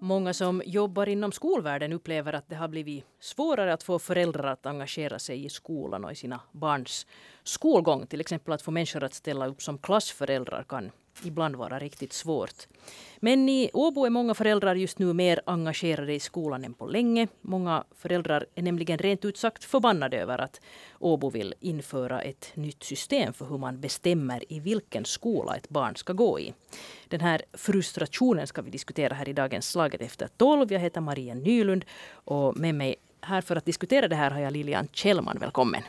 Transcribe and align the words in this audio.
Många 0.00 0.34
som 0.34 0.62
jobbar 0.66 1.08
inom 1.08 1.32
skolvärlden 1.32 1.92
upplever 1.92 2.32
att 2.32 2.48
det 2.48 2.56
har 2.56 2.68
blivit 2.68 3.04
svårare 3.20 3.72
att 3.72 3.82
få 3.82 3.98
föräldrar 3.98 4.52
att 4.52 4.66
engagera 4.66 5.18
sig 5.18 5.44
i 5.44 5.48
skolan 5.48 6.04
och 6.04 6.12
i 6.12 6.14
sina 6.14 6.40
barns 6.52 7.06
skolgång. 7.42 8.06
Till 8.06 8.20
exempel 8.20 8.54
att 8.54 8.62
få 8.62 8.70
människor 8.70 9.04
att 9.04 9.14
ställa 9.14 9.46
upp 9.46 9.62
som 9.62 9.78
klassföräldrar 9.78 10.62
kan 10.62 10.90
ibland 11.24 11.56
vara 11.56 11.78
riktigt 11.78 12.12
svårt. 12.12 12.66
Men 13.20 13.48
i 13.48 13.70
Åbo 13.72 14.04
är 14.06 14.10
många 14.10 14.34
föräldrar 14.34 14.74
just 14.74 14.98
nu 14.98 15.12
mer 15.12 15.40
engagerade 15.46 16.14
i 16.14 16.20
skolan 16.20 16.64
än 16.64 16.74
på 16.74 16.86
länge. 16.86 17.28
Många 17.40 17.84
föräldrar 17.96 18.46
är 18.54 18.62
nämligen 18.62 18.98
rent 18.98 19.24
ut 19.24 19.36
sagt 19.36 19.64
förbannade 19.64 20.16
över 20.20 20.38
att 20.38 20.60
Åbo 20.98 21.30
vill 21.30 21.54
införa 21.60 22.22
ett 22.22 22.50
nytt 22.54 22.82
system 22.82 23.32
för 23.32 23.46
hur 23.46 23.58
man 23.58 23.80
bestämmer 23.80 24.52
i 24.52 24.60
vilken 24.60 25.04
skola 25.04 25.56
ett 25.56 25.68
barn 25.68 25.96
ska 25.96 26.12
gå 26.12 26.40
i. 26.40 26.54
Den 27.08 27.20
här 27.20 27.42
frustrationen 27.52 28.46
ska 28.46 28.62
vi 28.62 28.70
diskutera 28.70 29.14
här 29.14 29.28
i 29.28 29.32
dagens 29.32 29.70
Slaget 29.70 30.00
efter 30.00 30.28
tolv. 30.36 30.72
Jag 30.72 30.80
heter 30.80 31.00
Maria 31.00 31.34
Nylund 31.34 31.84
och 32.12 32.56
med 32.56 32.74
mig 32.74 32.96
här 33.20 33.40
för 33.40 33.56
att 33.56 33.64
diskutera 33.64 34.08
det 34.08 34.16
här 34.16 34.30
har 34.30 34.40
jag 34.40 34.52
Lilian 34.52 34.88
Kjellman. 34.92 35.38
Välkommen. 35.40 35.82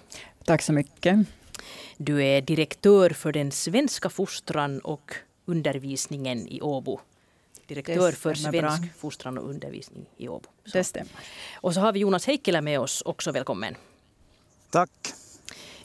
Tack 0.45 0.61
så 0.61 0.73
mycket. 0.73 1.17
Du 1.97 2.23
är 2.23 2.41
direktör 2.41 3.09
för 3.09 3.31
den 3.31 3.51
svenska 3.51 4.09
fostran 4.09 4.79
och 4.79 5.15
undervisningen 5.45 6.47
i 6.47 6.61
Åbo. 6.61 6.99
Direktör 7.67 8.11
för 8.11 8.33
svensk 8.33 8.59
bra. 8.59 8.77
fostran 8.97 9.37
och 9.37 9.49
undervisning 9.49 10.05
i 10.17 10.27
Åbo. 10.27 10.49
Så. 10.65 10.77
Det 10.77 10.83
stämmer. 10.83 11.11
Och 11.55 11.73
så 11.73 11.79
har 11.79 11.93
vi 11.93 11.99
Jonas 11.99 12.25
Heikkilä 12.25 12.61
med 12.61 12.79
oss 12.79 13.01
också. 13.05 13.31
Välkommen. 13.31 13.75
Tack. 14.69 14.89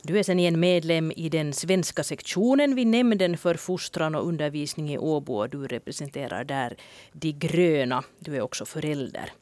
Du 0.02 0.18
är 0.18 0.22
sen 0.22 0.38
igen 0.38 0.60
medlem 0.60 1.12
i 1.16 1.28
den 1.28 1.52
svenska 1.52 2.04
sektionen 2.04 2.74
vid 2.74 2.86
Nämnden 2.86 3.38
för 3.38 3.54
fostran 3.54 4.14
och 4.14 4.26
undervisning 4.26 4.92
i 4.92 4.98
Åbo. 4.98 5.34
Och 5.34 5.48
du 5.48 5.66
representerar 5.66 6.45
där 6.45 6.76
De 7.12 7.32
gröna. 7.32 8.04
Du 8.18 8.36
är 8.36 8.40
också 8.40 8.64
förälder. 8.64 9.32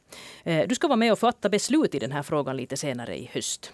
Eh, 0.44 0.69
du 0.69 0.75
ska 0.75 0.89
vara 0.89 0.97
med 0.97 1.12
och 1.12 1.19
fatta 1.19 1.48
beslut 1.48 1.94
i 1.94 1.98
den 1.98 2.12
här 2.12 2.22
frågan 2.22 2.56
lite 2.56 2.77
senare 2.77 3.19
i 3.19 3.31
höst. 3.33 3.72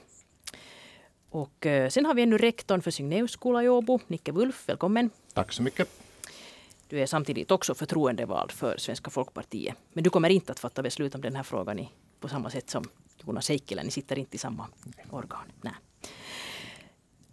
Och 1.36 1.66
eh, 1.66 1.88
sen 1.88 2.06
har 2.06 2.14
vi 2.14 2.22
ännu 2.22 2.38
rektorn 2.38 2.82
för 2.82 2.90
Signeusskola 2.90 3.62
i 3.62 3.68
Åbo, 3.68 4.00
Nicke 4.06 4.32
Wulf. 4.32 4.68
Välkommen. 4.68 5.10
Tack 5.34 5.52
så 5.52 5.62
mycket. 5.62 5.88
Du 6.88 7.00
är 7.00 7.06
samtidigt 7.06 7.50
också 7.50 7.74
förtroendevald 7.74 8.52
för 8.52 8.76
Svenska 8.78 9.10
folkpartiet. 9.10 9.74
Men 9.92 10.04
du 10.04 10.10
kommer 10.10 10.28
inte 10.28 10.52
att 10.52 10.58
fatta 10.58 10.82
beslut 10.82 11.14
om 11.14 11.20
den 11.20 11.36
här 11.36 11.42
frågan 11.42 11.78
i, 11.78 11.88
på 12.20 12.28
samma 12.28 12.50
sätt 12.50 12.70
som 12.70 12.84
Jonas 13.26 13.48
Heikkilä. 13.48 13.82
Ni 13.82 13.90
sitter 13.90 14.18
inte 14.18 14.36
i 14.36 14.38
samma 14.38 14.68
organ. 15.10 15.52
Nej. 15.60 15.72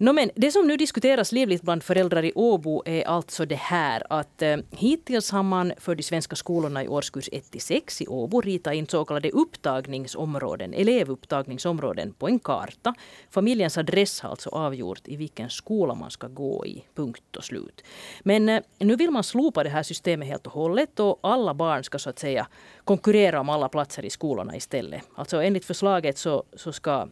No, 0.04 0.14
men 0.14 0.32
det 0.36 0.52
som 0.52 0.68
nu 0.68 0.78
diskuteras 0.78 1.32
livligt 1.32 1.62
bland 1.62 1.84
föräldrar 1.84 2.26
i 2.26 2.32
Åbo 2.36 2.84
är 2.86 3.08
alltså 3.08 3.46
det 3.46 3.56
här 3.56 4.04
att 4.10 4.42
eh, 4.42 4.58
hittills 4.72 5.32
har 5.32 5.44
man 5.44 5.74
för 5.78 5.96
de 5.96 6.04
svenska 6.04 6.36
skolorna 6.36 6.84
i 6.84 6.88
årskurs 6.88 7.30
1-6 7.30 8.04
i 8.04 8.08
Åbo 8.08 8.42
ritat 8.42 8.74
in 8.74 8.88
så 8.88 9.06
kallade 9.06 9.32
upptagningsområden, 9.32 10.74
elevupptagningsområden 10.74 12.14
på 12.14 12.28
en 12.28 12.40
karta. 12.40 12.94
Familjens 13.30 13.78
adress 13.78 14.22
har 14.22 14.30
alltså 14.30 14.50
avgjort 14.50 15.02
i 15.06 15.16
vilken 15.16 15.50
skola 15.50 15.96
man 15.96 16.12
ska 16.12 16.28
gå 16.28 16.66
i, 16.66 16.84
punkt 16.96 17.36
och 17.38 17.44
slut. 17.44 17.84
Men 18.24 18.50
eh, 18.50 18.62
nu 18.80 18.96
vill 18.96 19.12
man 19.12 19.24
slopa 19.24 19.64
det 19.64 19.70
här 19.70 19.84
systemet 19.84 20.28
helt 20.28 20.48
och 20.48 20.54
hållet 20.54 21.00
och 21.00 21.20
alla 21.22 21.54
barn 21.54 21.84
ska 21.84 22.00
så 22.00 22.10
att 22.10 22.20
säga 22.20 22.48
konkurrera 22.84 23.40
om 23.40 23.50
alla 23.50 23.70
platser 23.70 24.06
i 24.06 24.10
skolorna 24.10 24.56
istället. 24.56 25.02
Alltså 25.16 25.42
enligt 25.42 25.66
förslaget 25.66 26.18
så, 26.18 26.44
så 26.54 26.74
ska 26.74 27.08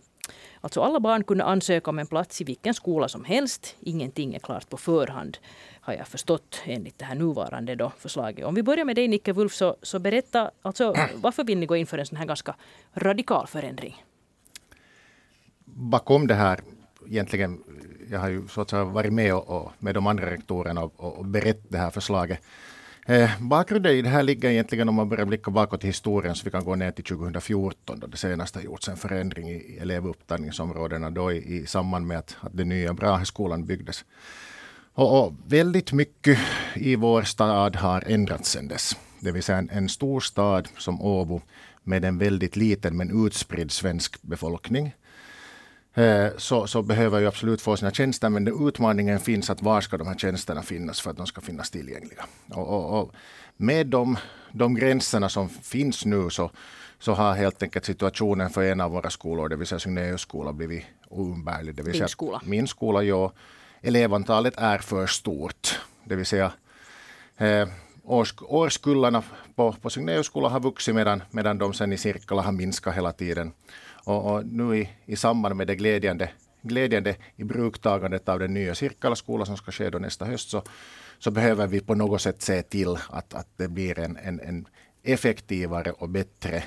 Alltså 0.62 0.82
alla 0.82 1.00
barn 1.00 1.24
kunde 1.24 1.44
ansöka 1.44 1.90
om 1.90 2.00
en 2.00 2.08
plats 2.08 2.42
i 2.42 2.44
vilken 2.44 2.74
skola 2.74 3.08
som 3.08 3.26
helst. 3.26 3.76
Ingenting 3.80 4.34
är 4.34 4.40
klart 4.40 4.70
på 4.70 4.78
förhand 4.78 5.38
har 5.82 5.94
jag 5.94 6.08
förstått 6.08 6.62
enligt 6.66 7.00
det 7.00 7.06
här 7.06 7.16
nuvarande 7.16 7.76
då 7.76 7.92
förslaget. 7.98 8.46
Om 8.46 8.56
vi 8.56 8.64
börjar 8.64 8.86
med 8.86 8.96
dig 8.96 9.08
Nicke 9.08 9.34
Wulf 9.34 9.54
så, 9.54 9.76
så 9.82 10.00
berätta, 10.00 10.52
alltså, 10.62 10.96
varför 11.16 11.44
vill 11.44 11.58
ni 11.58 11.66
gå 11.66 11.76
in 11.76 11.88
för 11.88 11.98
en 11.98 12.06
sån 12.06 12.18
här 12.18 12.26
ganska 12.26 12.56
radikal 12.94 13.48
förändring? 13.48 14.04
Bakom 15.66 16.28
det 16.28 16.36
här 16.36 16.62
egentligen, 17.08 17.64
jag 18.10 18.20
har 18.20 18.30
ju 18.30 18.48
så 18.48 18.62
att 18.62 18.70
säga 18.70 18.84
varit 18.84 19.14
med 19.14 19.36
och, 19.36 19.50
och 19.50 19.72
med 19.80 19.96
de 19.96 20.08
andra 20.08 20.32
rektorerna 20.32 20.84
och, 20.84 21.18
och 21.18 21.26
berett 21.26 21.64
det 21.70 21.78
här 21.78 21.90
förslaget 21.90 22.40
Eh, 23.06 23.30
bakgrunden 23.40 23.92
i 23.92 24.02
det 24.02 24.10
här 24.10 24.24
ligger 24.24 24.50
egentligen 24.50 24.90
om 24.90 24.96
man 24.96 25.10
börjar 25.10 25.26
blicka 25.26 25.52
bakåt 25.52 25.84
i 25.84 25.88
historien 25.88 26.36
så 26.36 26.46
vi 26.46 26.52
kan 26.52 26.64
gå 26.64 26.76
ner 26.76 26.92
till 26.92 27.04
2014 27.04 28.00
då 28.00 28.08
det 28.08 28.18
senaste 28.18 28.60
har 28.60 28.64
gjorts 28.64 28.90
en 28.90 28.98
förändring 28.98 29.50
i 29.50 29.78
elevupptagningsområdena 29.82 31.10
då 31.10 31.32
i, 31.32 31.56
i 31.56 31.66
samband 31.66 32.08
med 32.08 32.18
att, 32.18 32.38
att 32.40 32.58
den 32.58 32.70
nya 32.70 32.94
Braheskolan 32.94 33.66
byggdes. 33.66 34.06
Och, 34.94 35.26
och, 35.26 35.34
väldigt 35.48 35.92
mycket 35.92 36.40
i 36.76 36.96
vår 36.96 37.22
stad 37.22 37.76
har 37.76 38.04
ändrats 38.08 38.50
sedan 38.50 38.68
dess. 38.68 38.98
Det 39.20 39.32
vill 39.32 39.44
säga 39.44 39.58
en, 39.58 39.70
en 39.70 39.90
stor 39.90 40.20
stad 40.20 40.68
som 40.78 41.02
Åbo 41.02 41.42
med 41.84 42.06
en 42.06 42.18
väldigt 42.18 42.56
liten 42.56 42.98
men 42.98 43.26
utspridd 43.26 43.72
svensk 43.72 44.22
befolkning 44.22 44.94
så, 46.38 46.68
så 46.68 46.82
behöver 46.82 47.20
ju 47.20 47.28
absolut 47.28 47.62
få 47.62 47.78
sina 47.78 47.92
tjänster, 47.92 48.30
men 48.30 48.68
utmaningen 48.68 49.20
finns 49.20 49.50
att 49.50 49.62
var 49.62 49.82
ska 49.82 49.98
de 49.98 50.08
här 50.08 50.16
tjänsterna 50.16 50.64
finnas 50.64 51.02
för 51.02 51.12
att 51.12 51.18
de 51.18 51.28
ska 51.28 51.42
finnas 51.42 51.70
tillgängliga. 51.70 52.26
Och, 52.50 52.68
och, 52.68 53.02
och 53.02 53.14
med 53.58 53.88
de, 53.88 54.18
de 54.52 54.76
gränserna 54.76 55.30
som 55.30 55.50
finns 55.50 56.06
nu 56.06 56.30
så, 56.30 56.52
så 57.00 57.14
har 57.14 57.34
helt 57.34 57.64
enkelt 57.64 57.86
situationen 57.86 58.50
för 58.50 58.64
en 58.64 58.82
av 58.82 58.92
våra 58.92 59.10
skolor, 59.10 59.50
det 59.50 59.56
vill 59.56 59.68
säga 59.68 59.80
Signeus 59.80 60.22
skola, 60.22 60.54
blivit 60.54 60.86
oumbärlig. 61.10 61.76
Det 61.76 61.84
vill 61.84 61.94
säga 61.94 62.08
skola? 62.08 62.42
Min 62.46 62.68
skola, 62.68 63.04
ja. 63.04 63.32
Elevantalet 63.82 64.54
är 64.58 64.78
för 64.78 65.08
stort. 65.08 65.80
Det 66.04 66.16
vill 66.16 66.26
säga 66.26 66.52
eh, 67.38 67.68
års, 68.04 68.34
årskullarna 68.42 69.24
på, 69.56 69.74
på 69.82 69.90
Signeus 69.90 70.26
skola 70.26 70.50
har 70.50 70.60
vuxit 70.60 70.96
medan, 70.96 71.24
medan 71.32 71.58
de 71.58 71.74
sen 71.74 71.94
i 71.94 71.98
cirklar 71.98 72.44
har 72.44 72.52
minskat 72.52 72.96
hela 72.96 73.12
tiden. 73.12 73.54
Och, 74.04 74.32
och 74.32 74.46
nu 74.46 74.78
i, 74.78 74.90
i 75.06 75.16
samband 75.16 75.56
med 75.56 75.68
det 75.68 75.76
glädjande, 75.76 76.30
glädjande 76.62 77.16
i 77.36 77.44
bruktagandet 77.44 78.30
av 78.30 78.40
den 78.40 78.54
nya 78.54 78.76
cirkelskolan, 78.76 79.46
som 79.46 79.58
ska 79.58 79.72
ske 79.72 79.90
då 79.90 80.00
nästa 80.00 80.26
höst 80.26 80.50
så, 80.50 80.64
så 81.20 81.32
behöver 81.32 81.68
vi 81.68 81.80
på 81.80 81.96
något 81.96 82.22
sätt 82.22 82.42
se 82.42 82.62
till 82.62 82.98
att, 83.10 83.34
att 83.34 83.48
det 83.58 83.68
blir 83.68 84.00
en, 84.00 84.18
en, 84.18 84.40
en 84.40 84.68
effektivare 85.04 85.92
och 85.92 86.10
bättre 86.10 86.64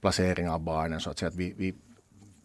placering 0.00 0.48
av 0.48 0.60
barnen 0.60 1.00
så 1.00 1.10
att, 1.10 1.18
säga, 1.18 1.28
att 1.28 1.34
vi, 1.34 1.54
vi, 1.56 1.74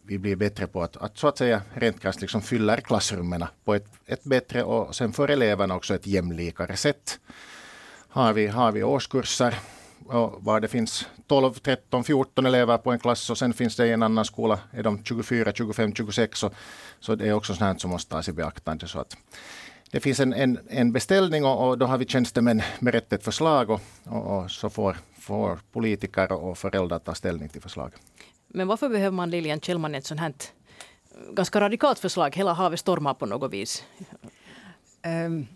vi 0.02 0.18
blir 0.18 0.36
bättre 0.36 0.66
på 0.66 0.82
att, 0.82 0.96
att 0.96 1.18
så 1.18 1.28
att 1.28 1.38
säga 1.38 1.62
rent 1.74 2.00
krasst 2.00 2.20
liksom 2.20 2.42
fyller 2.42 2.76
klassrummen 2.76 3.44
på 3.64 3.74
ett, 3.74 3.86
ett 4.06 4.24
bättre 4.24 4.62
och 4.62 4.94
sen 4.94 5.12
för 5.12 5.28
eleverna 5.28 5.76
också 5.76 5.94
ett 5.94 6.06
jämlikare 6.06 6.76
sätt. 6.76 7.18
Har 8.08 8.32
vi, 8.32 8.46
har 8.46 8.72
vi 8.72 8.82
årskurser 8.82 9.54
var 10.38 10.60
det 10.60 10.68
finns 10.68 11.08
12, 11.26 11.52
13, 11.52 12.04
14 12.04 12.46
elever 12.46 12.78
på 12.78 12.92
en 12.92 12.98
klass 12.98 13.30
och 13.30 13.38
sen 13.38 13.52
finns 13.52 13.76
det 13.76 13.86
i 13.86 13.92
en 13.92 14.02
annan 14.02 14.24
skola 14.24 14.58
är 14.70 14.82
de 14.82 15.04
24, 15.04 15.52
25, 15.54 15.94
26. 15.94 16.38
Så, 16.38 16.50
så 17.00 17.14
det 17.14 17.28
är 17.28 17.32
också 17.32 17.54
sånt 17.54 17.80
som 17.80 17.90
måste 17.90 18.10
tas 18.10 18.28
i 18.28 18.32
beaktande. 18.32 18.88
Så 18.88 18.98
att 18.98 19.16
det 19.90 20.00
finns 20.00 20.20
en, 20.20 20.32
en, 20.32 20.58
en 20.68 20.92
beställning 20.92 21.44
och, 21.44 21.68
och, 21.68 21.78
då 21.78 21.86
har 21.86 21.98
vi 21.98 22.06
tjänstemän 22.06 22.62
berett 22.80 23.12
ett 23.12 23.24
förslag 23.24 23.70
och, 23.70 23.80
och, 24.04 24.38
och, 24.38 24.50
så 24.50 24.70
får, 24.70 24.96
får 25.18 25.58
politiker 25.72 26.32
och 26.32 26.58
föräldrar 26.58 26.98
ta 26.98 27.14
ställning 27.14 27.48
till 27.48 27.62
förslaget. 27.62 28.00
Men 28.48 28.68
varför 28.68 28.88
behöver 28.88 29.16
man 29.16 29.30
Lilian 29.30 29.60
Kjellman 29.60 29.94
ett 29.94 30.06
sånt 30.06 30.20
här 30.20 30.34
ganska 31.32 31.60
radikalt 31.60 31.98
förslag? 31.98 32.36
Hela 32.36 32.52
havet 32.52 32.80
stormar 32.80 33.14
på 33.14 33.26
något 33.26 33.52
vis. 33.52 33.84
Um, 35.26 35.46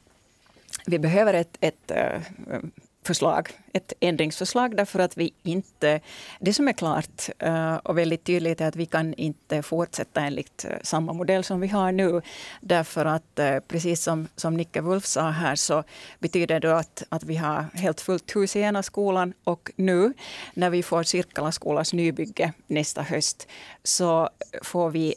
vi 0.87 0.99
behöver 0.99 1.35
ett, 1.35 1.59
ett 1.61 1.91
uh, 1.91 2.61
förslag, 3.09 3.49
ett 3.73 3.93
ändringsförslag 4.01 4.77
därför 4.77 4.99
att 4.99 5.17
vi 5.17 5.33
inte... 5.43 6.01
Det 6.41 6.55
som 6.55 6.69
är 6.69 6.73
klart 6.73 7.29
eh, 7.39 7.75
och 7.75 7.99
väldigt 7.99 8.25
tydligt 8.25 8.61
är 8.61 8.69
att 8.69 8.77
vi 8.77 8.87
kan 8.87 9.15
inte 9.15 9.63
fortsätta 9.63 10.21
enligt 10.21 10.65
eh, 10.65 10.77
samma 10.83 11.13
modell 11.13 11.45
som 11.45 11.61
vi 11.61 11.69
har 11.69 11.93
nu. 11.93 12.23
Därför 12.61 13.05
att 13.05 13.39
eh, 13.39 13.59
precis 13.69 14.03
som, 14.03 14.29
som 14.37 14.55
Nicke 14.57 14.81
Wulf 14.81 15.07
sa 15.07 15.31
här 15.31 15.57
så 15.57 15.85
betyder 16.19 16.61
det 16.61 16.79
att, 16.79 17.03
att 17.09 17.25
vi 17.25 17.37
har 17.37 17.67
helt 17.75 18.01
fullt 18.01 18.37
hus 18.37 18.57
i 18.57 18.61
ena 18.61 18.83
skolan 18.83 19.33
och 19.45 19.71
nu 19.77 20.13
när 20.55 20.71
vi 20.71 20.83
får 20.83 21.03
Sirkala 21.03 21.53
skolas 21.53 21.93
nybygge 21.93 22.53
nästa 22.67 23.03
höst 23.03 23.49
så 23.85 24.29
får 24.63 24.91
vi 24.91 25.15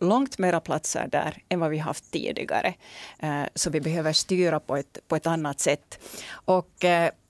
långt 0.00 0.38
mera 0.38 0.60
platser 0.60 1.08
där 1.12 1.42
än 1.48 1.60
vad 1.60 1.70
vi 1.70 1.78
haft 1.78 2.10
tidigare. 2.10 2.74
så 3.54 3.70
vi 3.70 3.80
behöver 3.80 4.12
styra 4.12 4.60
på 4.60 4.76
ett, 4.76 4.98
på 5.08 5.16
ett 5.16 5.26
annat 5.26 5.60
sätt. 5.60 5.98
Och 6.30 6.84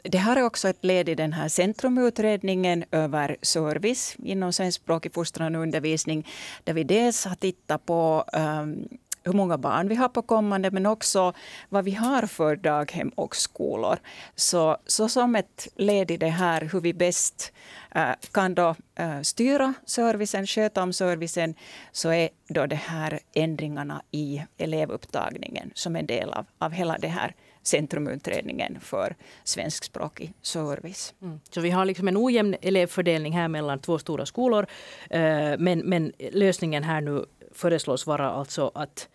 det 0.08 0.18
här 0.18 0.36
är 0.36 0.42
också 0.42 0.68
ett 0.68 0.84
led 0.84 1.08
i 1.08 1.14
den 1.14 1.32
här 1.32 1.48
centrumutredningen 1.48 2.84
över 2.90 3.36
service 3.42 4.16
inom 4.22 4.52
svenskspråkig 4.52 5.14
fostran 5.14 5.56
och 5.56 5.62
undervisning, 5.62 6.26
där 6.64 6.74
vi 6.74 6.84
dels 6.84 7.24
har 7.24 7.34
tittat 7.34 7.86
på 7.86 8.24
um, 8.32 8.88
hur 9.22 9.32
många 9.32 9.58
barn 9.58 9.88
vi 9.88 9.94
har 9.94 10.08
på 10.08 10.22
kommande, 10.22 10.70
men 10.70 10.86
också 10.86 11.32
vad 11.68 11.84
vi 11.84 11.90
har 11.90 12.26
för 12.26 12.56
daghem 12.56 13.08
och 13.08 13.36
skolor. 13.36 13.98
Så, 14.34 14.76
så 14.86 15.08
som 15.08 15.36
ett 15.36 15.68
led 15.76 16.10
i 16.10 16.16
det 16.16 16.28
här, 16.28 16.60
hur 16.72 16.80
vi 16.80 16.94
bäst 16.94 17.52
uh, 17.96 18.12
kan 18.32 18.54
då 18.54 18.74
uh, 19.00 19.22
styra 19.22 19.74
servicen, 19.86 20.46
sköta 20.46 20.82
om 20.82 20.92
servicen, 20.92 21.54
så 21.92 22.12
är 22.12 22.28
då 22.48 22.66
det 22.66 22.76
här 22.76 23.20
ändringarna 23.34 24.02
i 24.10 24.42
elevupptagningen 24.58 25.70
som 25.74 25.96
en 25.96 26.06
del 26.06 26.30
av, 26.30 26.46
av 26.58 26.72
hela 26.72 26.98
det 26.98 27.08
här 27.08 27.34
centrumutredningen 27.66 28.80
för 28.80 29.16
svenskspråkig 29.44 30.32
service. 30.42 31.14
Mm. 31.22 31.40
Så 31.50 31.60
vi 31.60 31.70
har 31.70 31.84
liksom 31.84 32.08
en 32.08 32.16
ojämn 32.16 32.56
elevfördelning 32.62 33.32
här 33.32 33.48
mellan 33.48 33.78
två 33.78 33.98
stora 33.98 34.26
skolor. 34.26 34.66
Eh, 35.10 35.58
men, 35.58 35.78
men 35.78 36.12
lösningen 36.18 36.82
här 36.82 37.00
nu 37.00 37.24
föreslås 37.52 38.06
vara 38.06 38.30
alltså 38.30 38.70
att 38.74 39.08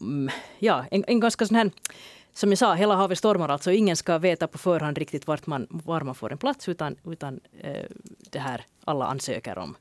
mm, 0.00 0.30
ja, 0.58 0.84
en, 0.90 1.04
en 1.06 1.20
ganska 1.20 1.46
sån 1.46 1.56
här 1.56 1.70
som 2.34 2.50
jag 2.50 2.58
sa, 2.58 2.74
hela 2.74 2.94
havet 2.94 3.18
stormar. 3.18 3.48
Alltså 3.48 3.72
ingen 3.72 3.96
ska 3.96 4.18
veta 4.18 4.46
på 4.46 4.58
förhand 4.58 4.98
riktigt 4.98 5.26
vart 5.26 5.46
man, 5.46 5.66
var 5.70 6.00
man 6.00 6.14
får 6.14 6.32
en 6.32 6.38
plats 6.38 6.68
utan, 6.68 6.96
utan 7.04 7.40
eh, 7.60 7.84
det 8.30 8.38
här 8.38 8.64
alla 8.84 9.06
ansöker 9.06 9.58
om. 9.58 9.76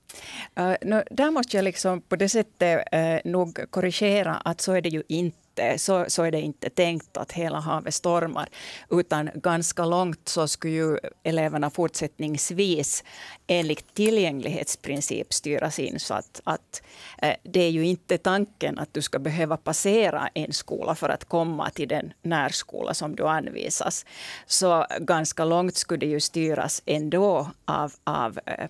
Uh, 0.59 0.75
no, 0.81 1.03
där 1.11 1.31
måste 1.31 1.57
jag 1.57 1.63
liksom 1.63 2.01
på 2.01 2.15
det 2.15 2.29
sättet 2.29 2.83
uh, 2.93 3.31
nog 3.31 3.59
korrigera 3.69 4.35
att 4.35 4.61
så 4.61 4.73
är 4.73 4.81
det 4.81 4.89
ju 4.89 5.03
inte, 5.07 5.37
så, 5.77 6.05
så 6.07 6.23
är 6.23 6.31
det 6.31 6.41
inte 6.41 6.69
tänkt 6.69 7.17
att 7.17 7.31
hela 7.31 7.59
havet 7.59 7.93
stormar. 7.93 8.49
Utan 8.89 9.29
ganska 9.35 9.85
långt 9.85 10.29
så 10.29 10.47
skulle 10.47 10.73
ju 10.73 10.97
eleverna 11.23 11.69
fortsättningsvis 11.69 13.03
enligt 13.47 13.93
tillgänglighetsprincip 13.93 15.33
styras 15.33 15.79
in. 15.79 15.99
Så 15.99 16.13
att, 16.13 16.41
att 16.43 16.81
eh, 17.21 17.35
det 17.43 17.59
är 17.59 17.69
ju 17.69 17.85
inte 17.85 18.17
tanken 18.17 18.79
att 18.79 18.93
du 18.93 19.01
ska 19.01 19.19
behöva 19.19 19.57
passera 19.57 20.29
en 20.33 20.53
skola 20.53 20.95
för 20.95 21.09
att 21.09 21.25
komma 21.25 21.69
till 21.69 21.87
den 21.87 22.13
närskola 22.21 22.93
som 22.93 23.15
du 23.15 23.27
anvisas. 23.27 24.05
Så 24.45 24.85
ganska 24.99 25.45
långt 25.45 25.75
skulle 25.75 25.99
det 25.99 26.11
ju 26.11 26.19
styras 26.19 26.81
ändå 26.85 27.51
av, 27.65 27.93
av 28.03 28.39
eh, 28.45 28.67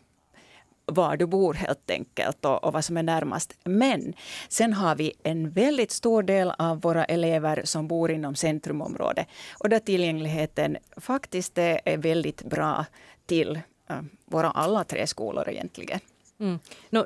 var 0.85 1.17
du 1.17 1.25
bor 1.25 1.53
helt 1.53 1.91
enkelt 1.91 2.45
och, 2.45 2.63
och, 2.63 2.73
vad 2.73 2.85
som 2.85 2.97
är 2.97 3.03
närmast. 3.03 3.53
Men 3.63 4.13
sen 4.49 4.73
har 4.73 4.95
vi 4.95 5.13
en 5.23 5.51
väldigt 5.51 5.91
stor 5.91 6.23
del 6.23 6.51
av 6.57 6.81
våra 6.81 7.05
elever 7.05 7.61
som 7.65 7.87
bor 7.87 8.11
inom 8.11 8.35
centrumområdet 8.35 9.27
och 9.57 9.69
där 9.69 9.79
tillgängligheten 9.79 10.77
faktiskt 10.97 11.57
är 11.57 11.97
väldigt 11.97 12.43
bra 12.43 12.85
till 13.25 13.59
eh, 13.89 14.01
våra 14.25 14.51
alla 14.51 14.83
tre 14.83 15.07
skolor 15.07 15.49
egentligen. 15.49 15.99
Mm. 16.39 16.59
No, 16.89 17.05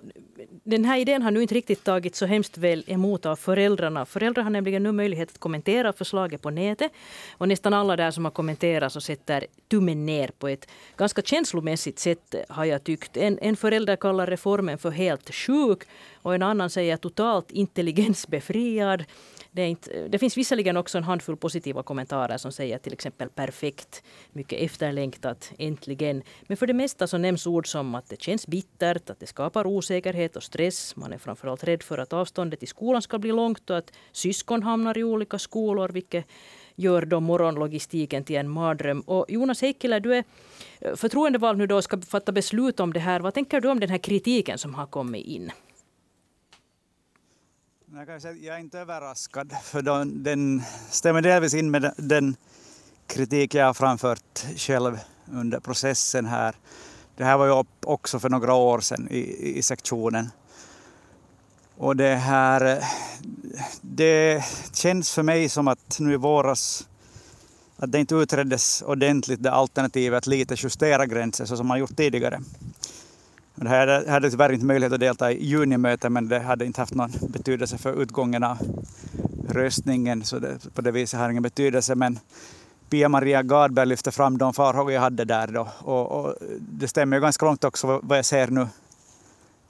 den 0.63 0.85
här 0.85 0.97
idén 0.97 1.21
har 1.21 1.31
nu 1.31 1.41
inte 1.41 1.55
riktigt 1.55 1.83
tagit 1.83 2.15
så 2.15 2.25
hemskt 2.25 2.57
väl 2.57 2.83
emot 2.87 3.25
av 3.25 3.35
föräldrarna. 3.35 4.05
Föräldrar 4.05 4.43
har 4.43 4.49
nämligen 4.49 4.83
nu 4.83 4.91
möjlighet 4.91 5.29
att 5.29 5.37
kommentera 5.37 5.93
förslaget 5.93 6.41
på 6.41 6.49
nätet. 6.49 6.91
Och 7.37 7.47
nästan 7.47 7.73
alla 7.73 7.95
där 7.95 8.11
som 8.11 8.25
har 8.25 8.31
kommenterat 8.31 8.93
så 8.93 9.01
sätter 9.01 9.45
tummen 9.67 10.05
ner 10.05 10.31
på 10.39 10.47
ett 10.47 10.67
ganska 10.97 11.21
känslomässigt 11.21 11.99
sätt 11.99 12.35
har 12.49 12.65
jag 12.65 12.83
tyckt. 12.83 13.17
En, 13.17 13.39
en 13.41 13.55
förälder 13.55 13.95
kallar 13.95 14.27
reformen 14.27 14.77
för 14.77 14.91
helt 14.91 15.33
sjuk 15.33 15.83
och 16.21 16.35
en 16.35 16.43
annan 16.43 16.69
säger 16.69 16.97
totalt 16.97 17.51
intelligensbefriad. 17.51 19.05
Det, 19.57 19.67
inte, 19.67 20.07
det, 20.07 20.19
finns 20.19 20.37
visserligen 20.37 20.77
också 20.77 20.97
en 20.97 21.03
handfull 21.03 21.37
positiva 21.37 21.83
kommentarer 21.83 22.37
som 22.37 22.51
säger 22.51 22.77
till 22.77 22.93
exempel 22.93 23.29
perfekt, 23.29 24.03
mycket 24.31 24.59
efterlängtat, 24.59 25.51
äntligen. 25.57 26.23
Men 26.47 26.57
för 26.57 26.67
det 26.67 26.73
mesta 26.73 27.07
så 27.07 27.17
nämns 27.17 27.47
ord 27.47 27.67
som 27.67 27.95
att 27.95 28.09
det 28.09 28.21
känns 28.21 28.47
bittert, 28.47 29.09
att 29.09 29.19
det 29.19 29.27
skapar 29.27 29.67
osäkerhet 29.67 30.35
och 30.35 30.43
stress. 30.43 30.95
Man 30.95 31.13
är 31.13 31.17
framförallt 31.17 31.63
rädd 31.63 31.83
för 31.83 31.97
att 31.97 32.13
avståndet 32.13 32.59
till 32.59 32.67
skolan 32.67 33.01
ska 33.01 33.19
bli 33.19 33.31
långt 33.31 33.69
och 33.69 33.77
att 33.77 33.91
syskon 34.11 34.63
hamnar 34.63 34.97
i 34.97 35.03
olika 35.03 35.39
skolor, 35.39 35.89
vilket 35.89 36.25
gör 36.75 37.05
då 37.05 37.19
morgonlogistiken 37.19 38.23
till 38.23 38.35
en 38.35 38.49
mardröm. 38.49 39.01
Och 39.01 39.25
Jonas 39.29 39.61
Heikkilä, 39.61 39.99
du 39.99 40.15
är 40.15 40.23
förtroendevald 40.95 41.57
nu 41.57 41.67
då 41.67 41.75
och 41.75 41.83
ska 41.83 42.01
fatta 42.01 42.31
beslut 42.31 42.79
om 42.79 42.93
det 42.93 42.99
här. 42.99 43.19
Vad 43.19 43.33
tänker 43.33 43.61
du 43.61 43.69
om 43.69 43.79
den 43.79 43.89
här 43.89 43.97
kritiken 43.97 44.57
som 44.57 44.73
har 44.73 44.85
kommit 44.85 45.25
in? 45.25 45.51
Jag, 47.97 48.07
kan 48.07 48.21
säga, 48.21 48.33
jag 48.33 48.55
är 48.55 48.59
inte 48.59 48.79
överraskad, 48.79 49.53
för 49.63 49.81
den, 49.81 50.23
den 50.23 50.63
stämmer 50.89 51.21
delvis 51.21 51.53
in 51.53 51.71
med 51.71 51.93
den 51.97 52.35
kritik 53.07 53.53
jag 53.53 53.65
har 53.65 53.73
framfört 53.73 54.45
själv 54.55 54.99
under 55.31 55.59
processen 55.59 56.25
här. 56.25 56.55
Det 57.15 57.23
här 57.23 57.37
var 57.37 57.45
ju 57.45 57.51
upp 57.51 57.85
också 57.85 58.19
för 58.19 58.29
några 58.29 58.53
år 58.53 58.79
sedan 58.79 59.07
i, 59.11 59.57
i 59.57 59.61
sektionen. 59.61 60.29
Och 61.77 61.95
det 61.95 62.15
här, 62.15 62.83
det 63.81 64.43
känns 64.73 65.11
för 65.11 65.23
mig 65.23 65.49
som 65.49 65.67
att 65.67 65.99
nu 65.99 66.13
i 66.13 66.17
våras 66.17 66.87
att 67.77 67.91
det 67.91 67.99
inte 67.99 68.15
utreddes 68.15 68.81
ordentligt 68.81 69.43
det 69.43 69.51
alternativet 69.51 70.17
att 70.17 70.27
lite 70.27 70.55
justera 70.57 71.05
gränser 71.05 71.45
så 71.45 71.57
som 71.57 71.67
man 71.67 71.79
gjort 71.79 71.97
tidigare. 71.97 72.41
Det 73.61 73.69
här 73.69 74.07
hade 74.09 74.29
tyvärr 74.29 74.49
liksom 74.49 74.53
inte 74.53 74.65
möjlighet 74.65 74.93
att 74.93 74.99
delta 74.99 75.31
i 75.31 75.45
junimötet 75.45 76.11
men 76.11 76.27
det 76.27 76.39
hade 76.39 76.65
inte 76.65 76.81
haft 76.81 76.93
någon 76.93 77.11
betydelse 77.21 77.77
för 77.77 78.01
utgången 78.01 78.43
av 78.43 78.57
röstningen 79.49 80.23
så 80.23 80.39
det, 80.39 80.73
på 80.73 80.81
det 80.81 80.91
viset 80.91 81.19
har 81.19 81.27
det 81.27 81.31
ingen 81.31 81.43
betydelse. 81.43 81.95
Men 81.95 82.19
Pia-Maria 82.89 83.43
Gardberg 83.43 83.85
lyfte 83.85 84.11
fram 84.11 84.37
de 84.37 84.53
farhågor 84.53 84.91
jag 84.91 85.01
hade 85.01 85.25
där 85.25 85.47
då 85.47 85.67
och, 85.79 86.11
och 86.11 86.35
det 86.59 86.87
stämmer 86.87 87.17
ju 87.17 87.21
ganska 87.21 87.45
långt 87.45 87.63
också 87.63 87.99
vad 88.03 88.17
jag 88.17 88.25
ser 88.25 88.47
nu 88.47 88.67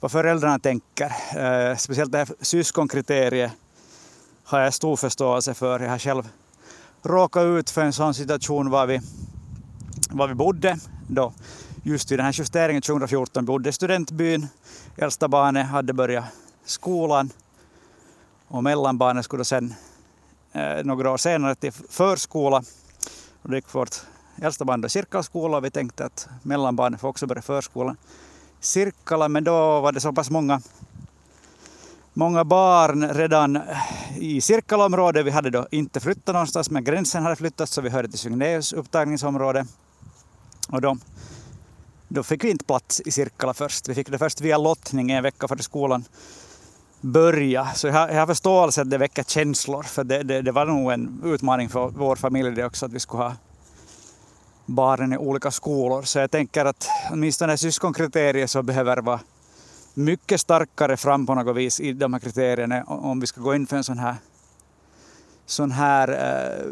vad 0.00 0.12
föräldrarna 0.12 0.58
tänker. 0.58 1.12
Eh, 1.36 1.76
speciellt 1.76 2.12
det 2.12 2.18
här 2.18 2.28
syskonkriteriet 2.40 3.52
har 4.44 4.60
jag 4.60 4.74
stor 4.74 4.96
förståelse 4.96 5.54
för. 5.54 5.80
Jag 5.80 5.90
har 5.90 5.98
själv 5.98 6.28
råkat 7.02 7.44
ut 7.44 7.70
för 7.70 7.82
en 7.82 7.92
sån 7.92 8.14
situation 8.14 8.70
var 8.70 8.86
vi, 8.86 9.00
var 10.10 10.28
vi 10.28 10.34
bodde 10.34 10.78
då 11.08 11.32
just 11.88 12.10
vid 12.10 12.18
den 12.18 12.26
här 12.26 12.32
justeringen 12.32 12.82
2014 12.82 13.44
bodde 13.44 13.68
i 13.68 13.72
studentbyn. 13.72 14.48
Äldsta 14.96 15.28
barnet 15.28 15.66
hade 15.66 15.92
börjat 15.92 16.24
skolan 16.64 17.30
och 18.48 18.62
mellanbarnet 18.62 19.24
skulle 19.24 19.44
sen 19.44 19.74
eh, 20.52 20.84
några 20.84 21.10
år 21.10 21.16
senare 21.16 21.54
till 21.54 21.72
förskola. 21.72 22.62
Och 23.42 23.50
då 23.50 23.56
gick 23.56 23.74
vårt 23.74 23.96
äldsta 24.42 24.64
barn 24.64 24.80
då 24.80 24.88
cirkelskola 24.88 25.56
och 25.56 25.64
vi 25.64 25.70
tänkte 25.70 26.04
att 26.04 26.28
mellanbarnet 26.42 27.00
får 27.00 27.08
också 27.08 27.26
börja 27.26 27.42
förskolan. 27.42 27.96
Cirkala, 28.60 29.28
men 29.28 29.44
då 29.44 29.80
var 29.80 29.92
det 29.92 30.00
så 30.00 30.12
pass 30.12 30.30
många, 30.30 30.60
många 32.14 32.44
barn 32.44 33.08
redan 33.08 33.56
eh, 33.56 33.62
i 34.18 34.40
cirkelområdet, 34.40 35.26
Vi 35.26 35.30
hade 35.30 35.50
då 35.50 35.66
inte 35.70 36.00
flyttat 36.00 36.34
någonstans, 36.34 36.70
men 36.70 36.84
gränsen 36.84 37.22
hade 37.22 37.36
flyttats 37.36 37.72
så 37.72 37.80
vi 37.80 37.88
hörde 37.88 38.08
till 38.08 38.18
Signeus 38.18 38.72
upptagningsområde. 38.72 39.66
Och 40.68 40.80
de 40.80 41.00
då 42.08 42.22
fick 42.22 42.44
vi 42.44 42.50
inte 42.50 42.64
plats 42.64 43.00
i 43.04 43.10
cirklar 43.10 43.52
först. 43.52 43.88
Vi 43.88 43.94
fick 43.94 44.10
det 44.10 44.18
först 44.18 44.40
via 44.40 44.58
lottning 44.58 45.10
en 45.10 45.22
vecka 45.22 45.48
före 45.48 45.62
skolan 45.62 46.04
börja. 47.00 47.66
Så 47.74 47.86
jag 47.86 47.94
har, 47.94 48.08
jag 48.08 48.18
har 48.18 48.26
förståelse 48.26 48.82
att 48.82 48.90
det 48.90 48.98
väcker 48.98 49.22
känslor, 49.22 49.82
för 49.82 50.04
det, 50.04 50.22
det, 50.22 50.42
det, 50.42 50.52
var 50.52 50.66
nog 50.66 50.92
en 50.92 51.22
utmaning 51.24 51.68
för 51.68 51.88
vår 51.88 52.16
familj 52.16 52.50
det 52.50 52.64
också, 52.64 52.86
att 52.86 52.92
vi 52.92 53.00
skulle 53.00 53.22
ha 53.22 53.34
barnen 54.66 55.12
i 55.12 55.16
olika 55.16 55.50
skolor. 55.50 56.02
Så 56.02 56.18
jag 56.18 56.30
tänker 56.30 56.64
att 56.64 56.88
åtminstone 57.10 57.56
syskonkriteriet 57.56 58.50
så 58.50 58.62
behöver 58.62 58.96
vara 58.96 59.20
mycket 59.94 60.40
starkare 60.40 60.96
fram 60.96 61.26
på 61.26 61.34
något 61.34 61.56
vis 61.56 61.80
i 61.80 61.92
de 61.92 62.12
här 62.12 62.20
kriterierna 62.20 62.84
om 62.84 63.20
vi 63.20 63.26
ska 63.26 63.40
gå 63.40 63.54
in 63.54 63.66
för 63.66 63.76
en 63.76 63.84
sån 63.84 63.98
här, 63.98 64.16
sån 65.46 65.70
här 65.70 66.08
eh, 66.08 66.64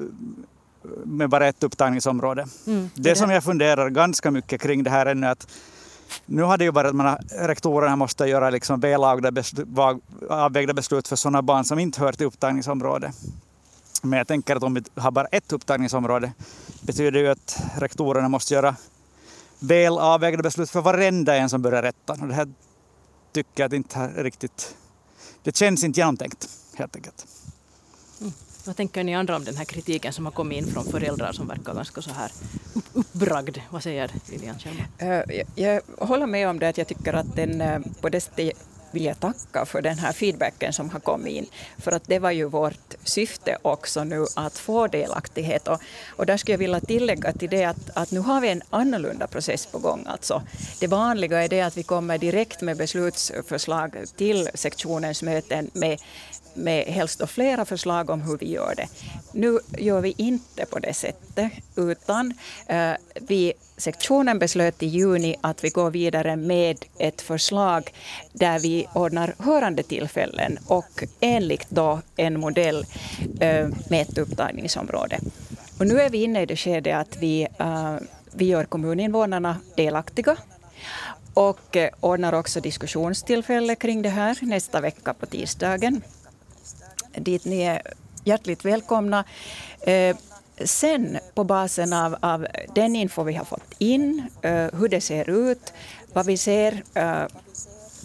med 1.05 1.31
bara 1.31 1.47
ett 1.47 1.62
upptagningsområde. 1.62 2.47
Mm, 2.66 2.90
det, 2.95 3.11
det 3.11 3.16
som 3.16 3.31
jag 3.31 3.45
funderar 3.45 3.90
ganska 3.90 4.31
mycket 4.31 4.61
kring 4.61 4.83
det 4.83 4.90
här 4.90 5.07
ännu 5.07 5.26
är 5.26 5.31
att 5.31 5.49
nu 6.26 6.43
har 6.43 6.59
det 6.59 6.64
ju 6.64 6.71
varit 6.71 6.88
att 6.88 6.95
man, 6.95 7.16
rektorerna 7.31 7.97
måste 7.97 8.25
göra 8.25 8.50
liksom 8.50 8.81
välavvägda 8.81 9.31
beslut, 9.31 9.69
avvägda 10.28 10.73
beslut 10.73 11.09
för 11.09 11.16
sådana 11.16 11.43
barn 11.43 11.64
som 11.64 11.78
inte 11.78 12.00
hör 12.00 12.12
till 12.12 12.26
upptagningsområdet. 12.26 13.14
Men 14.02 14.19
jag 14.19 14.28
tänker 14.28 14.57
att 14.57 14.62
om 14.62 14.75
vi 14.75 14.83
har 14.95 15.11
bara 15.11 15.26
ett 15.26 15.52
upptagningsområde 15.52 16.33
betyder 16.81 17.11
det 17.11 17.19
ju 17.19 17.28
att 17.28 17.62
rektorerna 17.78 18.28
måste 18.28 18.55
göra 18.55 18.76
väl 19.59 19.99
avvägda 19.99 20.43
beslut 20.43 20.71
för 20.71 20.81
varenda 20.81 21.37
en 21.37 21.50
som 21.50 21.62
börjar 21.62 21.83
ettan. 21.83 22.21
Och 22.23 22.28
det 22.28 22.35
här 22.35 22.49
tycker 23.33 23.62
jag 23.62 23.66
att 23.66 23.73
inte 23.73 24.11
riktigt... 24.16 24.76
Det 25.43 25.57
känns 25.57 25.85
inte 25.85 26.00
genomtänkt, 26.00 26.49
helt 26.76 26.97
enkelt. 26.97 27.26
Vad 28.66 28.76
tänker 28.76 29.04
ni 29.04 29.14
andra 29.14 29.37
om 29.37 29.44
den 29.44 29.56
här 29.56 29.64
kritiken 29.64 30.12
som 30.12 30.25
har 30.25 30.32
kommit 30.32 30.58
in 30.58 30.66
från 30.66 30.85
föräldrar 30.85 31.32
som 31.32 31.49
verkar 31.49 31.75
ganska 31.75 32.02
så 32.02 32.11
här 32.11 32.30
upp, 32.75 32.85
uppbragd? 32.92 33.58
Vad 33.70 33.82
säger 33.82 34.11
Lilian 34.30 34.58
Kjellman? 34.58 34.87
Eh, 34.99 35.08
jag, 35.08 35.46
jag, 35.54 35.82
håller 35.99 36.26
med 36.26 36.49
om 36.49 36.58
det 36.58 36.68
att 36.68 36.78
jag 36.78 36.87
tycker 36.87 37.12
att 37.12 37.37
den 37.37 37.61
eh, 37.61 37.78
på 38.00 38.08
det 38.08 38.20
sättet 38.20 38.52
vill 38.90 39.04
jag 39.04 39.20
tacka 39.20 39.66
för 39.66 39.82
den 39.82 39.99
här 39.99 40.12
feedbacken 40.12 40.73
som 40.73 40.90
har 40.90 41.00
kommit 41.00 41.32
in. 41.32 41.46
För 41.78 41.92
att 41.92 42.02
det 42.06 42.18
var 42.18 42.30
ju 42.30 42.44
vårt 42.44 42.94
syfte 43.04 43.58
också 43.62 44.04
nu 44.04 44.26
att 44.37 44.58
få 44.58 44.87
delaktighet. 44.87 45.68
Och, 45.68 45.80
och 46.08 46.26
där 46.26 46.37
skulle 46.37 46.52
jag 46.52 46.58
vilja 46.58 46.80
tillägga 46.80 47.32
till 47.32 47.50
det 47.50 47.64
att, 47.64 47.90
att 47.94 48.11
nu 48.11 48.20
har 48.20 48.40
vi 48.40 48.49
en 48.49 48.62
annorlunda 48.70 49.26
process 49.26 49.66
på 49.66 49.78
gång. 49.78 50.04
Alltså, 50.06 50.42
det 50.80 50.87
vanliga 50.87 51.44
är 51.44 51.49
det 51.49 51.61
att 51.61 51.76
vi 51.76 51.82
kommer 51.82 52.18
direkt 52.18 52.61
med 52.61 52.76
beslutsförslag 52.76 53.96
till 54.16 54.49
sektionens 54.54 55.23
möten 55.23 55.70
med 55.73 56.00
med 56.56 56.84
helst 56.84 57.18
då 57.18 57.26
flera 57.26 57.64
förslag 57.64 58.10
om 58.10 58.20
hur 58.20 58.38
vi 58.38 58.50
gör 58.50 58.75
det. 58.76 58.88
Nu 59.32 59.58
gör 59.78 60.00
vi 60.00 60.14
inte 60.16 60.66
på 60.66 60.78
det 60.78 60.94
sättet, 60.94 61.52
utan 61.76 62.34
eh, 62.66 62.92
vi, 63.14 63.52
sektionen 63.76 64.38
beslöt 64.38 64.82
i 64.82 64.86
juni 64.86 65.36
att 65.40 65.64
vi 65.64 65.68
går 65.68 65.90
vidare 65.90 66.36
med 66.36 66.84
ett 66.98 67.20
förslag 67.20 67.92
där 68.32 68.58
vi 68.58 68.86
ordnar 68.92 69.34
hörande 69.38 69.82
tillfällen 69.82 70.58
och 70.66 71.04
enligt 71.20 71.70
då 71.70 72.00
en 72.16 72.40
modell 72.40 72.86
eh, 73.40 73.68
med 73.90 74.02
ett 74.02 74.18
upptagningsområde. 74.18 75.20
Och 75.78 75.86
nu 75.86 76.00
är 76.00 76.10
vi 76.10 76.22
inne 76.22 76.42
i 76.42 76.46
det 76.46 76.56
skedet 76.56 76.96
att 76.96 77.16
vi, 77.16 77.48
eh, 77.58 77.96
vi 78.32 78.44
gör 78.44 78.64
kommuninvånarna 78.64 79.56
delaktiga 79.76 80.36
och 81.34 81.76
eh, 81.76 81.90
ordnar 82.00 82.32
också 82.32 82.60
diskussionstillfälle 82.60 83.75
kring 83.75 84.02
det 84.02 84.08
här 84.08 84.38
nästa 84.40 84.80
vecka 84.80 85.14
på 85.14 85.26
tisdagen. 85.26 86.02
Dit 87.16 87.44
ni 87.44 87.62
är 87.62 87.82
hjärtligt 88.25 88.64
välkomna. 88.64 89.25
Uh, 89.88 90.16
sen 90.64 91.18
på 91.35 91.44
basen 91.44 91.92
av, 91.92 92.16
av 92.20 92.46
den 92.75 92.96
info 92.96 93.23
vi 93.23 93.35
har 93.35 93.44
fått 93.44 93.75
in, 93.78 94.26
hur 94.73 94.88
det 94.88 95.00
ser 95.00 95.30
ut, 95.30 95.73
vad 96.12 96.26
vi 96.26 96.37
ser 96.37 96.82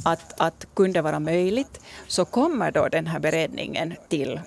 att, 0.06 0.42
att 0.42 0.66
kunde 0.74 1.02
vara 1.02 1.20
möjligt, 1.20 1.80
så 2.08 2.26
kommer 2.26 2.72
då 2.72 2.88
den 2.88 3.08
här 3.08 3.20
beredningen 3.20 3.94
till 4.10 4.40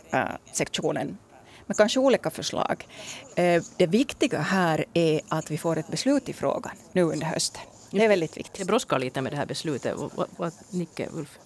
sektionen 0.53 1.19
med 1.67 1.77
kanske 1.77 2.01
olika 2.01 2.31
förslag. 2.31 2.89
Eh, 3.37 3.63
det 3.77 3.87
viktiga 3.87 4.41
här 4.41 4.85
är 4.95 5.21
att 5.29 5.51
vi 5.51 5.59
får 5.59 5.79
ett 5.79 5.89
beslut 5.89 6.29
i 6.29 6.33
frågan 6.33 6.73
nu 6.93 7.03
under 7.03 7.27
hösten. 7.27 7.63
Det 7.91 8.05
är 8.05 8.09
väldigt 8.09 8.37
viktigt. 8.37 8.59
Det 8.59 8.65
brådskar 8.65 8.99
lite 8.99 9.21
med 9.21 9.33
det 9.33 9.37
här 9.37 9.47
beslutet. 9.47 9.95
Vad, 9.97 10.29
vad, 10.37 10.53
Nicke, 10.71 11.09
Ulf? 11.13 11.39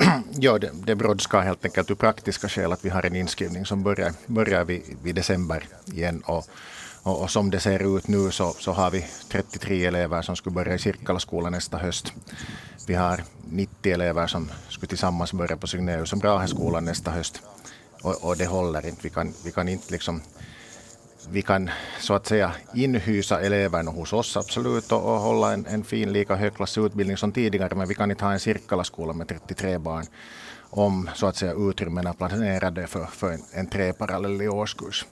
Ja, 0.40 0.58
det, 0.58 0.70
det 0.86 0.94
brådskar 0.94 1.40
helt 1.40 1.64
enkelt 1.64 1.90
ur 1.90 1.94
praktiska 1.94 2.48
skäl 2.48 2.72
att 2.72 2.84
vi 2.84 2.88
har 2.88 3.06
en 3.06 3.16
inskrivning 3.16 3.66
som 3.66 3.82
börjar, 3.82 4.12
börjar 4.26 4.64
vid, 4.64 4.82
vid 5.02 5.14
december 5.14 5.64
igen. 5.92 6.22
Och, 6.26 6.46
och, 7.02 7.22
och, 7.22 7.30
som 7.30 7.50
det 7.50 7.60
ser 7.60 7.96
ut 7.96 8.08
nu 8.08 8.30
så, 8.30 8.54
så 8.58 8.72
har 8.72 8.90
vi 8.90 9.06
33 9.28 9.84
elever 9.84 10.22
som 10.22 10.36
skulle 10.36 10.54
börja 10.54 10.74
i 10.74 10.78
Sirkkalaskolan 10.78 11.52
nästa 11.52 11.78
höst. 11.78 12.12
Vi 12.86 12.94
har 12.94 13.20
90 13.50 13.92
elever 13.92 14.26
som 14.26 14.50
skulle 14.68 14.88
tillsammans 14.88 15.32
börja 15.32 15.56
på 15.56 15.66
Signeus 15.66 16.12
och 16.12 16.18
Braheskolan 16.18 16.84
nästa 16.84 17.10
höst 17.10 17.42
och, 18.02 18.24
och 18.24 18.36
det 18.36 18.46
håller 18.46 18.86
inte. 18.86 19.00
Vi 19.02 19.10
kan, 19.10 19.32
vi 19.44 19.52
kan 19.52 19.68
inte 19.68 19.92
liksom 19.92 20.22
vi 21.28 21.42
kan 21.42 21.70
så 22.00 22.14
att 22.14 22.26
säga 22.26 22.52
inhysa 22.74 23.40
eleverna 23.40 23.90
hos 23.90 24.12
oss 24.12 24.36
absolut 24.36 24.92
och, 24.92 25.04
och 25.04 25.20
hålla 25.20 25.52
en, 25.52 25.66
en 25.66 25.84
fin 25.84 26.12
lika 26.12 26.36
högklassig 26.36 26.82
utbildning 26.82 27.16
som 27.16 27.32
tidigare 27.32 27.74
men 27.74 27.88
vi 27.88 27.94
kan 27.94 28.10
inte 28.10 28.24
ha 28.24 28.32
en 28.32 28.40
cirkalaskola 28.40 29.12
med 29.12 29.28
33 29.28 29.78
barn 29.78 30.06
om 30.70 31.10
så 31.14 31.26
att 31.26 31.36
säga 31.36 31.52
utrymmena 31.52 32.12
planerade 32.12 32.86
för, 32.86 33.04
för 33.04 33.32
en, 33.32 33.42
en 33.52 33.66
treparallellig 33.66 34.52
årskurs. 34.52 35.06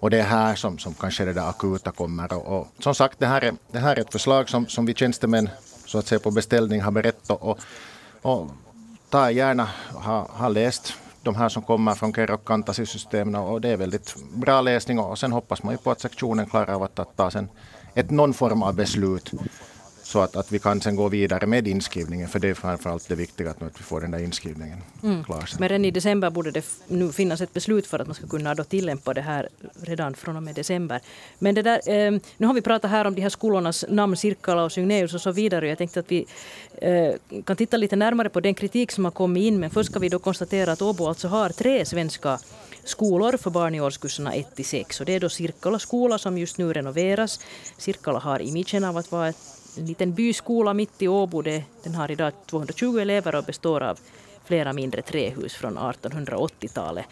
Och 0.00 0.10
det 0.10 0.18
är 0.18 0.24
här 0.24 0.54
som, 0.54 0.78
som 0.78 0.94
kanske 0.94 1.24
det 1.24 1.32
där 1.32 1.48
akuta 1.48 1.92
kommer. 1.92 2.32
Och, 2.32 2.58
och, 2.58 2.68
som 2.78 2.94
sagt, 2.94 3.18
det 3.18 3.26
här 3.26 3.44
är, 3.44 3.54
det 3.72 3.78
här 3.78 3.96
är 3.96 4.00
ett 4.00 4.12
förslag 4.12 4.48
som, 4.48 4.66
som 4.66 4.86
vi 4.86 4.94
tjänstemän 4.94 5.48
så 5.86 5.98
att 5.98 6.06
säga 6.06 6.18
på 6.18 6.30
beställning 6.30 6.80
har 6.80 6.90
berättat 6.90 7.42
och, 7.42 7.58
och 8.22 8.50
tar 9.10 9.30
gärna, 9.30 9.68
har 9.94 10.22
ha 10.22 10.48
läst 10.48 10.94
de 11.24 11.34
här 11.34 11.48
som 11.48 11.62
kommer 11.62 11.94
från 11.94 12.12
Kerok 12.12 12.44
Kantasi-systemen 12.44 13.34
och 13.34 13.60
det 13.60 13.68
är 13.68 13.76
väldigt 13.76 14.14
bra 14.34 14.60
läsning 14.60 14.98
och 14.98 15.18
sen 15.18 15.32
hoppas 15.32 15.62
man 15.62 15.74
ju 15.74 15.78
på 15.78 15.90
att 15.90 16.00
sektionen 16.00 16.46
klarar 16.46 16.74
av 16.74 16.82
att 16.82 17.16
ta 17.16 17.30
sen 17.30 17.48
ett 17.94 18.10
någon 18.10 18.34
form 18.34 18.62
av 18.62 18.74
beslut 18.74 19.30
så 20.14 20.20
att, 20.20 20.36
att 20.36 20.52
vi 20.52 20.58
kan 20.58 20.80
sen 20.80 20.96
gå 20.96 21.08
vidare 21.08 21.46
med 21.46 21.68
inskrivningen, 21.68 22.28
för 22.28 22.38
det 22.38 22.48
är 22.48 22.54
framförallt 22.54 23.08
det 23.08 23.14
viktiga 23.14 23.50
att, 23.50 23.62
att 23.62 23.80
vi 23.80 23.84
får 23.84 24.00
den 24.00 24.10
där 24.10 24.18
inskrivningen 24.18 24.78
mm. 25.02 25.24
klar. 25.24 25.50
Men 25.58 25.68
redan 25.68 25.84
i 25.84 25.90
december 25.90 26.30
borde 26.30 26.50
det 26.50 26.64
nu 26.88 27.12
finnas 27.12 27.40
ett 27.40 27.52
beslut 27.52 27.86
för 27.86 27.98
att 27.98 28.06
man 28.06 28.14
ska 28.14 28.26
kunna 28.26 28.54
då 28.54 28.64
tillämpa 28.64 29.14
det 29.14 29.20
här 29.20 29.48
redan 29.82 30.14
från 30.14 30.36
och 30.36 30.42
med 30.42 30.54
december. 30.54 31.00
Men 31.38 31.54
det 31.54 31.62
där, 31.62 31.80
eh, 31.88 32.20
nu 32.36 32.46
har 32.46 32.54
vi 32.54 32.60
pratat 32.60 32.90
här 32.90 33.04
om 33.04 33.14
de 33.14 33.22
här 33.22 33.28
skolornas 33.28 33.84
namn, 33.88 34.16
Sirkala 34.16 34.64
och 34.64 34.72
Signeus 34.72 35.14
och 35.14 35.20
så 35.20 35.32
vidare. 35.32 35.68
Jag 35.68 35.78
tänkte 35.78 36.00
att 36.00 36.12
vi 36.12 36.26
eh, 36.78 37.42
kan 37.44 37.56
titta 37.56 37.76
lite 37.76 37.96
närmare 37.96 38.28
på 38.28 38.40
den 38.40 38.54
kritik 38.54 38.92
som 38.92 39.04
har 39.04 39.12
kommit 39.12 39.42
in, 39.42 39.60
men 39.60 39.70
först 39.70 39.90
ska 39.90 39.98
vi 39.98 40.08
då 40.08 40.18
konstatera 40.18 40.72
att 40.72 40.82
Åbo 40.82 41.06
alltså 41.06 41.28
har 41.28 41.48
tre 41.48 41.84
svenska 41.86 42.38
skolor 42.84 43.36
för 43.36 43.50
barn 43.50 43.74
i 43.74 43.80
årskurserna 43.80 44.32
1 44.32 44.56
till 44.56 44.64
6. 44.64 45.00
Och 45.00 45.06
det 45.06 45.12
är 45.12 45.20
då 45.20 45.28
Sirkala 45.28 45.78
skola 45.78 46.18
som 46.18 46.38
just 46.38 46.58
nu 46.58 46.72
renoveras. 46.72 47.40
Sirkala 47.78 48.18
har 48.18 48.42
imagen 48.42 48.84
av 48.84 48.96
att 48.96 49.12
vara 49.12 49.28
ett 49.28 49.53
en 49.78 49.86
liten 49.86 50.14
byskola 50.14 50.74
mitt 50.74 51.02
i 51.02 51.08
Åbo. 51.08 51.42
Den 51.82 51.94
har 51.94 52.10
idag 52.10 52.32
220 52.46 52.98
elever 52.98 53.34
och 53.34 53.44
består 53.44 53.82
av 53.82 53.98
flera 54.44 54.72
mindre 54.72 55.02
trähus 55.02 55.54
från 55.54 55.78
1880-talet. 55.78 57.06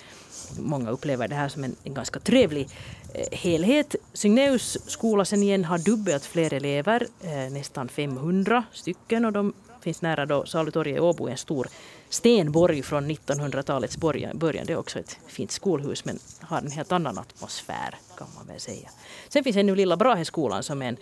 Många 0.58 0.90
upplever 0.90 1.28
det 1.28 1.34
här 1.34 1.48
som 1.48 1.64
en, 1.64 1.76
en 1.84 1.94
ganska 1.94 2.20
trevlig 2.20 2.68
eh, 3.14 3.38
helhet. 3.38 3.94
Signeus 4.12 4.78
skola 4.90 5.24
sen 5.24 5.42
igen 5.42 5.64
har 5.64 5.78
dubbelt 5.78 6.24
fler 6.24 6.54
elever, 6.54 7.06
eh, 7.20 7.52
nästan 7.52 7.88
500 7.88 8.64
stycken 8.72 9.24
och 9.24 9.32
de 9.32 9.52
finns 9.80 10.02
nära 10.02 10.26
då 10.26 10.46
Salutorget 10.46 10.96
i 10.96 11.00
Åbo, 11.00 11.28
en 11.28 11.36
stor 11.36 11.68
stenborg 12.14 12.82
från 12.82 13.10
1900-talets 13.10 13.96
början. 13.96 14.36
Det 14.66 14.72
är 14.72 14.76
också 14.76 14.98
ett 14.98 15.18
fint 15.26 15.50
skolhus 15.50 16.04
men 16.04 16.18
har 16.40 16.58
en 16.58 16.70
helt 16.70 16.92
annan 16.92 17.18
atmosfär 17.18 17.98
kan 18.18 18.26
man 18.36 18.46
väl 18.46 18.60
säga. 18.60 18.90
Sen 19.28 19.44
finns 19.44 19.56
ännu 19.56 19.74
Lilla 19.74 19.96
Braheskolan 19.96 20.62
som 20.62 20.82
är 20.82 20.88
en 20.88 20.96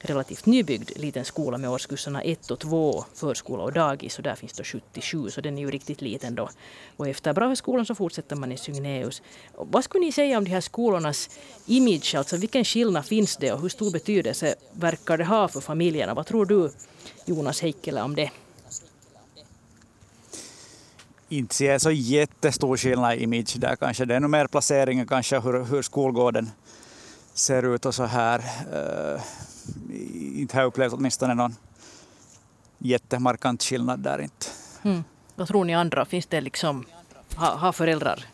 relativt 0.00 0.46
nybyggd 0.46 0.90
liten 0.96 1.24
skola 1.24 1.58
med 1.58 1.70
årskurserna 1.70 2.22
1 2.22 2.50
och 2.50 2.58
2, 2.58 3.04
förskola 3.14 3.62
och 3.62 3.72
dagis. 3.72 4.18
Och 4.18 4.22
där 4.22 4.34
finns 4.34 4.52
det 4.52 4.64
77, 4.64 5.30
så 5.30 5.40
den 5.40 5.58
är 5.58 5.62
ju 5.62 5.70
riktigt 5.70 6.02
liten 6.02 6.34
då. 6.34 6.48
Och 6.96 7.08
efter 7.08 7.32
Braheskolan 7.32 7.86
så 7.86 7.94
fortsätter 7.94 8.36
man 8.36 8.52
i 8.52 8.56
Sygneus. 8.56 9.22
Vad 9.54 9.84
skulle 9.84 10.04
ni 10.04 10.12
säga 10.12 10.38
om 10.38 10.44
de 10.44 10.50
här 10.50 10.60
skolornas 10.60 11.30
image? 11.66 12.14
Alltså 12.14 12.36
vilken 12.36 12.64
skillnad 12.64 13.04
finns 13.04 13.36
det 13.36 13.52
och 13.52 13.60
hur 13.60 13.68
stor 13.68 13.90
betydelse 13.90 14.54
verkar 14.72 15.18
det 15.18 15.24
ha 15.24 15.48
för 15.48 15.60
familjerna? 15.60 16.14
Vad 16.14 16.26
tror 16.26 16.46
du, 16.46 16.70
Jonas 17.24 17.60
Heikkilä, 17.60 18.02
om 18.02 18.16
det? 18.16 18.30
Inte 21.28 21.54
ser 21.54 21.78
så 21.78 21.90
jättestor 21.90 22.76
skillnad 22.76 23.14
i 23.14 23.22
image 23.22 23.56
där 23.56 23.76
kanske. 23.76 24.04
Det 24.04 24.14
är 24.14 24.20
nog 24.20 24.30
mer 24.30 24.46
placeringen 24.46 25.06
kanske, 25.06 25.40
hur, 25.40 25.64
hur 25.64 25.82
skolgården 25.82 26.50
ser 27.34 27.74
ut 27.74 27.86
och 27.86 27.94
så 27.94 28.04
här. 28.04 28.38
Uh, 28.38 29.22
inte 30.40 30.56
har 30.56 30.62
jag 30.62 30.68
upplevt 30.68 30.92
åtminstone 30.92 31.34
någon 31.34 31.56
jättemarkant 32.78 33.62
skillnad 33.62 34.00
där 34.00 34.20
inte. 34.20 34.46
Mm. 34.82 35.04
Vad 35.34 35.48
tror 35.48 35.64
ni 35.64 35.74
andra? 35.74 36.04
Finns 36.04 36.26
det 36.26 36.40
liksom, 36.40 36.86
har 37.34 37.56
ha 37.56 37.72
föräldrar 37.72 38.24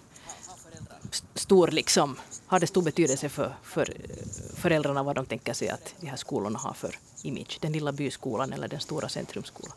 stor 1.35 1.69
liksom, 1.69 2.17
har 2.47 2.61
det 2.61 2.67
stor 2.67 2.83
betydelse 2.83 3.29
för, 3.29 3.55
för 3.63 3.95
föräldrarna 4.55 5.03
vad 5.03 5.17
de 5.17 5.27
tänker 5.27 5.53
sig 5.53 5.69
att 5.69 5.95
de 6.01 6.07
här 6.07 6.17
skolorna 6.17 6.59
har 6.59 6.75
för 6.75 6.99
image? 7.23 7.59
Den 7.61 7.73
lilla 7.73 7.93
byskolan 7.93 8.53
eller 8.53 8.69
den 8.69 8.81
stora 8.81 9.09
centrumskolan? 9.09 9.77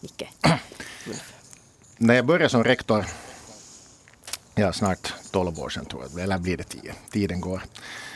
Nicke? 0.00 0.28
När 2.00 2.14
jag 2.14 2.26
började 2.26 2.48
som 2.48 2.64
rektor, 2.64 3.04
ja 4.54 4.72
snart 4.72 5.14
12 5.30 5.60
år 5.60 5.68
sedan 5.68 5.84
tror 5.84 6.02
jag, 6.02 6.22
eller 6.22 6.38
blir 6.38 6.56
det 6.56 6.64
10, 6.64 6.94
tiden 7.10 7.40
går 7.40 7.62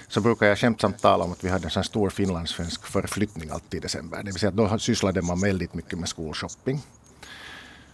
så 0.08 0.20
brukar 0.20 0.46
jag 0.46 0.58
skämtsamt 0.58 1.02
tala 1.02 1.24
om 1.24 1.32
att 1.32 1.44
vi 1.44 1.48
hade 1.48 1.64
en 1.64 1.70
sån 1.70 1.84
stor 1.84 2.10
finlandssvensk 2.10 2.86
förflyttning 2.86 3.50
alltid 3.50 3.78
i 3.78 3.80
december. 3.80 4.18
Det 4.18 4.24
vill 4.24 4.38
säga 4.38 4.48
att 4.48 4.56
då 4.56 4.78
sysslade 4.78 5.22
man 5.22 5.40
väldigt 5.40 5.74
mycket 5.74 5.98
med 5.98 6.08
skolshopping. 6.08 6.80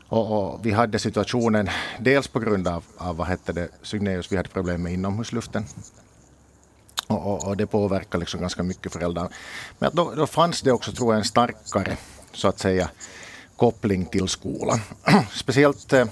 Och, 0.09 0.55
och, 0.55 0.67
vi 0.67 0.71
hade 0.71 0.99
situationen 0.99 1.69
dels 2.01 2.29
på 2.29 2.41
grund 2.41 2.69
av, 2.69 2.85
av 2.97 3.17
vad 3.17 3.27
hette 3.27 3.53
det, 3.53 3.69
Signeus, 3.83 4.33
vi 4.33 4.37
hade 4.37 4.49
problem 4.49 4.83
med 4.83 4.93
inomhusluften. 4.93 5.65
Och, 7.07 7.27
och, 7.27 7.49
och 7.49 7.57
det 7.57 7.67
påverkade 7.67 8.19
liksom 8.19 8.41
ganska 8.41 8.63
mycket 8.63 8.93
föräldrar. 8.93 9.29
Men 9.79 9.91
då, 9.95 10.15
då 10.15 10.27
fanns 10.27 10.63
det 10.63 10.73
också, 10.73 10.93
tror 10.93 11.15
jag, 11.15 11.19
en 11.19 11.25
starkare, 11.25 11.97
så 12.33 12.49
att 12.49 12.59
säga, 12.59 12.91
koppling 13.59 14.07
till 14.07 14.29
skolan. 14.29 14.81
Speciellt 15.33 15.93
eh, 15.93 16.07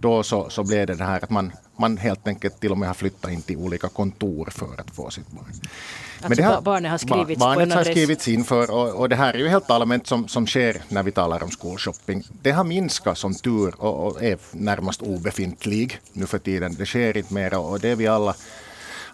då 0.00 0.22
så, 0.22 0.50
så 0.50 0.64
blev 0.64 0.86
det 0.86 0.94
det 0.94 1.04
här 1.04 1.24
att 1.24 1.30
man 1.30 1.52
man 1.80 1.96
helt 1.96 2.28
enkelt 2.28 2.60
till 2.60 2.72
och 2.72 2.78
med 2.78 2.88
har 2.88 2.94
flyttat 2.94 3.30
in 3.30 3.42
till 3.42 3.56
olika 3.56 3.88
kontor 3.88 4.48
för 4.50 4.80
att 4.80 4.90
få 4.90 5.10
sitt 5.10 5.30
barn. 5.30 5.44
Alltså 5.44 6.28
Men 6.28 6.36
det 6.36 6.42
har, 6.42 6.60
barnet 6.60 6.90
har 6.90 6.98
skrivits 6.98 7.40
barnet 7.40 7.56
på 7.56 7.62
en 7.62 7.70
har 7.72 7.84
skrivits 7.84 8.28
in 8.28 8.44
för 8.44 8.70
och, 8.70 9.00
och, 9.00 9.08
det 9.08 9.16
här 9.16 9.34
är 9.34 9.38
ju 9.38 9.48
helt 9.48 9.70
allmänt 9.70 10.06
som, 10.06 10.28
som 10.28 10.46
sker 10.46 10.82
när 10.88 11.02
vi 11.02 11.12
talar 11.12 11.42
om 11.42 11.50
skolshopping. 11.50 12.22
Det 12.42 12.50
har 12.50 12.64
minskat 12.64 13.18
som 13.18 13.34
tur 13.34 13.74
och, 13.78 14.06
och 14.06 14.22
är 14.22 14.38
närmast 14.52 15.02
obefintlig 15.02 16.00
nu 16.12 16.26
för 16.26 16.38
tiden. 16.38 16.74
Det 16.78 16.86
sker 16.86 17.16
inte 17.16 17.34
mer 17.34 17.58
och 17.58 17.80
det 17.80 17.88
är 17.88 17.96
vi 17.96 18.06
alla 18.06 18.34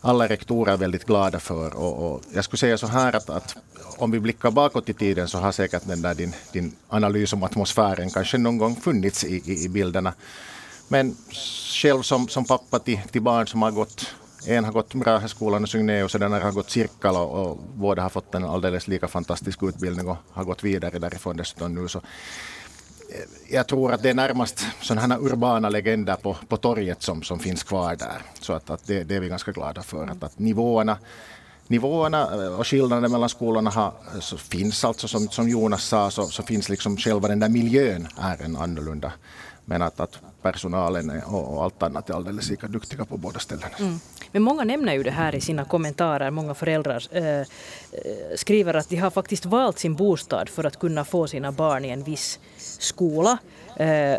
alla 0.00 0.28
rektorer 0.28 0.72
är 0.72 0.76
väldigt 0.76 1.04
glada 1.04 1.40
för. 1.40 1.76
Och, 1.76 2.12
och, 2.12 2.22
jag 2.34 2.44
skulle 2.44 2.58
säga 2.58 2.78
så 2.78 2.86
här 2.86 3.16
att, 3.16 3.30
att, 3.30 3.56
om 3.98 4.10
vi 4.10 4.20
blickar 4.20 4.50
bakåt 4.50 4.88
i 4.88 4.94
tiden 4.94 5.28
så 5.28 5.38
har 5.38 5.52
säkert 5.52 5.82
den 5.86 6.02
där 6.02 6.14
din, 6.14 6.32
din 6.52 6.72
analys 6.88 7.32
om 7.32 7.42
atmosfären 7.42 8.10
kanske 8.10 8.38
någon 8.38 8.58
gång 8.58 8.76
funnits 8.76 9.24
i, 9.24 9.42
i, 9.46 9.64
i 9.64 9.68
bilderna. 9.68 10.14
Men 10.88 11.16
själv 11.82 12.02
som, 12.02 12.28
som 12.28 12.44
pappa 12.44 12.78
till, 12.78 13.00
till 13.10 13.22
barn 13.22 13.46
som 13.46 13.62
har 13.62 13.70
gått 13.70 14.14
en 14.46 14.64
har 14.64 14.72
gått 14.72 14.94
Braheskolan 14.94 15.62
och 15.62 15.68
Sygne 15.68 16.02
och 16.02 16.10
den 16.18 16.32
har 16.32 16.52
gått 16.52 16.70
cirkel 16.70 17.16
och, 17.16 17.46
och 17.46 17.58
båda 17.74 18.02
har 18.02 18.08
fått 18.08 18.34
en 18.34 18.44
alldeles 18.44 18.88
lika 18.88 19.08
fantastisk 19.08 19.62
utbildning 19.62 20.08
och 20.08 20.16
har 20.30 20.44
gått 20.44 20.64
vidare 20.64 20.98
därifrån 20.98 21.36
dessutom 21.36 21.74
nu. 21.74 21.88
Så 21.88 22.00
jag 23.50 23.66
tror 23.66 23.92
att 23.92 24.02
det 24.02 24.10
är 24.10 24.14
närmast 24.14 24.66
sådana 24.82 25.14
här 25.14 25.22
urbana 25.22 25.68
legender 25.68 26.16
på, 26.16 26.36
på 26.48 26.56
torget 26.56 27.02
som, 27.02 27.22
som 27.22 27.38
finns 27.38 27.62
kvar 27.62 27.96
där. 27.96 28.22
Så 28.40 28.52
att, 28.52 28.70
att 28.70 28.86
det, 28.86 29.04
det 29.04 29.14
är 29.14 29.20
vi 29.20 29.28
ganska 29.28 29.52
glada 29.52 29.82
för. 29.82 30.06
Att, 30.06 30.22
att 30.22 30.38
nivåerna, 30.38 30.98
nivåerna 31.66 32.44
eh, 32.44 32.58
och 32.58 32.66
skillnaderna 32.66 33.08
mellan 33.08 33.28
skolorna 33.28 33.70
har, 33.70 33.92
så 34.20 34.36
finns 34.36 34.84
alltså 34.84 35.08
som, 35.08 35.28
som 35.28 35.48
Jonas 35.48 35.84
sa 35.84 36.10
så, 36.10 36.26
så 36.26 36.42
finns 36.42 36.68
liksom 36.68 36.96
själva 36.96 37.28
den 37.28 37.40
där 37.40 37.48
miljön 37.48 38.08
är 38.18 38.42
en 38.42 38.56
annorlunda. 38.56 39.12
Men 39.64 39.82
att, 39.82 40.00
att 40.00 40.18
personalen 40.52 41.22
och, 41.26 41.64
allt 41.64 41.82
annat 41.82 42.10
är 42.10 42.14
alldeles 42.14 42.50
lika 42.50 42.66
duktiga 42.66 43.04
på 43.04 43.16
båda 43.16 43.38
ställena. 43.38 43.76
Mm. 43.78 44.00
Men 44.32 44.42
många 44.42 44.64
nämner 44.64 44.94
ju 44.94 45.02
det 45.02 45.10
här 45.10 45.34
i 45.34 45.40
sina 45.40 45.64
kommentarer. 45.64 46.30
Många 46.30 46.54
föräldrar 46.54 47.02
äh, 47.10 47.46
skriver 48.36 48.74
att 48.74 48.88
de 48.88 48.96
har 48.96 49.10
faktiskt 49.10 49.46
valt 49.46 49.78
sin 49.78 49.94
bostad 49.94 50.48
för 50.48 50.64
att 50.64 50.78
kunna 50.78 51.04
få 51.04 51.26
sina 51.26 51.52
barn 51.52 51.84
i 51.84 51.88
en 51.88 52.02
viss 52.04 52.38
skola. 52.78 53.38
Äh, 53.76 54.18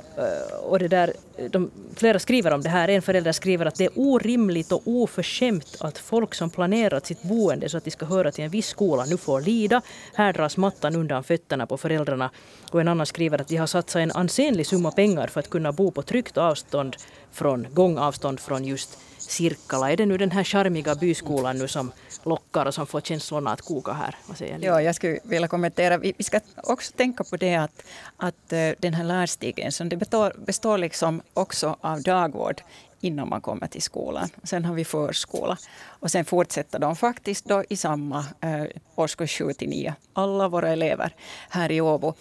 och 0.64 0.80
det 0.80 0.88
där, 0.88 1.14
de, 1.50 1.72
flera 1.96 2.20
skriver 2.20 2.54
om 2.54 2.62
det 2.62 2.70
här. 2.70 2.88
En 2.88 3.02
förälder 3.02 3.32
skriver 3.32 3.66
att 3.66 3.76
det 3.76 3.86
är 3.86 3.92
orimligt 3.96 4.72
och 4.72 4.82
oförskämt 4.86 5.78
att 5.80 5.98
folk 5.98 6.36
som 6.36 6.50
planerat 6.50 7.06
sitt 7.06 7.22
boende 7.22 7.70
så 7.70 7.78
att 7.78 7.84
de 7.84 7.92
ska 7.92 8.06
höra 8.06 8.32
till 8.32 8.44
en 8.44 8.50
viss 8.50 8.68
skola 8.68 9.06
nu 9.06 9.18
får 9.18 9.42
lida. 9.42 9.82
Här 10.14 10.34
dras 10.34 10.58
mattan 10.58 10.96
undan 10.96 11.24
fötterna 11.24 11.66
på 11.68 11.78
föräldrarna. 11.78 12.30
Och 12.72 12.82
en 12.82 12.88
annan 12.88 13.06
skriver 13.06 13.42
att 13.42 13.48
de 13.48 13.58
har 13.58 13.68
satsat 13.68 14.00
en 14.00 14.12
ansenlig 14.12 14.68
summa 14.68 14.92
pengar 14.92 15.28
för 15.28 15.40
att 15.40 15.50
kunna 15.50 15.72
bo 15.72 15.92
på 15.92 16.02
tryggt 16.18 16.38
avstånd 16.38 16.96
från 17.32 17.68
gångavstånd 17.74 18.40
från 18.40 18.66
just 18.66 18.98
Sirkkala. 19.18 19.92
Är 19.92 19.98
det 19.98 20.06
nu 20.06 20.18
den 20.18 20.32
här 20.32 20.44
charmiga 20.44 20.96
byskolan 20.96 21.58
nu 21.58 21.68
som 21.68 21.92
lockar 22.24 22.66
och 22.66 22.74
som 22.74 22.88
får 22.88 23.02
känslorna 23.02 23.52
att 23.52 23.62
koka 23.62 23.92
här? 23.94 24.16
Vad 24.28 24.38
säger? 24.38 24.60
Ja, 24.62 24.82
jag 24.82 24.96
skulle 24.96 25.20
vilja 25.24 25.48
kommentera. 25.48 25.98
Vi 25.98 26.14
ska 26.20 26.40
också 26.56 26.94
tänka 26.96 27.24
på 27.24 27.38
det 27.38 27.56
att, 27.56 27.84
att 28.18 28.54
eh, 28.54 28.70
den 28.80 28.94
här 28.94 29.04
lärstigen 29.04 29.72
som 29.72 29.90
det 29.90 29.98
består, 29.98 30.34
består 30.46 30.78
liksom 30.78 31.22
också 31.34 31.78
av 31.82 32.02
dagvård 32.02 32.62
innan 33.02 33.30
man 33.30 33.42
kommer 33.42 33.68
till 33.68 33.82
skolan. 33.82 34.30
Sen 34.44 34.66
har 34.66 34.76
vi 34.76 34.86
förskola. 34.86 35.58
Och 35.86 36.12
sen 36.12 36.26
fortsätter 36.26 36.80
de 36.80 36.96
faktiskt 36.96 37.46
då 37.46 37.64
i 37.70 37.76
samma 37.76 38.26
eh, 38.42 38.64
årskurs 38.96 39.38
7 39.38 39.54
till 39.54 39.70
9. 39.70 39.96
Alla 40.14 40.48
våra 40.48 40.70
elever 40.70 41.12
här 41.50 41.72
i 41.72 41.82
Åbo. 41.82 42.14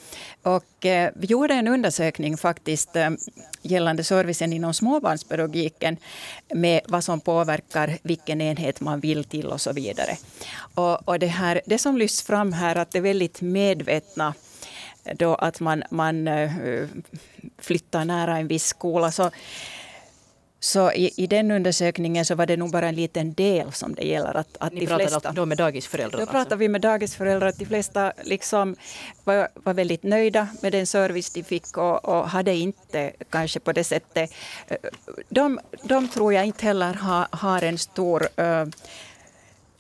Och, 0.43 0.87
eh, 0.87 1.11
vi 1.15 1.27
gjorde 1.27 1.55
en 1.55 1.69
undersökning 1.69 2.37
faktiskt 2.37 2.97
eh, 2.97 3.11
gällande 3.63 4.05
servicen 4.05 4.53
inom 4.53 4.75
småbarnspedagogiken 4.75 5.97
med 6.55 6.81
vad 6.89 7.05
som 7.05 7.21
påverkar 7.21 7.99
vilken 8.03 8.41
enhet 8.41 8.81
man 8.81 9.01
vill 9.01 9.25
till 9.25 9.47
och 9.47 9.61
så 9.61 9.73
vidare. 9.73 10.17
Och, 10.75 11.09
och 11.09 11.19
det, 11.19 11.27
här, 11.27 11.61
det 11.67 11.79
som 11.79 11.97
lyfts 11.99 12.23
fram 12.23 12.53
här 12.53 12.77
att 12.77 12.91
det 12.91 12.99
är 12.99 13.03
väldigt 13.03 13.41
medvetna 13.41 14.35
eh, 15.05 15.17
då 15.17 15.35
att 15.35 15.61
man, 15.61 15.83
man 15.91 16.29
eh, 16.29 16.51
flyttar 17.59 18.05
nära 18.05 18.39
en 18.39 18.49
viss 18.49 18.67
skola. 18.67 19.13
Så 19.13 19.31
så 20.67 20.93
i, 20.93 21.11
i, 21.17 21.27
den 21.27 21.51
undersökningen 21.51 22.25
så 22.25 22.35
var 22.35 22.47
det 22.47 22.57
nog 22.57 22.71
bara 22.71 22.89
en 22.89 22.95
liten 22.95 23.35
del 23.35 23.73
som 23.73 23.95
det 23.95 24.03
gäller. 24.03 24.35
Att, 24.35 24.57
att 24.61 24.73
Ni 24.73 24.81
de 24.81 24.87
flesta, 24.87 25.33
då 25.33 25.47
med 25.47 25.59
dagisföräldrar? 25.59 26.27
Då 26.27 26.39
alltså. 26.39 26.57
vi 26.57 26.69
med 26.69 26.81
dagisföräldrar. 26.81 27.49
Att 27.49 27.59
de 27.59 27.67
flesta 27.67 28.13
liksom 28.25 28.77
var, 29.25 29.49
var 29.55 29.75
väldigt 29.75 30.03
nöjda 30.03 30.49
med 30.63 30.73
den 30.73 30.87
service 30.87 31.33
de 31.33 31.43
fick 31.43 31.77
och, 31.77 32.05
och 32.05 32.29
hade 32.29 32.55
inte 32.55 33.13
kanske 33.31 33.61
på 33.61 33.73
det 33.73 33.85
sättet... 33.85 34.31
Eh, 34.69 34.77
de, 35.29 35.61
de 35.83 36.09
tror 36.09 36.35
jag 36.35 36.47
inte 36.47 36.65
heller 36.65 36.95
har, 36.95 37.27
har 37.31 37.63
en 37.63 37.79
stor 37.79 38.29
uh, 38.41 38.67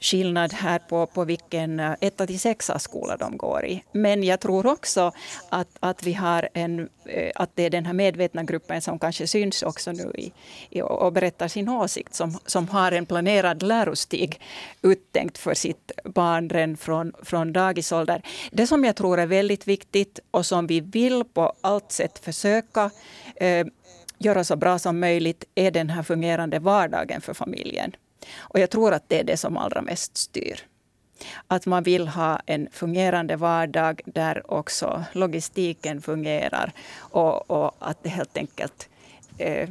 skillnad 0.00 0.52
här 0.52 0.78
på, 0.78 1.06
på 1.06 1.24
vilken 1.24 1.80
eh, 1.80 1.92
etta 2.00 2.26
till 2.26 2.40
sexa 2.40 2.78
skola 2.78 3.16
de 3.16 3.36
går 3.36 3.66
i. 3.66 3.84
Men 3.92 4.22
jag 4.22 4.40
tror 4.40 4.66
också 4.66 5.12
att, 5.48 5.68
att 5.80 6.02
vi 6.02 6.12
har 6.12 6.48
en, 6.54 6.88
eh, 7.04 7.32
att 7.34 7.50
det 7.54 7.62
är 7.62 7.70
den 7.70 7.86
här 7.86 7.92
medvetna 7.92 8.42
gruppen 8.42 8.82
som 8.82 8.98
kanske 8.98 9.26
syns 9.26 9.62
också 9.62 9.92
nu 9.92 10.12
i, 10.14 10.32
i, 10.70 10.82
och 10.82 11.12
berättar 11.12 11.48
sin 11.48 11.68
åsikt, 11.68 12.14
som, 12.14 12.38
som 12.46 12.68
har 12.68 12.92
en 12.92 13.06
planerad 13.06 13.62
lärostig 13.62 14.40
uttänkt 14.82 15.38
för 15.38 15.54
sitt 15.54 15.92
barn 16.04 16.50
redan 16.50 16.76
från, 16.76 17.12
från 17.22 17.52
dagisålder. 17.52 18.22
Det 18.52 18.66
som 18.66 18.84
jag 18.84 18.96
tror 18.96 19.20
är 19.20 19.26
väldigt 19.26 19.68
viktigt 19.68 20.20
och 20.30 20.46
som 20.46 20.66
vi 20.66 20.80
vill 20.80 21.24
på 21.24 21.52
allt 21.60 21.92
sätt 21.92 22.18
försöka 22.18 22.90
eh, 23.36 23.66
göra 24.18 24.44
så 24.44 24.56
bra 24.56 24.78
som 24.78 25.00
möjligt 25.00 25.44
är 25.54 25.70
den 25.70 25.90
här 25.90 26.02
fungerande 26.02 26.58
vardagen 26.58 27.20
för 27.20 27.34
familjen. 27.34 27.92
Och 28.38 28.60
jag 28.60 28.70
tror 28.70 28.92
att 28.92 29.08
det 29.08 29.20
är 29.20 29.24
det 29.24 29.36
som 29.36 29.56
allra 29.56 29.82
mest 29.82 30.16
styr. 30.16 30.60
Att 31.46 31.66
man 31.66 31.82
vill 31.82 32.08
ha 32.08 32.40
en 32.46 32.68
fungerande 32.72 33.36
vardag 33.36 34.00
där 34.04 34.50
också 34.50 35.04
logistiken 35.12 36.02
fungerar 36.02 36.72
och, 36.98 37.50
och 37.50 37.74
att 37.78 38.02
det 38.02 38.08
helt 38.08 38.36
enkelt 38.36 38.88
eh, 39.38 39.68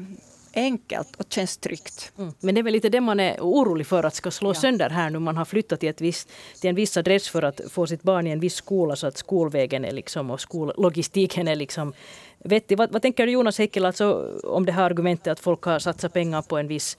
enkelt 0.55 1.15
och 1.15 1.25
känns 1.29 1.57
tryggt. 1.57 2.11
Mm. 2.17 2.33
Men 2.39 2.55
det 2.55 2.61
är 2.61 2.63
väl 2.63 2.73
lite 2.73 2.89
det 2.89 3.01
man 3.01 3.19
är 3.19 3.39
orolig 3.39 3.87
för 3.87 4.03
att 4.03 4.15
ska 4.15 4.31
slå 4.31 4.49
ja. 4.49 4.53
sönder 4.53 4.89
här 4.89 5.09
nu. 5.09 5.19
Man 5.19 5.37
har 5.37 5.45
flyttat 5.45 5.79
till, 5.79 5.89
ett 5.89 6.01
visst, 6.01 6.29
till 6.61 6.69
en 6.69 6.75
viss 6.75 6.97
adress 6.97 7.29
för 7.29 7.43
att 7.43 7.61
få 7.69 7.87
sitt 7.87 8.03
barn 8.03 8.27
i 8.27 8.31
en 8.31 8.39
viss 8.39 8.55
skola 8.55 8.95
så 8.95 9.07
att 9.07 9.17
skolvägen 9.17 9.85
är 9.85 9.91
liksom, 9.91 10.31
och 10.31 10.41
skollogistiken 10.41 11.47
är 11.47 11.55
liksom 11.55 11.93
vettig. 12.37 12.77
Vad, 12.77 12.91
vad 12.91 13.01
tänker 13.01 13.25
du 13.25 13.31
Jonas 13.31 13.57
Heikkilä 13.57 13.87
alltså, 13.87 14.39
om 14.43 14.65
det 14.65 14.71
här 14.71 14.83
argumentet 14.83 15.31
att 15.31 15.39
folk 15.39 15.63
har 15.63 15.79
satsat 15.79 16.13
pengar 16.13 16.41
på 16.41 16.57
en 16.57 16.67
viss 16.67 16.97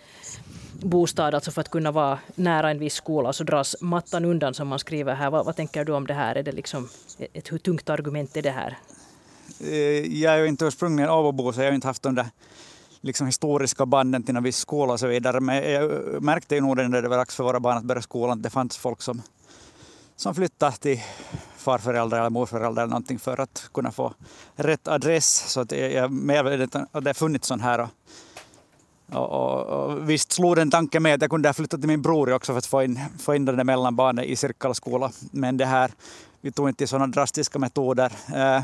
bostad, 0.81 1.35
alltså 1.35 1.51
för 1.51 1.61
att 1.61 1.69
kunna 1.69 1.91
vara 1.91 2.19
nära 2.35 2.71
en 2.71 2.79
viss 2.79 2.95
skola, 2.95 3.33
så 3.33 3.45
dras 3.45 3.77
mattan 3.81 4.25
undan 4.25 4.55
som 4.55 4.69
man 4.69 4.79
skriver 4.79 5.15
här. 5.15 5.31
Vad, 5.31 5.47
vad 5.47 5.57
tänker 5.57 5.85
du 5.85 5.93
om 5.93 6.07
det 6.07 6.15
här? 6.15 6.35
Är 6.35 6.43
det 6.43 6.53
liksom 6.53 6.89
ett 7.33 7.53
hur 7.53 7.59
tungt 7.59 7.91
argument 7.91 8.37
är 8.37 8.43
det 8.43 8.51
här? 8.51 8.79
Eh, 9.61 10.21
jag 10.21 10.35
är 10.35 10.39
ju 10.39 10.47
inte 10.47 10.65
ursprungligen 10.65 11.11
Åbobo, 11.11 11.53
så 11.53 11.61
jag 11.61 11.67
har 11.67 11.73
inte 11.73 11.87
haft 11.87 12.03
de 12.03 12.15
där 12.15 12.27
liksom 13.01 13.27
historiska 13.27 13.87
banden 13.87 14.23
till 14.23 14.37
en 14.37 14.43
viss 14.43 14.57
skola 14.57 14.93
och 14.93 15.01
så 15.01 15.07
vidare. 15.07 15.41
Men 15.41 15.71
jag 15.71 16.23
märkte 16.23 16.55
ju 16.55 16.61
nog 16.61 16.77
när 16.77 17.03
det 17.03 17.09
var 17.09 17.17
dags 17.17 17.37
för 17.37 17.45
våra 17.45 17.61
barn 17.61 17.77
att 17.77 17.85
börja 17.85 18.03
skolan 18.03 18.43
det 18.43 18.51
fanns 18.51 18.77
folk 18.77 19.03
som, 19.03 19.23
som 20.17 20.35
flyttade 20.35 20.77
till 20.77 21.01
farföräldrar 21.57 22.19
eller 22.19 22.31
morföräldrar 22.31 22.83
eller 22.83 22.91
någonting 22.91 23.19
för 23.19 23.41
att 23.41 23.71
kunna 23.75 23.91
få 23.91 24.15
rätt 24.55 24.89
adress. 24.89 25.53
Så 25.53 25.61
att 25.61 25.73
jag 25.73 25.93
är 25.93 26.09
medveten 26.09 26.87
att 26.93 27.05
det 27.05 27.09
har 27.09 27.15
funnits 27.15 27.49
sån 27.49 27.61
här. 27.61 27.81
Och 27.81 27.89
och, 29.13 29.31
och, 29.31 29.67
och, 29.67 30.11
visst 30.11 30.33
slog 30.33 30.57
den 30.57 30.71
tanken 30.71 31.03
med 31.03 31.15
att 31.15 31.21
jag 31.21 31.31
kunde 31.31 31.49
ha 31.49 31.55
flyttat 31.55 31.81
till 31.81 31.89
min 31.89 32.03
bror 32.03 32.33
också 32.33 32.53
för 32.53 32.59
att 32.59 32.67
få 32.67 32.83
in, 32.83 33.01
få 33.19 33.35
in 33.35 33.45
det 33.45 33.65
mellan 33.65 33.97
barnen 33.97 34.25
i 34.25 34.37
cirkelskola. 34.37 35.11
Men 35.31 35.57
det 35.57 35.65
här, 35.65 35.91
vi 36.41 36.53
tog 36.53 36.69
inte 36.69 36.87
sådana 36.87 37.07
drastiska 37.07 37.59
metoder. 37.59 38.13
Eh, 38.35 38.57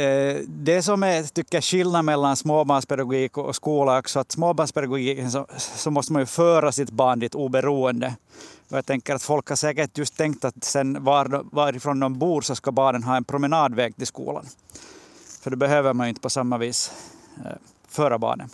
eh, 0.00 0.36
det 0.46 0.82
som 0.82 1.02
är 1.02 1.22
tycker 1.22 1.56
jag, 1.56 1.64
skillnad 1.64 2.04
mellan 2.04 2.36
småbarnspedagogik 2.36 3.38
och 3.38 3.56
skola 3.56 3.98
också 3.98 4.20
att 4.20 4.32
småbarnspedagogiken 4.32 5.30
så, 5.30 5.46
så 5.56 5.90
måste 5.90 6.12
man 6.12 6.22
ju 6.22 6.26
föra 6.26 6.72
sitt 6.72 6.90
barn 6.90 7.18
dit 7.18 7.34
oberoende. 7.34 8.14
Och 8.70 8.78
jag 8.78 8.86
tänker 8.86 9.14
att 9.14 9.22
folk 9.22 9.48
har 9.48 9.56
säkert 9.56 9.98
just 9.98 10.16
tänkt 10.16 10.44
att 10.44 10.64
sen 10.64 11.04
var, 11.04 11.44
varifrån 11.52 12.00
de 12.00 12.18
bor 12.18 12.40
så 12.40 12.54
ska 12.54 12.72
barnen 12.72 13.02
ha 13.02 13.16
en 13.16 13.24
promenadväg 13.24 13.96
till 13.96 14.06
skolan. 14.06 14.46
För 15.40 15.50
det 15.50 15.56
behöver 15.56 15.92
man 15.92 16.06
ju 16.06 16.08
inte 16.08 16.20
på 16.20 16.30
samma 16.30 16.58
vis 16.58 16.92
eh, 17.44 17.52
föra 17.88 18.18
barnen. 18.18 18.48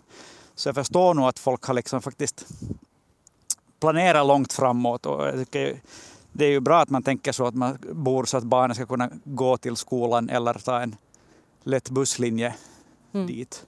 Så 0.58 0.68
jag 0.68 0.74
förstår 0.74 1.14
nog 1.14 1.28
att 1.28 1.38
folk 1.38 1.64
har 1.64 1.74
liksom 1.74 2.02
faktiskt 2.02 2.46
planerat 3.80 4.26
långt 4.26 4.52
framåt. 4.52 5.06
Och 5.06 5.26
jag 5.26 5.34
tycker 5.34 5.80
det 6.32 6.44
är 6.44 6.50
ju 6.50 6.60
bra 6.60 6.80
att 6.80 6.90
man 6.90 7.02
tänker 7.02 7.32
så 7.32 7.46
att 7.46 7.54
man 7.54 7.78
bor 7.92 8.24
så 8.24 8.36
att 8.36 8.44
barnen 8.44 8.74
ska 8.74 8.86
kunna 8.86 9.10
gå 9.24 9.56
till 9.56 9.76
skolan 9.76 10.30
eller 10.30 10.54
ta 10.54 10.80
en 10.80 10.96
lätt 11.62 11.90
busslinje 11.90 12.54
mm. 13.12 13.26
dit. 13.26 13.66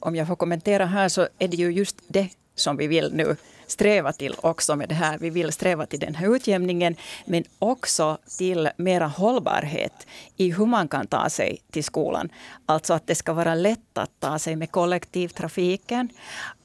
Om 0.00 0.16
jag 0.16 0.26
får 0.28 0.36
kommentera 0.36 0.86
här 0.86 1.08
så 1.08 1.28
är 1.38 1.48
det 1.48 1.56
ju 1.56 1.72
just 1.72 1.96
det 2.08 2.28
som 2.54 2.76
vi 2.76 2.86
vill 2.86 3.12
nu 3.14 3.36
sträva 3.66 4.12
till 4.12 4.34
också 4.40 4.76
med 4.76 4.88
det 4.88 4.94
här. 4.94 5.18
Vi 5.18 5.30
vill 5.30 5.52
sträva 5.52 5.86
till 5.86 6.00
den 6.00 6.14
här 6.14 6.36
utjämningen 6.36 6.96
men 7.24 7.44
också 7.58 8.18
till 8.38 8.68
mera 8.76 9.06
hållbarhet 9.06 10.06
i 10.36 10.52
hur 10.52 10.66
man 10.66 10.88
kan 10.88 11.06
ta 11.06 11.30
sig 11.30 11.58
till 11.70 11.84
skolan. 11.84 12.28
Alltså 12.66 12.94
att 12.94 13.06
det 13.06 13.14
ska 13.14 13.32
vara 13.32 13.54
lätt 13.54 13.98
att 13.98 14.10
ta 14.20 14.38
sig 14.38 14.56
med 14.56 14.70
kollektivtrafiken 14.70 16.08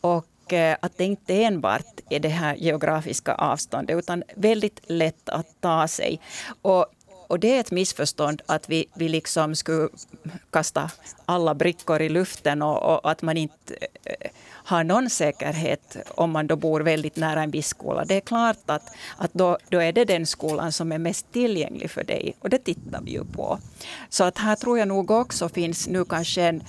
och 0.01 0.53
eh, 0.53 0.77
att 0.79 0.97
det 0.97 1.05
inte 1.05 1.43
enbart 1.43 1.99
är 2.09 2.19
det 2.19 2.29
här 2.29 2.55
geografiska 2.55 3.33
avståndet 3.33 3.97
utan 3.97 4.23
väldigt 4.35 4.79
lätt 4.87 5.29
att 5.29 5.47
ta 5.61 5.87
sig. 5.87 6.19
Och 6.61 6.85
och 7.31 7.39
det 7.39 7.55
är 7.55 7.59
ett 7.59 7.71
missförstånd 7.71 8.41
att 8.45 8.69
vi, 8.69 8.85
vi 8.93 9.09
liksom 9.09 9.55
skulle 9.55 9.89
kasta 10.49 10.91
alla 11.25 11.55
brickor 11.55 12.01
i 12.01 12.09
luften 12.09 12.61
och, 12.61 12.83
och 12.83 13.11
att 13.11 13.21
man 13.21 13.37
inte 13.37 13.75
eh, 14.03 14.29
har 14.47 14.83
någon 14.83 15.09
säkerhet 15.09 15.97
om 16.09 16.31
man 16.31 16.47
då 16.47 16.55
bor 16.55 16.81
väldigt 16.81 17.15
nära 17.15 17.43
en 17.43 17.51
viss 17.51 17.67
skola. 17.67 18.05
Det 18.05 18.15
är 18.15 18.21
klart 18.21 18.57
att, 18.65 18.91
att 19.17 19.33
då, 19.33 19.57
då 19.69 19.81
är 19.81 19.91
det 19.91 20.05
den 20.05 20.25
skolan 20.25 20.71
som 20.71 20.91
är 20.91 20.97
mest 20.97 21.31
tillgänglig 21.31 21.91
för 21.91 22.03
dig 22.03 22.35
och 22.39 22.49
det 22.49 22.57
tittar 22.57 23.01
vi 23.01 23.11
ju 23.11 23.23
på. 23.25 23.59
Så 24.09 24.23
att 24.23 24.37
här 24.37 24.55
tror 24.55 24.79
jag 24.79 24.87
nog 24.87 25.11
också 25.11 25.49
finns 25.49 25.87
nu 25.87 26.05
kanske 26.05 26.41
en, 26.41 26.63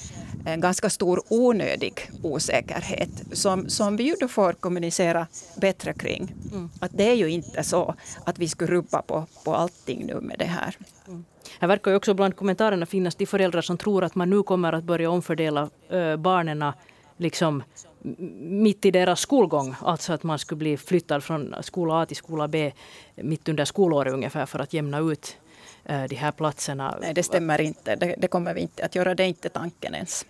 en 0.47 0.61
ganska 0.61 0.91
stor 0.91 1.23
onödig 1.29 2.11
osäkerhet 2.23 3.11
som, 3.33 3.69
som 3.69 3.97
vi 3.97 4.05
ju 4.05 4.15
då 4.21 4.29
får 4.29 4.53
kommunicera 4.53 5.27
bättre 5.57 5.93
kring. 5.93 6.35
Mm. 6.53 6.71
Att 6.81 6.91
det 6.95 7.11
är 7.11 7.15
ju 7.15 7.31
inte 7.31 7.65
så 7.65 7.95
att 8.25 8.39
vi 8.39 8.49
skulle 8.49 8.71
rubba 8.71 9.03
på, 9.03 9.27
på 9.45 9.55
allting 9.55 10.07
nu 10.07 10.21
med 10.21 10.39
det 10.39 10.45
här. 10.45 10.77
Mm. 11.09 11.25
Här 11.61 11.69
verkar 11.69 11.91
ju 11.91 11.97
också 11.97 12.15
bland 12.15 12.37
kommentarerna 12.37 12.87
finnas 12.87 13.15
de 13.15 13.27
föräldrar 13.27 13.63
som 13.63 13.79
tror 13.79 14.05
att 14.05 14.15
man 14.15 14.31
nu 14.31 14.43
kommer 14.43 14.73
att 14.73 14.85
börja 14.85 15.11
omfördela 15.11 15.71
äh, 15.91 16.17
barnen 16.17 16.65
liksom 17.17 17.63
mitt 18.41 18.85
i 18.85 18.91
deras 18.91 19.21
skolgång. 19.21 19.75
Alltså 19.81 20.13
att 20.13 20.23
man 20.23 20.39
skulle 20.39 20.59
bli 20.59 20.77
flyttad 20.77 21.25
från 21.25 21.55
skola 21.61 22.03
A 22.03 22.07
till 22.07 22.17
skola 22.17 22.49
B 22.49 22.73
mitt 23.15 23.49
under 23.49 23.65
skolåret 23.65 24.15
ungefär 24.15 24.47
för 24.47 24.59
att 24.59 24.73
jämna 24.73 24.99
ut 24.99 25.37
de 25.85 26.17
här 26.17 26.33
platserna. 26.33 26.99
Nej, 27.01 27.15
det 27.15 27.23
stämmer 27.23 27.61
inte. 27.61 27.97
Det, 27.97 28.15
det 28.19 28.29
kommer 28.29 28.55
vi 28.55 28.61
inte 28.61 28.85
att 28.85 28.95
göra. 28.95 29.15
Det 29.15 29.23
är 29.23 29.29
inte 29.29 29.49
tanken 29.49 29.95
ens. 29.95 30.27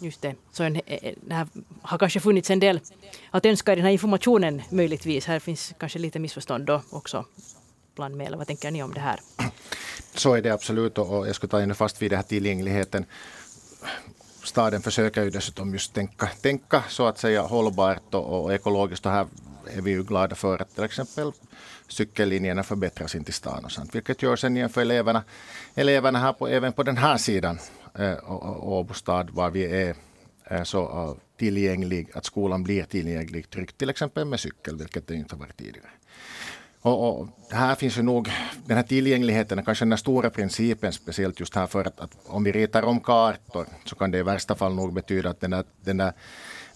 Just 0.00 0.22
det. 0.22 0.34
Så 0.52 0.62
en, 0.62 0.80
det 1.16 1.34
här 1.34 1.46
har 1.82 1.98
kanske 1.98 2.20
funnits 2.20 2.50
en 2.50 2.60
del 2.60 2.80
att 3.30 3.46
önska 3.46 3.72
i 3.72 3.76
den 3.76 3.84
här 3.84 3.92
informationen 3.92 4.62
möjligtvis. 4.70 5.26
Här 5.26 5.38
finns 5.38 5.74
kanske 5.78 5.98
lite 5.98 6.18
missförstånd 6.18 6.64
då 6.64 6.82
också 6.90 7.24
bland 7.94 8.16
med. 8.16 8.32
Vad 8.32 8.46
tänker 8.46 8.70
ni 8.70 8.82
om 8.82 8.94
det 8.94 9.00
här? 9.00 9.20
Så 10.14 10.34
är 10.34 10.42
det 10.42 10.50
absolut 10.50 10.98
och 10.98 11.28
jag 11.28 11.34
skulle 11.34 11.50
ta 11.50 11.60
ännu 11.60 11.74
fast 11.74 12.02
vid 12.02 12.10
den 12.10 12.16
här 12.16 12.24
tillgängligheten. 12.24 13.04
Staden 14.44 14.82
försöker 14.82 15.22
ju 15.22 15.30
dessutom 15.30 15.72
just 15.72 15.94
tänka, 15.94 16.26
tänka 16.26 16.84
så 16.88 17.06
att 17.06 17.18
säga 17.18 17.42
hållbart 17.42 18.14
och, 18.14 18.44
och 18.44 18.54
ekologiskt. 18.54 19.06
Och 19.06 19.12
här 19.12 19.26
är 19.76 19.80
vi 19.82 19.90
ju 19.90 20.02
glada 20.02 20.34
för 20.34 20.62
att 20.62 20.74
till 20.74 20.84
exempel 20.84 21.32
cykellinjerna 21.88 22.62
förbättras 22.62 23.14
in 23.14 23.24
till 23.24 23.34
stan 23.34 23.64
och 23.64 23.72
sånt, 23.72 23.94
vilket 23.94 24.22
gör 24.22 24.36
sen 24.36 24.56
igen 24.56 24.68
för 24.68 24.80
eleverna, 24.80 25.22
eleverna 25.74 26.18
här 26.18 26.32
på, 26.32 26.48
även 26.48 26.72
på 26.72 26.82
den 26.82 26.96
här 26.96 27.16
sidan 27.16 27.58
eh, 27.98 28.30
Åbo 28.64 28.94
stad 28.94 29.30
var 29.30 29.50
vi 29.50 29.64
är 29.64 30.64
så 30.64 30.82
eh, 30.82 31.38
tillgänglig, 31.38 32.10
att 32.14 32.24
skolan 32.24 32.62
blir 32.62 32.84
tillgänglig 32.84 33.50
tryggt, 33.50 33.78
till 33.78 33.90
exempel 33.90 34.24
med 34.24 34.40
cykel, 34.40 34.76
vilket 34.76 35.06
det 35.06 35.14
inte 35.14 35.34
har 35.34 35.40
varit 35.40 35.56
tidigare. 35.56 35.90
Och, 36.82 37.20
och, 37.20 37.28
här 37.50 37.74
finns 37.74 37.98
ju 37.98 38.02
nog 38.02 38.30
den 38.66 38.76
här 38.76 38.84
tillgängligheten, 38.84 39.64
kanske 39.64 39.84
den 39.84 39.98
stora 39.98 40.30
principen, 40.30 40.92
speciellt 40.92 41.40
just 41.40 41.54
här 41.54 41.66
för 41.66 41.84
att, 41.84 42.00
att, 42.00 42.10
om 42.26 42.44
vi 42.44 42.52
ritar 42.52 42.82
om 42.82 43.00
kartor 43.00 43.66
så 43.84 43.96
kan 43.96 44.10
det 44.10 44.18
i 44.18 44.22
värsta 44.22 44.54
fall 44.54 44.74
nog 44.74 44.92
betyda 44.92 45.30
att 45.30 45.40
den 45.40 45.50
där, 45.50 45.64
den 45.80 45.96
där 45.96 46.12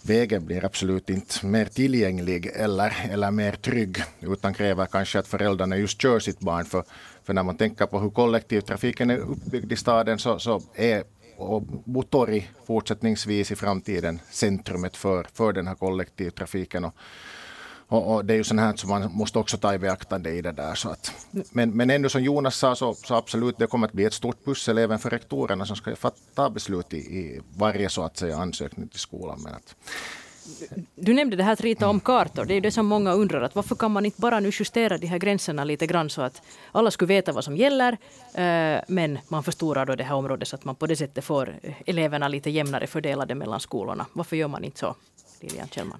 vägen 0.06 0.46
blir 0.46 0.64
absolut 0.64 1.10
inte 1.10 1.46
mer 1.46 1.64
tillgänglig 1.64 2.46
eller, 2.54 3.06
eller 3.10 3.30
mer 3.30 3.52
trygg, 3.52 3.96
utan 4.20 4.54
kräver 4.54 4.86
kanske 4.86 5.18
att 5.18 5.28
föräldrarna 5.28 5.76
just 5.76 6.02
kör 6.02 6.20
sitt 6.20 6.40
barn. 6.40 6.64
För, 6.64 6.84
för 7.24 7.34
när 7.34 7.42
man 7.42 7.56
tänker 7.56 7.86
på 7.86 8.00
hur 8.00 8.10
kollektivtrafiken 8.10 9.10
är 9.10 9.18
uppbyggd 9.18 9.72
i 9.72 9.76
staden 9.76 10.18
så, 10.18 10.38
så 10.38 10.62
är 10.74 11.04
och 11.36 11.62
fortsättningsvis 12.66 13.50
i 13.50 13.56
framtiden 13.56 14.20
centrumet 14.30 14.96
för, 14.96 15.26
för 15.34 15.52
den 15.52 15.66
här 15.66 15.74
kollektivtrafiken. 15.74 16.84
Och, 16.84 16.94
och, 17.88 18.14
och, 18.14 18.24
det 18.24 18.34
är 18.34 18.36
ju 18.36 18.44
sånt 18.44 18.60
här 18.60 18.76
som 18.76 18.90
man 18.90 19.12
måste 19.12 19.38
också 19.38 19.56
ta 19.56 19.74
i 19.74 19.78
beaktande 19.78 20.30
i 20.30 20.42
det 20.42 20.52
där. 20.52 20.74
Så 20.74 20.88
att, 20.88 21.12
men, 21.50 21.70
men 21.70 21.90
ännu 21.90 22.08
som 22.08 22.22
Jonas 22.22 22.56
sa 22.56 22.74
så, 22.74 22.94
så 22.94 23.14
absolut 23.14 23.58
det 23.58 23.66
kommer 23.66 23.86
att 23.86 23.92
bli 23.92 24.04
ett 24.04 24.12
stort 24.12 24.44
pussel 24.44 24.78
även 24.78 24.98
för 24.98 25.10
rektorerna 25.10 25.66
som 25.66 25.76
ska 25.76 25.96
fatta 25.96 26.50
beslut 26.50 26.94
i, 26.94 26.96
i 26.96 27.40
varje 27.56 27.88
så 27.88 28.02
att 28.02 28.16
säga 28.16 28.36
ansökning 28.36 28.88
till 28.88 29.00
skolan. 29.00 29.40
Men 29.44 29.54
att, 29.54 29.76
du 30.94 31.14
nämnde 31.14 31.36
det 31.36 31.42
här 31.42 31.52
att 31.52 31.60
rita 31.60 31.88
om 31.88 32.00
kartor. 32.00 32.44
Det 32.44 32.54
är 32.54 32.60
det 32.60 32.70
som 32.70 32.86
många 32.86 33.12
undrar. 33.12 33.42
Att 33.42 33.54
varför 33.54 33.74
kan 33.74 33.92
man 33.92 34.04
inte 34.04 34.20
bara 34.20 34.40
nu 34.40 34.50
justera 34.52 34.98
de 34.98 35.06
här 35.06 35.18
gränserna 35.18 35.64
lite 35.64 35.86
grann 35.86 36.10
så 36.10 36.22
att 36.22 36.42
alla 36.72 36.90
skulle 36.90 37.08
veta 37.08 37.32
vad 37.32 37.44
som 37.44 37.56
gäller. 37.56 37.92
Eh, 38.34 38.80
men 38.88 39.18
man 39.28 39.42
förstorar 39.42 39.86
då 39.86 39.94
det 39.94 40.04
här 40.04 40.14
området 40.14 40.48
så 40.48 40.56
att 40.56 40.64
man 40.64 40.74
på 40.74 40.86
det 40.86 40.96
sättet 40.96 41.24
får 41.24 41.54
eleverna 41.86 42.28
lite 42.28 42.50
jämnare 42.50 42.86
fördelade 42.86 43.34
mellan 43.34 43.60
skolorna. 43.60 44.06
Varför 44.12 44.36
gör 44.36 44.48
man 44.48 44.64
inte 44.64 44.78
så, 44.78 44.94
Lilian 45.40 45.68
Kjellman? 45.68 45.98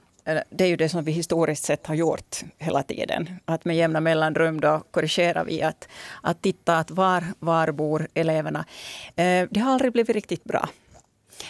Det 0.51 0.65
är 0.65 0.69
ju 0.69 0.77
det 0.77 0.89
som 0.89 1.05
vi 1.05 1.13
historiskt 1.13 1.65
sett 1.65 1.87
har 1.87 1.95
gjort 1.95 2.37
hela 2.59 2.83
tiden. 2.83 3.29
Att 3.45 3.65
med 3.65 3.77
jämna 3.77 4.01
mellanrum 4.01 4.61
då 4.61 4.83
korrigerar 4.91 5.45
vi 5.45 5.63
att, 5.63 5.89
att 6.23 6.43
titta 6.43 6.79
att 6.79 6.91
var, 6.91 7.25
var 7.39 7.73
bor 7.73 8.09
eleverna. 8.15 8.65
Eh, 9.17 9.49
det 9.51 9.61
har 9.61 9.73
aldrig 9.73 9.93
blivit 9.93 10.17
riktigt 10.17 10.45
bra. 10.45 10.69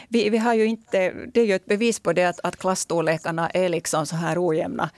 Vi, 0.09 0.31
vi 0.31 0.39
har 0.39 0.55
ju 0.55 0.65
inte, 0.65 1.11
det 1.11 1.41
är 1.41 1.45
ju 1.45 1.55
ett 1.55 1.67
bevis 1.67 2.01
på 2.01 2.13
det 2.13 2.25
att, 2.25 2.41
att 2.43 2.57
klassstorlekarna 2.57 3.51
är 3.51 3.69
liksom 3.69 4.07
så 4.07 4.17
här 4.17 4.49
ojämna. 4.49 4.91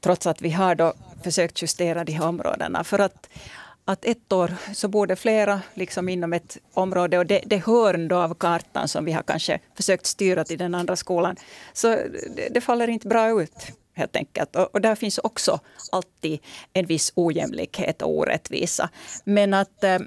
Trots 0.00 0.26
att 0.26 0.42
vi 0.42 0.50
har 0.50 0.74
då 0.74 0.92
försökt 1.24 1.62
justera 1.62 2.04
de 2.04 2.12
här 2.12 2.26
områdena. 2.26 2.84
För 2.84 2.98
att 2.98 3.28
att 3.88 4.04
ett 4.04 4.32
år 4.32 4.54
så 4.74 4.88
bor 4.88 5.06
det 5.06 5.16
flera 5.16 5.62
liksom 5.74 6.08
inom 6.08 6.32
ett 6.32 6.58
område 6.74 7.18
och 7.18 7.26
det, 7.26 7.42
det 7.46 7.56
hörn 7.56 8.08
då 8.08 8.16
av 8.16 8.34
kartan 8.34 8.88
som 8.88 9.04
vi 9.04 9.12
har 9.12 9.22
kanske 9.22 9.58
försökt 9.76 10.06
styra 10.06 10.44
till 10.44 10.58
den 10.58 10.74
andra 10.74 10.96
skolan. 10.96 11.36
Så 11.72 11.88
det, 12.36 12.48
det 12.50 12.60
faller 12.60 12.88
inte 12.88 13.08
bra 13.08 13.42
ut 13.42 13.72
helt 13.94 14.16
enkelt. 14.16 14.56
Och, 14.56 14.74
och, 14.74 14.80
där 14.80 14.94
finns 14.94 15.18
också 15.18 15.60
alltid 15.92 16.40
en 16.72 16.86
viss 16.86 17.12
ojämlikhet 17.14 18.02
och 18.02 18.10
orättvisa. 18.10 18.90
Men 19.24 19.54
att 19.54 19.84
eh, 19.84 19.98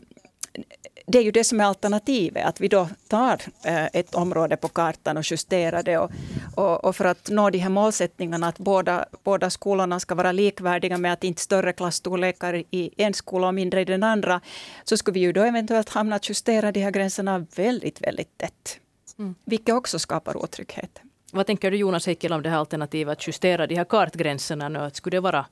det 1.12 1.18
är 1.18 1.24
ju 1.24 1.32
det 1.32 1.44
som 1.44 1.60
är 1.60 1.64
alternativet, 1.64 2.46
att 2.46 2.62
vi 2.62 2.68
då 2.68 2.90
tar 3.08 3.42
eh, 3.66 3.86
ett 3.86 4.16
område 4.16 4.58
på 4.58 4.68
kartan 4.68 5.18
och 5.18 5.32
justerar 5.32 5.84
det. 5.84 5.98
Och, 5.98 6.12
och, 6.56 6.86
och, 6.86 6.96
för 6.96 7.06
att 7.06 7.30
nå 7.30 7.50
de 7.50 7.58
här 7.58 7.70
målsättningarna 7.70 8.48
att 8.48 8.58
båda, 8.58 9.06
båda 9.24 9.50
skolorna 9.50 10.00
ska 10.00 10.16
vara 10.16 10.32
likvärdiga 10.32 10.98
med 10.98 11.14
att 11.14 11.24
inte 11.24 11.42
större 11.42 11.74
klassstorlekar 11.74 12.64
i 12.72 12.94
en 12.98 13.14
skola 13.14 13.48
och 13.48 13.54
mindre 13.54 13.82
i 13.82 13.86
den 13.86 14.04
andra, 14.04 14.42
så 14.84 14.98
skulle 14.98 15.14
vi 15.14 15.20
ju 15.20 15.34
då 15.34 15.44
eventuellt 15.44 15.90
hamna 15.90 16.16
att 16.16 16.30
justera 16.30 16.72
de 16.72 16.80
här 16.80 16.92
gränserna 16.92 17.46
väldigt, 17.56 18.02
väldigt 18.02 18.38
tätt. 18.38 18.78
Mm. 19.20 19.36
Vilket 19.46 19.76
också 19.76 20.00
skapar 20.00 20.38
otrygghet. 20.38 21.02
Vad 21.34 21.48
tänker 21.48 21.72
du 21.72 21.78
Jonas 21.78 22.06
Heikkilä 22.06 22.36
om 22.36 22.42
det 22.42 22.50
här 22.50 22.58
alternativet 22.58 23.12
att 23.12 23.28
justera 23.28 23.68
de 23.68 23.76
här 23.76 23.86
kartgränserna 23.86 24.70
nu? 24.70 24.90
Skulle 24.94 25.18
det 25.18 25.22
vara 25.22 25.46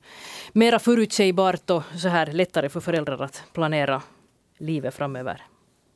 mera 0.52 0.78
förutsägbart 0.78 1.70
och 1.70 1.82
så 1.98 2.08
här 2.08 2.26
lättare 2.26 2.68
för 2.68 2.80
föräldrar 2.80 3.22
att 3.22 3.42
planera 3.52 4.02
livet 4.60 4.94
framöver? 4.94 5.42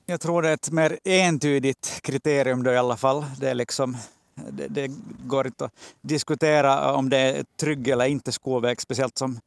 Jag 0.07 0.20
tror 0.20 0.42
det 0.42 0.48
är 0.48 0.55
ett 0.55 0.70
mer 0.70 0.98
entydigt 1.05 2.00
kriterium 2.03 2.62
då 2.62 2.72
i 2.72 2.77
alla 2.77 2.96
fall. 2.96 3.24
Det, 3.40 3.50
är 3.50 3.55
liksom, 3.55 3.96
det, 4.35 4.68
det 4.68 4.90
går 5.27 5.46
inte 5.46 5.64
att 5.64 5.72
diskutera 6.00 6.92
om 6.92 7.09
det 7.09 7.18
är 7.18 7.44
trygg 7.61 7.88
eller 7.88 8.05
inte 8.05 8.33
skolväg, 8.33 8.81
speciellt 8.81 9.18
som 9.18 9.38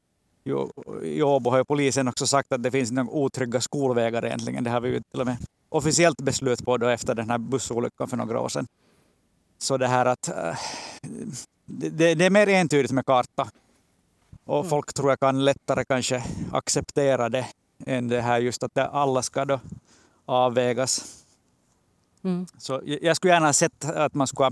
i 1.03 1.21
Åbo 1.21 1.49
har 1.49 1.57
ju 1.57 1.65
polisen 1.65 2.07
också 2.07 2.27
sagt 2.27 2.51
att 2.51 2.63
det 2.63 2.71
finns 2.71 2.91
några 2.91 3.09
otrygga 3.09 3.61
skolvägar 3.61 4.25
egentligen. 4.25 4.63
Det 4.63 4.69
har 4.69 4.81
vi 4.81 4.89
ju 4.89 5.01
till 5.11 5.21
och 5.21 5.27
med 5.27 5.37
officiellt 5.69 6.21
beslut 6.21 6.65
på 6.65 6.77
då 6.77 6.87
efter 6.87 7.15
den 7.15 7.29
här 7.29 7.37
bussolyckan 7.37 8.07
för 8.07 8.17
några 8.17 8.39
år 8.39 8.49
sedan. 8.49 8.67
Så 9.57 9.77
det 9.77 9.87
här 9.87 10.05
att 10.05 10.27
äh, 10.27 10.57
det, 11.65 12.15
det 12.15 12.25
är 12.25 12.29
mer 12.29 12.49
entydigt 12.49 12.91
med 12.91 13.05
karta. 13.05 13.49
Och 14.45 14.59
mm. 14.59 14.69
folk 14.69 14.93
tror 14.93 15.09
jag 15.09 15.19
kan 15.19 15.45
lättare 15.45 15.85
kanske 15.85 16.23
acceptera 16.51 17.29
det 17.29 17.47
än 17.85 18.07
det 18.07 18.21
här 18.21 18.39
just 18.39 18.63
att 18.63 18.77
alla 18.77 19.21
ska 19.21 19.45
då 19.45 19.59
avvägas. 20.25 21.23
Mm. 22.23 22.45
Så 22.57 22.81
jag 22.85 23.15
skulle 23.15 23.33
gärna 23.33 23.45
ha 23.45 23.53
sett 23.53 23.85
att 23.85 24.13
man 24.13 24.27
skulle 24.27 24.45
ha 24.45 24.51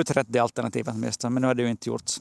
utrett 0.00 0.26
det 0.30 0.38
alternativet 0.38 0.94
men 1.22 1.34
nu 1.34 1.46
har 1.46 1.54
det 1.54 1.62
ju 1.62 1.70
inte 1.70 1.88
gjorts. 1.88 2.20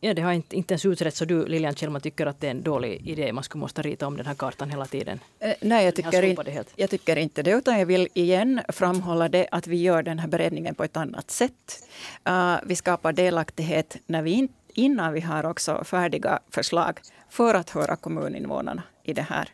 Ja, 0.00 0.14
det 0.14 0.22
har 0.22 0.32
inte, 0.32 0.56
inte 0.56 0.74
ens 0.74 0.84
utretts. 0.84 1.18
Så 1.18 1.24
du, 1.24 1.46
Lilian 1.46 1.74
Kjellman, 1.74 2.00
tycker 2.00 2.26
att 2.26 2.40
det 2.40 2.46
är 2.46 2.50
en 2.50 2.62
dålig 2.62 3.08
idé. 3.08 3.32
Man 3.32 3.44
skulle 3.44 3.60
måste 3.60 3.82
rita 3.82 4.06
om 4.06 4.16
den 4.16 4.26
här 4.26 4.34
kartan 4.34 4.70
hela 4.70 4.86
tiden. 4.86 5.20
Eh, 5.38 5.54
nej, 5.60 5.84
jag 5.84 5.94
tycker, 5.94 6.22
in, 6.22 6.64
jag 6.76 6.90
tycker 6.90 7.16
inte 7.16 7.42
det. 7.42 7.50
Utan 7.50 7.78
jag 7.78 7.86
vill 7.86 8.08
igen 8.14 8.60
framhålla 8.68 9.28
det 9.28 9.48
att 9.50 9.66
vi 9.66 9.76
gör 9.76 10.02
den 10.02 10.18
här 10.18 10.28
beredningen 10.28 10.74
på 10.74 10.84
ett 10.84 10.96
annat 10.96 11.30
sätt. 11.30 11.88
Uh, 12.28 12.56
vi 12.64 12.76
skapar 12.76 13.12
delaktighet 13.12 13.96
när 14.06 14.22
vi 14.22 14.30
in, 14.30 14.48
innan 14.78 15.12
vi 15.12 15.20
har 15.20 15.46
också 15.46 15.84
färdiga 15.84 16.38
förslag 16.50 17.00
för 17.30 17.54
att 17.54 17.70
höra 17.70 17.96
kommuninvånarna 17.96 18.82
i 19.02 19.12
det 19.12 19.22
här. 19.22 19.48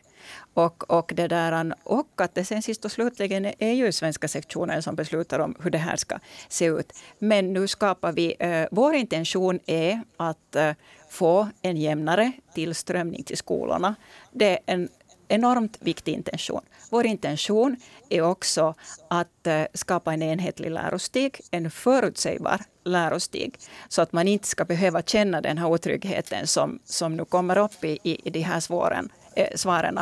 Och, 0.53 0.91
och, 0.91 1.11
det 1.15 1.27
där, 1.27 1.73
och 1.83 2.09
att 2.15 2.35
det 2.35 2.45
sen 2.45 2.61
sist 2.61 2.85
och 2.85 2.91
slutligen 2.91 3.45
är 3.59 3.73
ju 3.73 3.91
svenska 3.91 4.27
sektionen 4.27 4.81
som 4.81 4.95
beslutar 4.95 5.39
om 5.39 5.55
hur 5.59 5.69
det 5.69 5.77
här 5.77 5.95
ska 5.95 6.19
se 6.49 6.65
ut. 6.65 6.93
Men 7.19 7.53
nu 7.53 7.67
skapar 7.67 8.11
vi, 8.11 8.35
eh, 8.39 8.65
vår 8.71 8.95
intention 8.95 9.59
är 9.65 10.01
att 10.17 10.55
eh, 10.55 10.71
få 11.09 11.47
en 11.61 11.77
jämnare 11.77 12.31
tillströmning 12.53 13.23
till 13.23 13.37
skolorna. 13.37 13.95
Det 14.31 14.49
är 14.49 14.59
en 14.65 14.89
enormt 15.27 15.77
viktig 15.79 16.13
intention. 16.13 16.61
Vår 16.89 17.05
intention 17.05 17.75
är 18.09 18.21
också 18.21 18.73
att 19.07 19.47
eh, 19.47 19.63
skapa 19.73 20.13
en 20.13 20.21
enhetlig 20.21 20.71
lärostig, 20.71 21.41
en 21.51 21.71
förutsägbar 21.71 22.61
lärostig, 22.83 23.59
så 23.89 24.01
att 24.01 24.13
man 24.13 24.27
inte 24.27 24.47
ska 24.47 24.65
behöva 24.65 25.01
känna 25.01 25.41
den 25.41 25.57
här 25.57 25.67
otryggheten 25.67 26.47
som, 26.47 26.79
som 26.85 27.15
nu 27.15 27.25
kommer 27.25 27.57
upp 27.57 27.83
i, 27.83 27.99
i, 28.03 28.29
de 28.29 28.41
här 28.41 28.55
eh, 28.55 28.59
svaren, 28.59 29.09
eh, 29.35 29.55
svaren. 29.55 29.99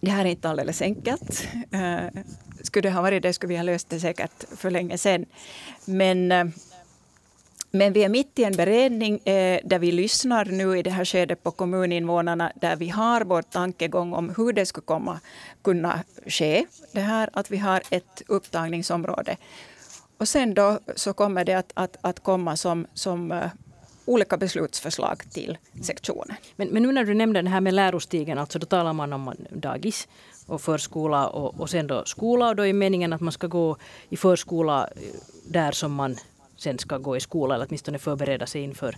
Det 0.00 0.10
här 0.10 0.24
är 0.24 0.30
inte 0.30 0.48
alldeles 0.48 0.82
enkelt. 0.82 1.48
Eh, 1.70 2.22
skulle 2.62 2.88
det 2.88 2.94
ha 2.94 3.02
varit 3.02 3.22
det 3.22 3.32
skulle 3.32 3.48
vi 3.48 3.56
ha 3.56 3.62
löst 3.62 3.90
det 3.90 4.00
säkert 4.00 4.44
för 4.56 4.70
länge 4.70 4.98
sedan. 4.98 5.26
Men 5.84 6.32
eh, 6.32 6.44
men 7.74 7.92
vi 7.92 8.04
är 8.04 8.08
mitt 8.08 8.38
i 8.38 8.44
en 8.44 8.56
beredning 8.56 9.18
eh, 9.18 9.60
där 9.64 9.78
vi 9.78 9.92
lyssnar 9.92 10.44
nu 10.44 10.78
i 10.78 10.82
det 10.82 10.90
här 10.90 11.04
skedet 11.04 11.42
på 11.42 11.50
kommuninvånarna, 11.50 12.52
där 12.60 12.76
vi 12.76 12.88
har 12.88 13.24
vår 13.24 13.42
tankegång 13.42 14.12
om 14.12 14.34
hur 14.36 14.52
det 14.52 14.66
skulle 14.66 14.84
komma 14.84 15.20
kunna 15.62 16.04
ske. 16.26 16.66
Det 16.92 17.00
här 17.00 17.30
att 17.32 17.50
vi 17.50 17.56
har 17.56 17.82
ett 17.90 18.22
upptagningsområde. 18.28 19.36
Och 20.18 20.28
sen 20.28 20.54
då 20.54 20.78
så 20.96 21.12
kommer 21.12 21.44
det 21.44 21.54
att, 21.54 21.72
att, 21.74 21.96
att 22.00 22.20
komma 22.20 22.56
som, 22.56 22.86
som 22.94 23.32
eh, 23.32 23.50
olika 24.04 24.36
beslutsförslag 24.36 25.22
till 25.30 25.58
sektionen. 25.82 26.36
Men, 26.56 26.68
men 26.68 26.82
nu 26.82 26.92
när 26.92 27.04
du 27.04 27.14
nämnde 27.14 27.42
det 27.42 27.48
här 27.48 27.60
med 27.60 27.74
lärostigen, 27.74 28.38
alltså 28.38 28.58
då 28.58 28.66
talar 28.66 28.92
man 28.92 29.12
om 29.12 29.34
dagis 29.50 30.08
och 30.46 30.60
förskola 30.60 31.28
och, 31.28 31.60
och 31.60 31.70
sen 31.70 31.86
då 31.86 32.04
skola. 32.04 32.48
Och 32.48 32.56
då 32.56 32.66
är 32.66 32.72
meningen 32.72 33.12
att 33.12 33.20
man 33.20 33.32
ska 33.32 33.46
gå 33.46 33.76
i 34.08 34.16
förskola 34.16 34.88
eh, 34.96 35.02
där 35.48 35.72
som 35.72 35.92
man 35.92 36.16
sen 36.62 36.78
ska 36.78 36.98
gå 36.98 37.16
i 37.16 37.20
skola 37.20 37.54
eller 37.54 37.66
åtminstone 37.68 37.98
förbereda 37.98 38.46
sig 38.46 38.62
inför 38.62 38.96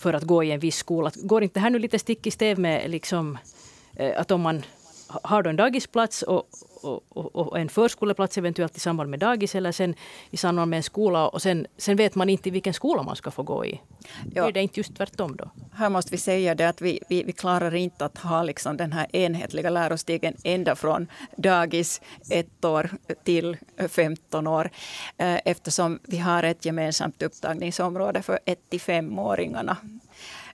för 0.00 0.12
att 0.12 0.22
gå 0.22 0.44
i 0.44 0.50
en 0.50 0.60
viss 0.60 0.76
skola. 0.76 1.10
Går 1.14 1.42
inte 1.42 1.54
det 1.54 1.62
här 1.62 1.70
nu 1.70 1.78
lite 1.78 1.98
stick 1.98 2.26
i 2.26 2.30
stäv 2.30 2.58
med 2.58 2.90
liksom, 2.90 3.38
eh, 3.96 4.20
att 4.20 4.30
om 4.30 4.40
man 4.40 4.62
har 5.08 5.42
då 5.42 5.50
en 5.50 5.56
dagisplats 5.56 6.22
och, 6.22 6.48
och, 6.82 7.02
och, 7.08 7.36
och, 7.36 7.58
en 7.58 7.68
förskoleplats 7.68 8.38
eventuellt 8.38 8.76
i 8.76 8.80
samband 8.80 9.10
med 9.10 9.18
dagis 9.18 9.54
eller 9.54 9.72
sen 9.72 9.94
i 10.30 10.36
samband 10.36 10.70
med 10.70 10.76
en 10.76 10.82
skola 10.82 11.28
och 11.28 11.42
sen, 11.42 11.66
sen 11.76 11.96
vet 11.96 12.14
man 12.14 12.28
inte 12.28 12.50
vilken 12.50 12.74
skola 12.74 13.02
man 13.02 13.16
ska 13.16 13.30
få 13.30 13.42
gå 13.42 13.66
i. 13.66 13.80
Ja. 14.34 14.48
Är 14.48 14.52
det 14.52 14.62
inte 14.62 14.80
just 14.80 14.96
tvärtom 14.96 15.36
då? 15.36 15.50
Här 15.72 15.88
måste 15.88 16.10
vi 16.10 16.18
säga 16.18 16.54
det 16.54 16.68
att 16.68 16.80
vi, 16.80 17.00
vi, 17.08 17.22
vi 17.22 17.32
klarar 17.32 17.74
inte 17.74 18.04
att 18.04 18.18
ha 18.18 18.42
liksom 18.42 18.76
den 18.76 18.92
här 18.92 19.16
enhetliga 19.16 19.70
lärostigen 19.70 20.34
ända 20.44 20.76
från 20.76 21.06
dagis 21.36 22.00
ett 22.30 22.64
år 22.64 22.90
till 23.24 23.56
15 23.88 24.46
år 24.46 24.70
eh, 25.16 25.38
eftersom 25.44 25.98
vi 26.02 26.18
har 26.18 26.42
ett 26.42 26.64
gemensamt 26.64 27.22
upptagningsområde 27.22 28.22
för 28.22 28.38
1 28.44 28.70
till 28.70 28.80
5-åringarna. 28.80 29.76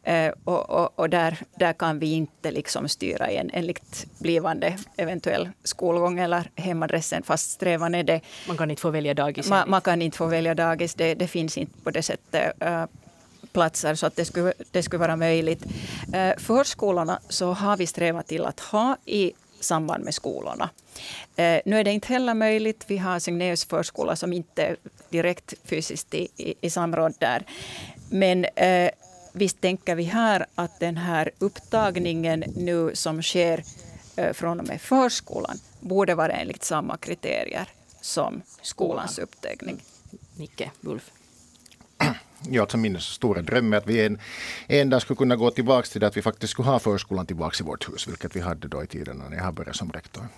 Eh, 0.05 0.33
och, 0.45 0.71
och, 0.71 0.99
och, 0.99 1.11
där, 1.11 1.39
där 1.55 1.73
kan 1.73 1.99
vi 1.99 2.13
inte 2.13 2.51
liksom 2.51 2.89
styra 2.89 3.27
en, 3.27 3.51
enligt 3.53 4.07
blivande 4.19 4.77
eventuell 4.97 5.49
skolgång 5.65 6.19
eller 6.19 6.51
hemadressen, 6.57 7.23
fast 7.23 7.51
strävan 7.51 7.95
är 7.95 8.05
det. 8.05 8.21
Man 8.49 8.57
kan 8.57 8.71
inte 8.71 8.83
få 8.83 8.91
välja 8.91 9.15
dagis? 9.15 9.49
Man, 9.49 9.71
man 9.71 9.81
kan 9.81 10.03
inte 10.03 10.17
få 10.17 10.27
välja 10.27 10.55
dagis, 10.55 10.95
det, 10.95 11.15
det 11.15 11.29
finns 11.29 11.59
inte 11.59 11.81
på 11.81 11.91
det 11.91 12.03
sättet 12.03 12.53
uh, 12.65 12.85
platser 13.53 13.95
så 13.95 14.07
att 14.07 14.17
det 14.17 14.25
skulle, 14.25 14.53
det 14.71 14.83
skulle 14.83 15.01
vara 15.01 15.17
möjligt. 15.17 15.65
Uh, 16.15 16.33
förskolorna 16.37 17.19
så 17.29 17.53
har 17.53 17.77
vi 17.77 17.87
strävat 17.87 18.27
till 18.27 18.45
att 18.45 18.61
ha 18.61 18.97
i 19.05 19.33
samband 19.61 20.05
med 20.05 20.15
skolorna. 20.15 20.71
Eh, 21.37 21.61
nu 21.65 21.79
är 21.79 21.85
det 21.85 21.93
inte 21.93 22.09
heller 22.09 22.35
möjligt. 22.35 22.85
Vi 22.87 22.99
har 22.99 23.19
Signeus 23.19 23.65
förskola 23.65 24.17
som 24.17 24.33
inte 24.33 24.63
är 24.63 24.77
direkt 25.11 25.55
fysiskt 25.65 26.15
i, 26.15 26.29
i, 26.37 26.55
i 26.61 26.71
samråd 26.71 27.15
där. 27.19 27.43
Men 28.11 28.45
eh, 28.45 28.91
visst 29.35 29.61
tänker 29.61 29.95
vi 29.95 30.03
här 30.03 30.47
att 30.55 30.81
den 30.81 30.97
här 30.97 31.31
upptagningen 31.39 32.45
nu 32.57 32.91
som 32.95 33.23
sker 33.23 33.65
eh, 34.17 34.33
från 34.33 34.61
och 34.61 34.69
med 34.69 34.81
förskolan 34.81 35.57
borde 35.81 36.15
vara 36.15 36.33
enligt 36.33 36.65
samma 36.65 36.97
kriterier 36.97 37.69
som 38.01 38.43
skolans 38.63 39.19
upptagning. 39.19 39.83
Nicke, 40.37 40.71
Ulf? 40.81 41.11
Ja, 42.49 42.61
alltså 42.63 42.77
min 42.77 43.01
stora 43.01 43.43
dröm 43.43 43.73
är 43.73 43.77
att 43.77 43.87
vi 43.87 44.07
en, 44.07 44.19
en 44.67 44.91
dag 44.91 45.03
skulle 45.03 45.17
kunna 45.17 45.37
gå 45.37 45.51
tillbaka 45.51 45.87
till 45.87 46.01
det 46.01 46.07
att 46.07 46.17
vi 46.17 46.23
faktiskt 46.23 46.51
skulle 46.51 46.69
ha 46.69 46.79
förskolan 46.79 47.27
tillbaka 47.27 47.57
i 47.61 47.67
vårt 47.67 47.89
hus, 47.89 48.09
vilket 48.09 48.37
vi 48.37 48.41
hade 48.41 48.69
då 48.69 48.83
i 48.83 48.87
tiden 48.87 49.23
när 49.31 49.37
jag 49.37 49.55
började 49.55 49.79
som 49.79 49.93
rektor. 49.93 50.29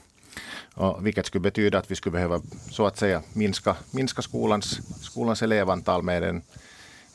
Och 0.75 1.07
vilket 1.07 1.27
skulle 1.27 1.43
betyda 1.43 1.79
att 1.79 1.91
vi 1.91 1.95
skulle 1.95 2.13
behöva 2.13 2.41
så 2.71 2.87
att 2.87 2.99
säga 2.99 3.23
minska, 3.33 3.77
minska 3.91 4.23
skolans, 4.23 4.81
skolans 5.05 5.43
elevantal 5.43 6.03
med 6.03 6.23
en 6.23 6.43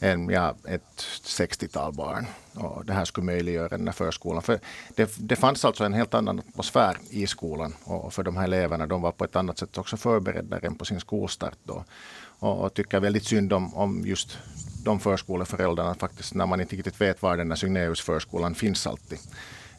än 0.02 0.30
ja, 0.30 0.56
ett 0.68 1.06
60-tal 1.24 1.94
barn. 1.94 2.26
Och 2.54 2.86
det 2.86 2.94
här 2.94 3.06
skulle 3.06 3.26
möjliggöra 3.26 3.70
den 3.70 3.88
här 3.88 3.94
förskolan. 3.94 4.42
För 4.42 4.60
det, 4.96 5.16
det 5.18 5.36
fanns 5.36 5.66
alltså 5.66 5.84
en 5.84 5.94
helt 5.94 6.14
annan 6.14 6.40
atmosfär 6.40 6.98
i 7.10 7.28
skolan 7.28 7.74
och 7.84 8.14
för 8.14 8.24
de 8.24 8.38
här 8.38 8.44
eleverna. 8.44 8.88
De 8.88 9.02
var 9.02 9.12
på 9.12 9.24
ett 9.24 9.36
annat 9.36 9.58
sätt 9.58 9.78
också 9.78 9.98
förberedda 9.98 10.60
än 10.60 10.76
på 10.76 10.86
sin 10.86 11.00
skolstart. 11.00 11.58
Då. 11.64 11.84
Och, 12.40 12.66
och 12.66 12.74
tycker 12.74 13.00
väldigt 13.00 13.26
synd 13.26 13.54
om, 13.54 13.76
om 13.76 14.02
just 14.06 14.38
de 14.84 15.00
förskoleföräldrarna 15.00 15.96
faktiskt 15.96 16.34
när 16.34 16.46
man 16.46 16.62
inte 16.62 16.76
riktigt 16.76 17.02
vet 17.02 17.22
var 17.22 17.38
den 17.38 17.52
här 17.52 17.56
Signeus-förskolan 17.56 18.56
finns 18.56 18.88
alltid. 18.88 19.20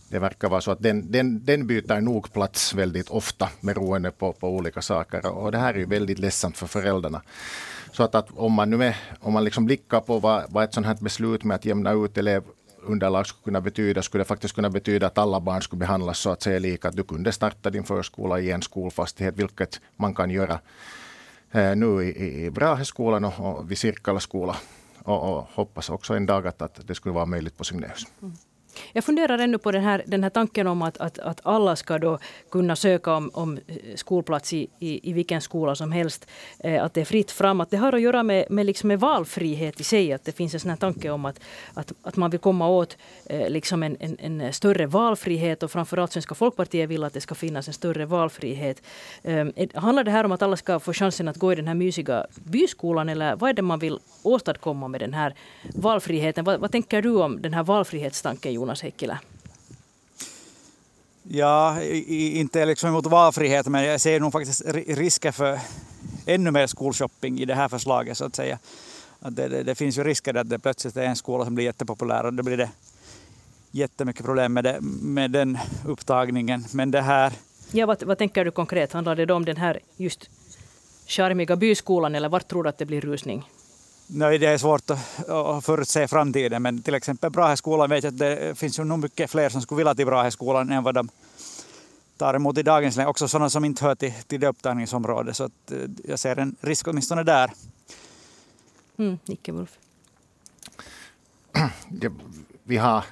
Det 0.09 0.19
verkar 0.19 0.49
vara 0.49 0.61
så 0.61 0.71
att 0.71 0.83
den, 0.83 1.13
den, 1.13 1.45
den 1.45 1.67
byter 1.67 2.01
nog 2.01 2.33
plats 2.33 2.75
väldigt 2.75 3.09
ofta 3.09 3.49
beroende 3.61 4.11
på, 4.11 4.33
på 4.33 4.49
olika 4.49 4.83
saker. 4.83 5.27
Och 5.27 5.53
det 5.53 5.59
här 5.59 5.75
är 5.75 5.79
ju 5.79 5.87
väldigt 5.87 6.19
ledsamt 6.19 6.57
för 6.57 6.67
föräldrarna. 6.67 7.23
Så 7.93 8.03
att, 8.03 8.15
att 8.15 8.29
om 8.37 8.53
man 8.53 8.71
nu 8.71 8.85
är, 8.85 8.97
om 9.21 9.33
man 9.33 9.45
liksom 9.45 9.65
blickar 9.65 10.01
på 10.01 10.19
vad, 10.19 10.45
vad 10.49 10.65
ett 10.65 10.75
sånt 10.75 10.87
här 10.87 10.97
beslut 11.01 11.45
med 11.45 11.55
att 11.55 11.65
jämna 11.65 11.93
ut 11.93 12.19
elevunderlag 12.19 13.27
skulle 13.27 13.45
kunna 13.45 13.61
betyda, 13.61 14.03
skulle 14.03 14.25
det 14.25 14.29
faktiskt 14.29 14.55
kunna 14.55 14.71
betyda 14.71 15.07
att 15.07 15.19
alla 15.19 15.41
barn 15.41 15.63
skulle 15.63 15.81
behandlas 15.81 16.19
så 16.19 16.31
att 16.31 16.43
säga 16.43 16.59
lika. 16.59 16.89
Att 16.89 16.97
du 16.97 17.03
kunde 17.03 17.33
starta 17.33 17.71
din 17.71 17.85
förskola 17.85 18.41
i 18.41 18.51
en 18.51 18.63
skolfastighet, 18.63 19.37
vilket 19.37 19.81
man 19.97 20.15
kan 20.15 20.31
göra 20.31 20.61
eh, 21.51 21.77
nu 21.77 22.03
i, 22.03 22.45
i 22.45 22.51
Braheskolan 22.51 23.25
och, 23.25 23.41
och 23.41 23.71
vid 23.71 23.79
Sirkkala 23.79 24.21
skola. 24.21 24.57
Och, 25.05 25.37
och, 25.37 25.47
hoppas 25.55 25.91
också 25.91 26.15
en 26.15 26.27
dag 26.27 26.47
att, 26.47 26.63
att 26.63 26.87
det 26.87 26.95
skulle 26.95 27.15
vara 27.15 27.27
möjligt 27.27 27.57
på 27.57 27.65
Signeus. 27.65 28.07
Mm. 28.23 28.37
Jag 28.93 29.05
funderar 29.05 29.39
ännu 29.39 29.59
på 29.59 29.71
den 29.73 29.83
här, 29.83 30.03
den 30.07 30.23
här 30.23 30.31
tanken 30.31 30.67
om 30.67 30.83
att, 30.83 30.99
att, 30.99 31.19
att 31.19 31.41
alla 31.43 31.77
ska 31.77 31.99
då 31.99 32.19
kunna 32.51 32.77
söka 32.77 33.15
om, 33.15 33.31
om 33.35 33.59
eh, 33.67 33.77
skolplats 33.95 34.53
i, 34.53 34.69
i, 34.79 35.11
i 35.11 35.13
vilken 35.13 35.41
skola 35.41 35.75
som 35.75 35.93
helst. 35.93 36.27
Eh, 36.59 36.85
att 36.85 36.95
det 36.95 37.01
är 37.01 37.05
fritt 37.05 37.31
fram. 37.31 37.61
Att 37.61 37.71
det 37.71 37.77
har 37.77 37.93
att 37.93 38.01
göra 38.01 38.23
med, 38.23 38.51
med, 38.51 38.67
liksom 38.67 38.89
med 38.89 39.01
valfrihet 39.01 39.81
i 39.81 39.85
sig. 39.85 40.13
Att 40.13 40.25
det 40.25 40.33
finns 40.33 40.55
en 40.55 40.61
sån 40.61 40.71
här 40.71 40.77
tanke 40.77 41.11
om 41.11 41.25
att, 41.25 41.41
att, 41.75 41.93
att 42.03 42.17
man 42.17 42.31
vill 42.31 42.41
komma 42.41 42.69
åt 42.69 42.97
eh, 43.27 43.51
liksom 43.51 43.83
en, 43.83 43.97
en, 44.01 44.41
en, 44.41 44.53
större 44.53 44.87
valfrihet. 44.87 45.63
Och 45.63 45.71
framförallt 45.71 46.13
Svenska 46.13 46.35
folkpartiet 46.35 46.91
vill 46.91 47.05
att 47.05 47.13
det 47.13 47.21
ska 47.21 47.35
finnas 47.35 47.69
en 47.69 47.75
större 47.75 48.07
valfrihet. 48.07 48.83
Eh, 49.23 49.47
handlar 49.75 50.05
det 50.05 50.11
här 50.11 50.25
om 50.25 50.33
att 50.33 50.43
alla 50.43 50.57
ska 50.57 50.81
få 50.81 50.93
chansen 50.93 51.29
att 51.29 51.37
gå 51.37 51.53
i 51.53 51.57
den 51.57 51.69
här 51.69 51.75
mysiga 51.75 52.27
byskolan? 52.45 53.09
Eller 53.09 53.37
vad 53.37 53.51
är 53.51 53.55
det 53.55 53.63
man 53.63 53.79
vill 53.79 53.99
åstadkomma 54.23 54.89
med 54.89 55.01
den 55.01 55.15
här 55.15 55.35
valfriheten? 55.75 56.45
Vad, 56.45 56.61
vad 56.61 56.73
tänker 56.73 57.03
du 57.03 57.17
om 57.17 57.43
den 57.43 57.55
här 57.55 57.63
valfrihetstanken 57.63 58.53
Jonas 58.62 58.83
Heikkilä? 58.83 59.18
Ja, 61.22 61.83
inte 61.83 62.66
liksom 62.66 62.88
emot 62.88 63.07
valfrihet, 63.07 63.66
men 63.66 63.85
jag 63.85 64.01
ser 64.01 64.20
nog 64.20 64.33
faktiskt 64.33 64.62
risker 64.88 65.33
för 65.33 65.61
ännu 66.27 66.51
mer 66.51 66.66
skolshopping 66.66 67.40
i 67.40 67.44
det 67.44 67.55
här 67.55 67.68
förslaget 67.68 68.18
så 68.18 68.25
att 68.25 68.37
säga. 68.37 68.59
Att 69.20 69.37
det, 69.37 69.48
det, 69.48 69.62
det, 69.62 69.75
finns 69.75 69.98
ju 69.98 70.05
risker 70.05 70.35
att 70.35 70.48
det 70.48 70.59
plötsligt 70.59 70.96
är 70.96 71.03
en 71.03 71.16
skola 71.16 71.44
som 71.44 71.55
blir 71.55 71.64
jättepopulär 71.64 72.27
och 72.27 72.35
då 72.35 72.42
blir 72.42 72.57
det 72.57 72.70
jättemycket 73.70 74.25
problem 74.25 74.53
med, 74.53 74.64
det, 74.64 74.79
med 75.03 75.31
den 75.31 75.59
upptagningen. 75.87 76.64
Men 76.72 76.90
det 76.90 77.01
här... 77.01 77.33
Ja, 77.72 77.87
vad, 77.87 78.03
vad 78.03 78.18
tänker 78.18 78.44
du 78.44 78.51
konkret? 78.51 78.92
Handlar 78.92 79.16
det 79.16 79.33
om 79.33 79.44
den 79.44 79.57
här 79.57 79.81
just 79.96 80.31
charmiga 81.07 81.57
byskolan 81.57 82.14
eller 82.14 82.29
vart 82.29 82.48
tror 82.48 82.62
du 82.62 82.68
att 82.68 82.79
det 82.79 82.87
blir 82.87 83.01
rusning? 83.01 83.48
Nej, 84.07 84.38
det 84.38 84.47
är 84.47 84.59
svårt 84.59 84.91
att 84.91 85.65
förutse 85.65 86.09
framtiden, 86.09 86.62
men 86.62 86.83
till 86.83 86.95
exempel 86.95 87.31
Braheskolan 87.31 87.91
vet 87.91 88.05
jag 88.05 88.12
att 88.12 88.19
det 88.19 88.59
finns 88.59 88.79
ju 88.79 88.85
nog 88.85 88.99
mycket 88.99 89.31
fler 89.31 89.49
som 89.49 89.62
skulle 89.62 89.77
vilja 89.77 89.95
till 89.95 90.07
Braheskolan 90.07 90.73
än 90.73 90.83
vad 90.83 90.95
de 90.95 91.09
tar 92.17 92.35
emot 92.35 92.59
i 92.59 92.62
dagens 92.62 92.97
läge. 92.97 93.09
Också 93.09 93.29
sådana 93.29 93.51
som 93.51 93.65
inte 93.65 93.85
hör 93.85 93.95
till, 93.95 94.12
till 94.27 94.41
det 94.41 94.47
upptagningsområdet. 94.47 95.37
Så 95.37 95.45
att 95.45 95.73
eh, 95.73 95.79
jag 96.05 96.19
ser 96.19 96.38
en 96.38 96.57
risk 96.61 96.88
åtminstone 96.88 97.23
där. 97.23 97.53
Mm, 98.99 99.19
Nicke 99.25 99.53
Wolf. 99.53 99.79
vi 102.65 102.77
har 102.77 103.05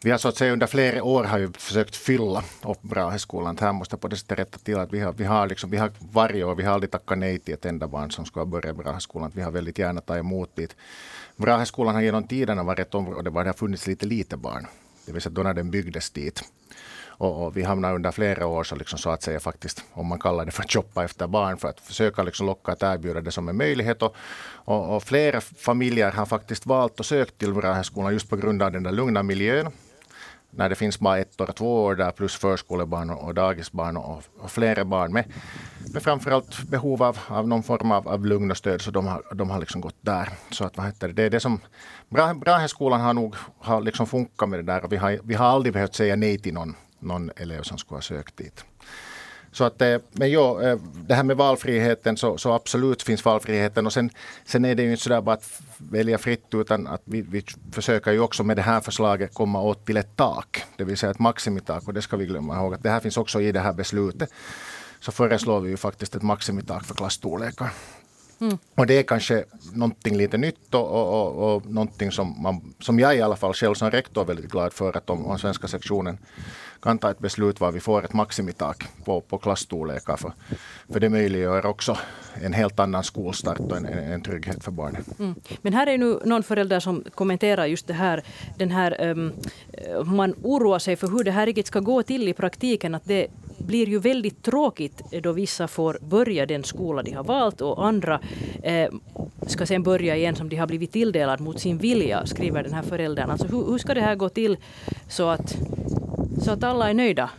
vi 0.00 0.10
har 0.10 0.18
så 0.18 0.28
att 0.28 0.36
säga 0.36 0.52
under 0.52 0.66
flera 0.66 1.02
år 1.02 1.24
har 1.24 1.38
ju 1.38 1.52
försökt 1.52 1.96
fylla 1.96 2.42
upp 2.62 2.82
Braheskolan. 2.82 3.58
Här 3.60 3.72
måste 3.72 3.96
på 3.96 4.08
det 4.08 4.16
sättet 4.16 4.38
rätta 4.38 4.58
till 4.58 4.78
att 4.78 4.92
vi 4.92 5.00
har, 5.00 5.12
vi 5.12 5.24
har, 5.24 5.46
liksom, 5.46 5.70
vi 5.70 5.76
har 5.76 5.90
varje 6.12 6.44
år, 6.44 6.54
vi 6.54 6.62
har 6.62 6.74
aldrig 6.74 6.90
tackat 6.90 7.18
nej 7.18 7.38
till 7.38 7.54
ett 7.54 7.64
enda 7.64 7.88
barn 7.88 8.10
som 8.10 8.24
ska 8.24 8.44
börja 8.44 8.74
Braheskolan. 8.74 9.32
Vi 9.34 9.42
har 9.42 9.50
väldigt 9.50 9.78
gärna 9.78 10.00
tagit 10.00 10.20
emot 10.20 10.56
dit. 10.56 10.76
Braheskolan 11.36 11.94
har 11.94 12.02
genom 12.02 12.24
tiderna 12.24 12.62
varit 12.62 12.78
ett 12.78 12.94
område 12.94 13.30
där 13.30 13.44
det 13.44 13.48
har 13.48 13.54
funnits 13.54 13.86
lite 13.86 14.06
lite 14.06 14.36
barn. 14.36 14.66
Det 15.06 15.12
vill 15.12 15.22
säga 15.22 15.32
då 15.32 15.42
när 15.42 15.54
den 15.54 15.70
byggdes 15.70 16.10
dit. 16.10 16.44
Och, 17.06 17.46
och 17.46 17.56
vi 17.56 17.62
hamnade 17.62 17.94
under 17.94 18.10
flera 18.10 18.46
år 18.46 18.64
så, 18.64 18.76
liksom, 18.76 18.98
så 18.98 19.10
att 19.10 19.22
säga 19.22 19.40
faktiskt, 19.40 19.84
om 19.92 20.06
man 20.06 20.18
kallar 20.18 20.44
det 20.44 20.50
för 20.50 20.62
att 20.62 20.72
shoppa 20.72 21.04
efter 21.04 21.26
barn, 21.26 21.58
för 21.58 21.68
att 21.68 21.80
försöka 21.80 22.22
liksom 22.22 22.46
locka 22.46 22.72
att 22.72 22.82
erbjuda 22.82 23.20
det 23.20 23.32
som 23.32 23.48
en 23.48 23.56
möjlighet. 23.56 24.02
Och, 24.02 24.16
och, 24.64 24.96
och 24.96 25.02
flera 25.02 25.40
familjer 25.40 26.10
har 26.10 26.26
faktiskt 26.26 26.66
valt 26.66 27.00
att 27.00 27.06
söka 27.06 27.30
till 27.38 27.54
Braheskolan 27.54 28.12
just 28.12 28.30
på 28.30 28.36
grund 28.36 28.62
av 28.62 28.72
den 28.72 28.82
där 28.82 28.92
lugna 28.92 29.22
miljön 29.22 29.72
när 30.58 30.68
det 30.68 30.74
finns 30.74 31.00
bara 31.00 31.18
ett 31.18 31.40
och 31.40 31.56
två 31.56 31.84
år 31.84 31.94
där 31.94 32.10
plus 32.10 32.36
förskolebarn 32.36 33.10
och 33.10 33.34
dagisbarn 33.34 33.96
och, 33.96 34.22
och 34.38 34.50
flera 34.50 34.84
barn 34.84 35.12
med, 35.12 35.24
med 35.92 36.02
framförallt 36.02 36.62
behov 36.62 37.02
av, 37.02 37.18
av 37.28 37.48
någon 37.48 37.62
form 37.62 37.92
av, 37.92 38.08
av 38.08 38.26
lugn 38.26 38.50
och 38.50 38.56
stöd. 38.56 38.80
Så 38.80 38.90
de 38.90 39.06
har, 39.06 39.22
de 39.34 39.50
har 39.50 39.60
liksom 39.60 39.80
gått 39.80 39.96
där. 40.00 40.28
Så 40.50 40.64
att, 40.64 40.76
vad 40.76 40.86
heter 40.86 41.08
det, 41.08 41.14
det 41.14 41.22
är 41.22 41.30
det 41.30 41.40
som 41.40 41.60
Bra, 42.08 42.34
Braheskolan 42.34 43.00
har 43.00 43.14
nog 43.14 43.34
har 43.58 43.80
liksom 43.80 44.06
funkat 44.06 44.48
med 44.48 44.58
det 44.58 44.72
där 44.72 44.84
och 44.84 44.92
vi 44.92 44.96
har, 44.96 45.18
vi 45.22 45.34
har 45.34 45.46
aldrig 45.46 45.72
behövt 45.72 45.94
säga 45.94 46.16
nej 46.16 46.38
till 46.38 46.54
någon, 46.54 46.74
någon 46.98 47.30
elev 47.36 47.62
som 47.62 47.78
skulle 47.78 47.96
ha 47.96 48.02
sökt 48.02 48.36
dit. 48.36 48.64
Så 49.58 49.64
att, 49.64 49.82
eh, 49.82 49.98
men 50.12 50.30
ja, 50.30 50.62
eh, 50.62 50.78
det 51.06 51.14
här 51.14 51.22
med 51.22 51.36
valfriheten 51.36 52.16
så, 52.16 52.38
så, 52.38 52.52
absolut 52.52 53.02
finns 53.02 53.24
valfriheten 53.24 53.86
och 53.86 53.92
sen, 53.92 54.10
sen 54.44 54.64
är 54.64 54.74
det 54.74 54.82
ju 54.82 54.90
inte 54.90 55.02
sådär 55.02 55.20
bara 55.20 55.34
att 55.34 55.60
välja 55.78 56.18
fritt 56.18 56.54
utan 56.54 56.86
att 56.86 57.02
vi, 57.04 57.22
vi 57.22 57.44
försöker 57.72 58.12
ju 58.12 58.20
också 58.20 58.44
med 58.44 58.56
det 58.56 58.62
här 58.62 58.80
förslaget 58.80 59.34
komma 59.34 59.62
åt 59.62 59.86
till 59.86 59.96
ett 59.96 60.16
tak, 60.16 60.64
det 60.76 60.84
vill 60.84 60.96
säga 60.96 61.10
ett 61.10 61.18
maximitak 61.18 61.88
och 61.88 61.94
det 61.94 62.02
ska 62.02 62.16
vi 62.16 62.26
glömma 62.26 62.56
ihåg 62.56 62.74
att 62.74 62.82
det 62.82 62.90
här 62.90 63.00
finns 63.00 63.16
också 63.16 63.40
i 63.40 63.52
det 63.52 63.60
här 63.60 63.72
beslutet. 63.72 64.30
Så 65.00 65.12
föreslår 65.12 65.60
vi 65.60 65.70
ju 65.70 65.76
faktiskt 65.76 66.14
ett 66.14 66.22
maximitak 66.22 66.84
för 66.84 66.94
klassstorlekar. 66.94 67.70
Mm. 68.40 68.58
Och 68.74 68.86
det 68.86 68.98
är 68.98 69.02
kanske 69.02 69.44
någonting 69.72 70.16
lite 70.16 70.38
nytt 70.38 70.74
och, 70.74 70.90
och, 70.90 71.08
och, 71.14 71.56
och 71.56 71.66
någonting 71.66 72.12
som, 72.12 72.42
man, 72.42 72.74
som 72.80 72.98
jag 72.98 73.16
i 73.16 73.22
alla 73.22 73.36
fall 73.36 73.54
själv 73.54 73.74
som 73.74 73.90
rektor 73.90 74.22
är 74.22 74.26
väldigt 74.26 74.50
glad 74.50 74.72
för 74.72 74.96
att 74.96 75.10
om, 75.10 75.26
om 75.26 75.38
svenska 75.38 75.68
sektionen 75.68 76.18
kan 76.82 76.98
ta 76.98 77.10
ett 77.10 77.18
beslut 77.18 77.60
var 77.60 77.72
vi 77.72 77.80
får 77.80 78.04
ett 78.04 78.12
maximitak 78.12 78.84
på, 79.04 79.20
på 79.20 79.38
klassstorlekar. 79.38 80.16
För, 80.16 80.32
för 80.92 81.00
det 81.00 81.08
möjliggör 81.08 81.66
också 81.66 81.96
en 82.42 82.52
helt 82.52 82.80
annan 82.80 83.04
skolstart 83.04 83.60
och 83.60 83.76
en, 83.76 83.86
en 83.86 84.22
trygghet 84.22 84.64
för 84.64 84.70
barnen. 84.70 85.04
Mm. 85.18 85.34
Men 85.62 85.72
här 85.72 85.86
är 85.86 85.98
nu 85.98 86.20
någon 86.24 86.42
förälder 86.42 86.80
som 86.80 87.04
kommenterar 87.14 87.66
just 87.66 87.86
det 87.86 87.94
här, 87.94 88.22
den 88.56 88.70
här 88.70 89.10
um, 89.10 89.32
man 90.04 90.34
oroar 90.42 90.78
sig 90.78 90.96
för 90.96 91.08
hur 91.08 91.24
det 91.24 91.30
här 91.30 91.46
riktigt 91.46 91.66
ska 91.66 91.80
gå 91.80 92.02
till 92.02 92.28
i 92.28 92.32
praktiken. 92.32 92.94
Att 92.94 93.04
det 93.04 93.26
blir 93.58 93.88
ju 93.88 93.98
väldigt 93.98 94.42
tråkigt 94.42 95.02
då 95.22 95.32
vissa 95.32 95.68
får 95.68 95.98
börja 96.00 96.46
den 96.46 96.64
skola 96.64 97.02
de 97.02 97.12
har 97.12 97.24
valt 97.24 97.60
och 97.60 97.86
andra 97.86 98.20
eh, 98.62 98.90
ska 99.46 99.66
sen 99.66 99.82
börja 99.82 100.16
igen 100.16 100.36
som 100.36 100.48
de 100.48 100.56
har 100.56 100.66
blivit 100.66 100.92
tilldelad 100.92 101.40
mot 101.40 101.60
sin 101.60 101.78
vilja, 101.78 102.26
skriver 102.26 102.62
den 102.62 102.72
här 102.72 102.82
föräldern. 102.82 103.30
Alltså 103.30 103.46
hur, 103.46 103.70
hur 103.70 103.78
ska 103.78 103.94
det 103.94 104.00
här 104.00 104.14
gå 104.14 104.28
till 104.28 104.56
så 105.08 105.28
att, 105.28 105.56
så 106.44 106.50
att 106.50 106.64
alla 106.64 106.90
är 106.90 106.94
nöjda? 106.94 107.30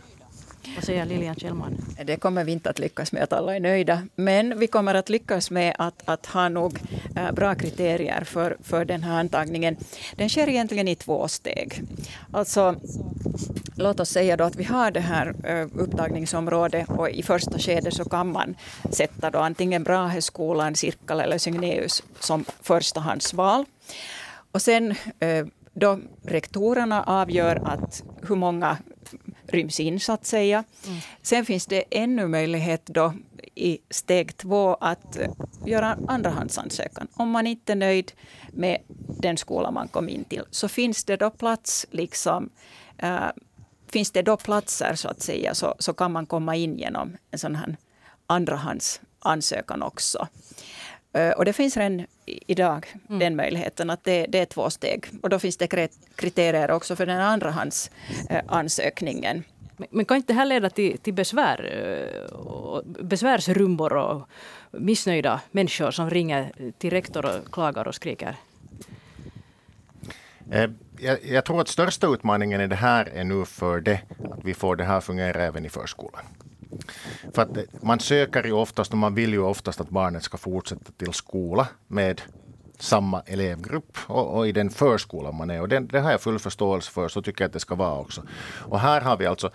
Vad 0.74 0.84
säger 0.84 1.04
Lilian 1.04 1.34
Kjellman? 1.34 1.84
Det 2.04 2.16
kommer 2.16 2.44
vi 2.44 2.52
inte 2.52 2.70
att 2.70 2.78
lyckas 2.78 3.12
med 3.12 3.22
att 3.22 3.32
alla 3.32 3.56
är 3.56 3.60
nöjda. 3.60 4.02
Men 4.16 4.58
vi 4.58 4.66
kommer 4.66 4.94
att 4.94 5.08
lyckas 5.08 5.50
med 5.50 5.76
att, 5.78 6.02
att 6.04 6.26
ha 6.26 6.48
nog 6.48 6.78
eh, 7.16 7.32
bra 7.32 7.54
kriterier 7.54 8.24
för, 8.24 8.56
för 8.62 8.84
den 8.84 9.02
här 9.02 9.20
antagningen. 9.20 9.76
Den 10.16 10.28
sker 10.28 10.48
egentligen 10.48 10.88
i 10.88 10.94
två 10.94 11.28
steg. 11.28 11.82
Alltså, 12.32 12.76
låt 13.74 14.00
oss 14.00 14.08
säga 14.08 14.36
då 14.36 14.44
att 14.44 14.56
vi 14.56 14.64
har 14.64 14.90
det 14.90 15.00
här 15.00 15.34
eh, 15.44 15.82
upptagningsområdet 15.82 16.88
och 16.88 17.10
i 17.10 17.22
första 17.22 17.58
skedet 17.58 17.94
så 17.94 18.04
kan 18.04 18.32
man 18.32 18.54
sätta 18.90 19.30
då 19.30 19.38
antingen 19.38 19.82
Braheskolan, 19.82 20.74
Sirkala 20.74 21.24
eller 21.24 21.38
Signeus 21.38 22.02
som 22.20 22.44
förstahandsval. 22.62 23.64
Och 24.52 24.62
sen 24.62 24.94
eh, 25.20 25.46
då 25.72 25.98
rektorerna 26.22 27.02
avgör 27.02 27.62
att 27.64 28.02
hur 28.28 28.36
många 28.36 28.78
ryms 29.52 29.80
in 29.80 30.00
så 30.00 30.12
att 30.12 30.26
säga. 30.26 30.64
Mm. 30.86 30.98
Sen 31.22 31.44
finns 31.44 31.66
det 31.66 31.84
ännu 31.90 32.28
möjlighet 32.28 32.86
då 32.86 33.14
i 33.54 33.78
steg 33.90 34.36
två 34.36 34.74
att 34.74 35.18
göra 35.66 35.98
andrahandsansökan. 36.08 37.08
Om 37.14 37.30
man 37.30 37.46
inte 37.46 37.72
är 37.72 37.76
nöjd 37.76 38.12
med 38.48 38.78
den 39.20 39.36
skola 39.36 39.70
man 39.70 39.88
kom 39.88 40.08
in 40.08 40.24
till 40.24 40.42
så 40.50 40.68
finns 40.68 41.04
det 41.04 41.16
då 41.16 41.30
plats 41.30 41.86
liksom 41.90 42.50
äh, 42.98 43.28
finns 43.92 44.10
det 44.10 44.22
då 44.22 44.36
platser 44.36 44.94
så 44.94 45.08
att 45.08 45.22
säga 45.22 45.54
så, 45.54 45.74
så 45.78 45.92
kan 45.92 46.12
man 46.12 46.26
komma 46.26 46.56
in 46.56 46.78
genom 46.78 47.16
en 47.30 47.38
sån 47.38 47.54
här 47.54 47.76
andrahandsansökan 48.26 49.82
också. 49.82 50.28
Eh, 51.12 51.30
och 51.30 51.44
det 51.44 51.52
finns 51.52 51.76
redan 51.76 52.06
idag 52.26 52.86
mm. 53.08 53.18
den 53.18 53.36
möjligheten 53.36 53.90
att 53.90 54.04
det, 54.04 54.26
det, 54.26 54.38
är 54.38 54.46
två 54.46 54.70
steg. 54.70 55.06
Och 55.22 55.28
då 55.28 55.38
finns 55.38 55.56
det 55.56 55.88
kriterier 56.16 56.70
också 56.70 56.96
för 56.96 57.06
den 57.06 57.20
andrahandsansökningen. 57.20 59.44
Men, 59.76 59.88
men 59.90 60.04
kan 60.04 60.16
inte 60.16 60.32
det 60.32 60.36
här 60.36 60.46
leda 60.46 60.70
till, 60.70 60.98
till 60.98 61.14
besvär, 61.14 61.72
eh, 61.72 62.20
besvärsrumbor 63.02 63.96
och 63.96 64.28
missnöjda 64.70 65.40
människor 65.50 65.90
som 65.90 66.10
ringer 66.10 66.52
till 66.78 66.90
rektor 66.90 67.26
och 67.26 67.52
klagar 67.52 67.88
och 67.88 67.94
skriker? 67.94 68.36
Eh, 70.50 70.70
jag, 70.98 71.18
jag 71.24 71.44
tror 71.44 71.60
att 71.60 71.68
största 71.68 72.06
utmaningen 72.06 72.60
i 72.60 72.66
det 72.66 72.76
här 72.76 73.08
är 73.14 73.24
nu 73.24 73.44
för 73.44 73.80
det 73.80 74.00
att 74.32 74.44
vi 74.44 74.54
får 74.54 74.76
det 74.76 74.84
här 74.84 75.00
fungera 75.00 75.42
även 75.42 75.64
i 75.64 75.68
förskolan. 75.68 76.24
För 77.34 77.42
att 77.42 77.82
man 77.82 78.00
söker 78.00 78.44
ju 78.44 78.52
oftast 78.52 78.92
och 78.92 78.98
man 78.98 79.14
vill 79.14 79.32
ju 79.32 79.40
oftast 79.40 79.80
att 79.80 79.90
barnet 79.90 80.22
ska 80.22 80.38
fortsätta 80.38 80.92
till 80.96 81.12
skola 81.12 81.68
med 81.88 82.22
samma 82.82 83.20
elevgrupp 83.20 83.98
och, 84.06 84.36
och, 84.36 84.48
i 84.48 84.52
den 84.52 84.70
förskolan 84.70 85.36
man 85.36 85.50
är. 85.50 85.60
Och 85.60 85.68
den, 85.68 85.86
det 85.86 86.00
har 86.00 86.10
jag 86.10 86.20
full 86.20 86.38
förståelse 86.38 86.90
för, 86.90 87.08
så 87.08 87.22
tycker 87.22 87.44
jag 87.44 87.48
att 87.48 87.52
det 87.52 87.60
ska 87.60 87.74
vara 87.74 87.98
också. 87.98 88.22
Och 88.58 88.80
här 88.80 89.00
har 89.00 89.16
vi 89.16 89.26
alltså, 89.26 89.50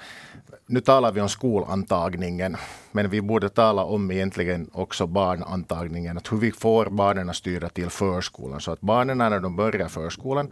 nu 0.66 0.82
talar 0.82 1.12
vi 1.12 1.22
om 1.22 1.30
skolantagningen, 1.30 2.58
men 2.92 3.10
vi 3.10 3.22
borde 3.22 3.50
tala 3.50 3.84
om 3.84 4.12
egentligen 4.12 4.70
också 4.74 5.08
barnantagningen, 5.08 6.18
att 6.18 6.32
hur 6.32 6.38
vi 6.38 6.52
får 6.52 6.86
barnen 6.86 7.30
att 7.30 7.36
styra 7.36 7.70
till 7.70 7.90
förskolan, 7.90 8.62
så 8.62 8.72
att 8.72 8.82
barnen 8.82 9.18
när 9.18 9.40
de 9.40 9.56
börjar 9.56 9.88
förskolan 9.88 10.52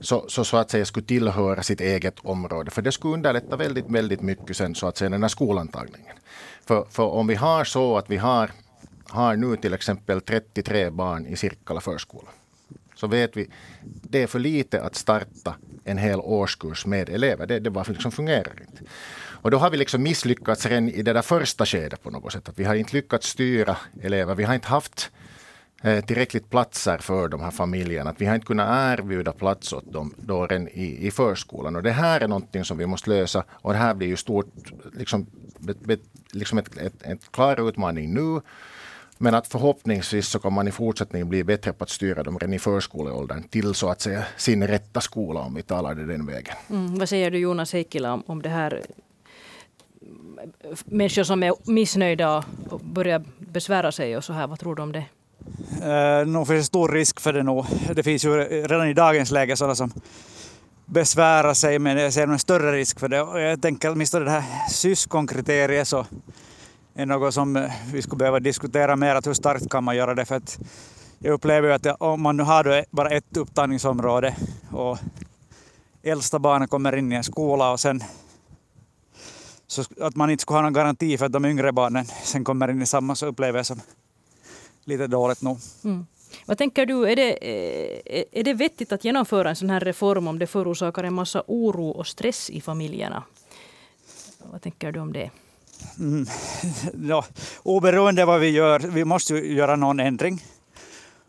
så, 0.00 0.24
så, 0.28 0.44
så 0.44 0.56
att 0.56 0.70
säga 0.70 0.84
skulle 0.84 1.06
tillhöra 1.06 1.62
sitt 1.62 1.80
eget 1.80 2.14
område. 2.22 2.70
För 2.70 2.82
det 2.82 2.92
skulle 2.92 3.14
underlätta 3.14 3.56
väldigt, 3.56 3.90
väldigt 3.90 4.20
mycket 4.20 4.56
sen 4.56 4.74
så 4.74 4.86
att 4.86 4.96
säga 4.96 5.10
den 5.10 5.22
här 5.22 5.28
skolantagningen. 5.28 6.16
För, 6.64 6.86
för 6.90 7.02
om 7.02 7.26
vi 7.26 7.34
har 7.34 7.64
så 7.64 7.98
att 7.98 8.10
vi 8.10 8.16
har, 8.16 8.50
har 9.08 9.36
nu 9.36 9.56
till 9.56 9.74
exempel 9.74 10.20
33 10.20 10.90
barn 10.90 11.26
i 11.26 11.36
Sirkkala 11.36 11.80
förskola 11.80 12.28
så 12.96 13.06
vet 13.06 13.36
vi 13.36 13.50
det 13.82 14.22
är 14.22 14.26
för 14.26 14.38
lite 14.38 14.82
att 14.82 14.94
starta 14.94 15.54
en 15.84 15.98
hel 15.98 16.20
årskurs 16.20 16.86
med 16.86 17.08
elever. 17.08 17.46
Det, 17.46 17.58
det 17.58 17.70
bara 17.70 17.84
liksom 17.88 18.12
fungerar 18.12 18.52
inte. 18.60 18.82
Och 19.18 19.50
då 19.50 19.58
har 19.58 19.70
vi 19.70 19.76
liksom 19.76 20.02
misslyckats 20.02 20.66
redan 20.66 20.88
i 20.88 21.02
det 21.02 21.12
där 21.12 21.22
första 21.22 21.66
skedet 21.66 22.02
på 22.02 22.10
något 22.10 22.32
sätt. 22.32 22.48
Att 22.48 22.58
vi 22.58 22.64
har 22.64 22.74
inte 22.74 22.96
lyckats 22.96 23.28
styra 23.28 23.76
elever. 24.02 24.34
Vi 24.34 24.44
har 24.44 24.54
inte 24.54 24.68
haft 24.68 25.10
Eh, 25.82 26.04
tillräckligt 26.04 26.50
platser 26.50 26.98
för 26.98 27.28
de 27.28 27.40
här 27.40 27.50
familjerna. 27.50 28.10
Att 28.10 28.20
vi 28.20 28.26
har 28.26 28.34
inte 28.34 28.46
kunnat 28.46 28.98
erbjuda 28.98 29.32
plats 29.32 29.72
åt 29.72 29.92
dem 29.92 30.14
då 30.16 30.48
i, 30.72 31.06
i 31.06 31.10
förskolan. 31.10 31.76
Och 31.76 31.82
det 31.82 31.90
här 31.90 32.20
är 32.20 32.28
någonting 32.28 32.64
som 32.64 32.78
vi 32.78 32.86
måste 32.86 33.10
lösa. 33.10 33.44
Och 33.50 33.72
det 33.72 33.78
här 33.78 33.94
blir 33.94 34.08
ju 34.08 34.16
stort, 34.16 34.46
liksom, 34.92 35.26
liksom 36.32 36.58
ett, 36.58 36.76
ett, 36.76 37.02
ett 37.02 37.32
klar 37.32 37.68
utmaning 37.68 38.14
nu. 38.14 38.40
Men 39.18 39.34
att 39.34 39.46
förhoppningsvis 39.46 40.28
så 40.28 40.38
kan 40.38 40.52
man 40.52 40.68
i 40.68 40.70
fortsättningen 40.70 41.28
bli 41.28 41.44
bättre 41.44 41.72
på 41.72 41.84
att 41.84 41.90
styra 41.90 42.22
dem 42.22 42.38
redan 42.38 42.54
i 42.54 42.58
förskoleåldern 42.58 43.42
till 43.42 43.74
så 43.74 43.88
att 43.88 44.00
säga 44.00 44.24
sin 44.36 44.66
rätta 44.66 45.00
skola 45.00 45.40
om 45.40 45.54
vi 45.54 45.62
talar 45.62 45.94
det 45.94 46.06
den 46.06 46.26
vägen. 46.26 46.54
Mm, 46.70 46.98
vad 46.98 47.08
säger 47.08 47.30
du 47.30 47.38
Jonas 47.38 47.72
Heikkilä 47.72 48.10
om, 48.10 48.22
om 48.26 48.42
det 48.42 48.48
här? 48.48 48.82
Eh, 50.60 50.70
människor 50.84 51.22
som 51.22 51.42
är 51.42 51.54
missnöjda 51.70 52.44
och 52.70 52.80
börjar 52.80 53.24
besvära 53.38 53.92
sig 53.92 54.16
och 54.16 54.24
så 54.24 54.32
här, 54.32 54.46
vad 54.46 54.58
tror 54.58 54.74
du 54.74 54.82
om 54.82 54.92
det? 54.92 55.04
Eh, 55.82 56.26
nog 56.26 56.46
finns 56.46 56.60
det 56.60 56.64
stor 56.64 56.88
risk 56.88 57.20
för 57.20 57.32
det 57.32 57.42
nog. 57.42 57.66
Det 57.94 58.02
finns 58.02 58.24
ju 58.24 58.36
redan 58.38 58.88
i 58.88 58.94
dagens 58.94 59.30
läge 59.30 59.56
sådana 59.56 59.74
som 59.74 59.92
besvärar 60.86 61.54
sig, 61.54 61.78
men 61.78 61.98
jag 61.98 62.12
ser 62.12 62.26
en 62.26 62.38
större 62.38 62.72
risk 62.72 63.00
för 63.00 63.08
det. 63.08 63.22
Och 63.22 63.40
jag 63.40 63.62
tänker 63.62 63.90
åtminstone 63.90 64.24
det 64.24 64.30
här 64.30 64.68
syskonkriteriet 64.70 65.88
så 65.88 66.06
är 66.94 67.06
något 67.06 67.34
som 67.34 67.56
eh, 67.56 67.70
vi 67.92 68.02
skulle 68.02 68.18
behöva 68.18 68.40
diskutera 68.40 68.96
mer, 68.96 69.14
att 69.14 69.26
hur 69.26 69.34
starkt 69.34 69.70
kan 69.70 69.84
man 69.84 69.96
göra 69.96 70.14
det? 70.14 70.24
För 70.24 70.34
att 70.34 70.58
jag 71.18 71.32
upplever 71.32 71.68
ju 71.68 71.74
att 71.74 72.00
om 72.00 72.22
man 72.22 72.36
nu 72.36 72.42
har 72.42 72.84
bara 72.90 73.10
ett 73.10 73.36
upptagningsområde 73.36 74.36
och 74.70 74.98
äldsta 76.02 76.38
barnet 76.38 76.70
kommer 76.70 76.96
in 76.96 77.12
i 77.12 77.16
en 77.16 77.24
skola 77.24 77.72
och 77.72 77.80
sen 77.80 78.02
så 79.66 79.84
att 80.00 80.16
man 80.16 80.30
inte 80.30 80.42
skulle 80.42 80.56
ha 80.56 80.62
någon 80.62 80.72
garanti 80.72 81.18
för 81.18 81.26
att 81.26 81.32
de 81.32 81.44
yngre 81.44 81.72
barnen 81.72 82.04
sen 82.04 82.44
kommer 82.44 82.70
in 82.70 82.82
i 82.82 82.86
samma 82.86 83.14
så 83.14 83.26
upplever 83.26 83.58
jag 83.58 83.66
som 83.66 83.80
lite 84.86 85.06
dåligt 85.06 85.42
nog. 85.42 85.58
Mm. 85.84 86.06
Vad 86.46 86.58
tänker 86.58 86.86
du, 86.86 87.08
är 87.08 87.16
det, 87.16 87.32
eh, 87.32 88.24
är 88.32 88.44
det 88.44 88.54
vettigt 88.54 88.92
att 88.92 89.04
genomföra 89.04 89.50
en 89.50 89.56
sån 89.56 89.70
här 89.70 89.80
reform 89.80 90.28
om 90.28 90.38
det 90.38 90.46
förorsakar 90.46 91.04
en 91.04 91.14
massa 91.14 91.42
oro 91.46 91.88
och 91.88 92.06
stress 92.06 92.50
i 92.50 92.60
familjerna? 92.60 93.22
Vad 94.38 94.62
tänker 94.62 94.92
du 94.92 95.00
om 95.00 95.12
det? 95.12 95.30
Mm. 95.98 96.26
Ja, 97.08 97.24
oberoende 97.62 98.24
vad 98.24 98.40
vi 98.40 98.50
gör, 98.50 98.78
vi 98.78 99.04
måste 99.04 99.34
ju 99.34 99.54
göra 99.54 99.76
någon 99.76 100.00
ändring. 100.00 100.44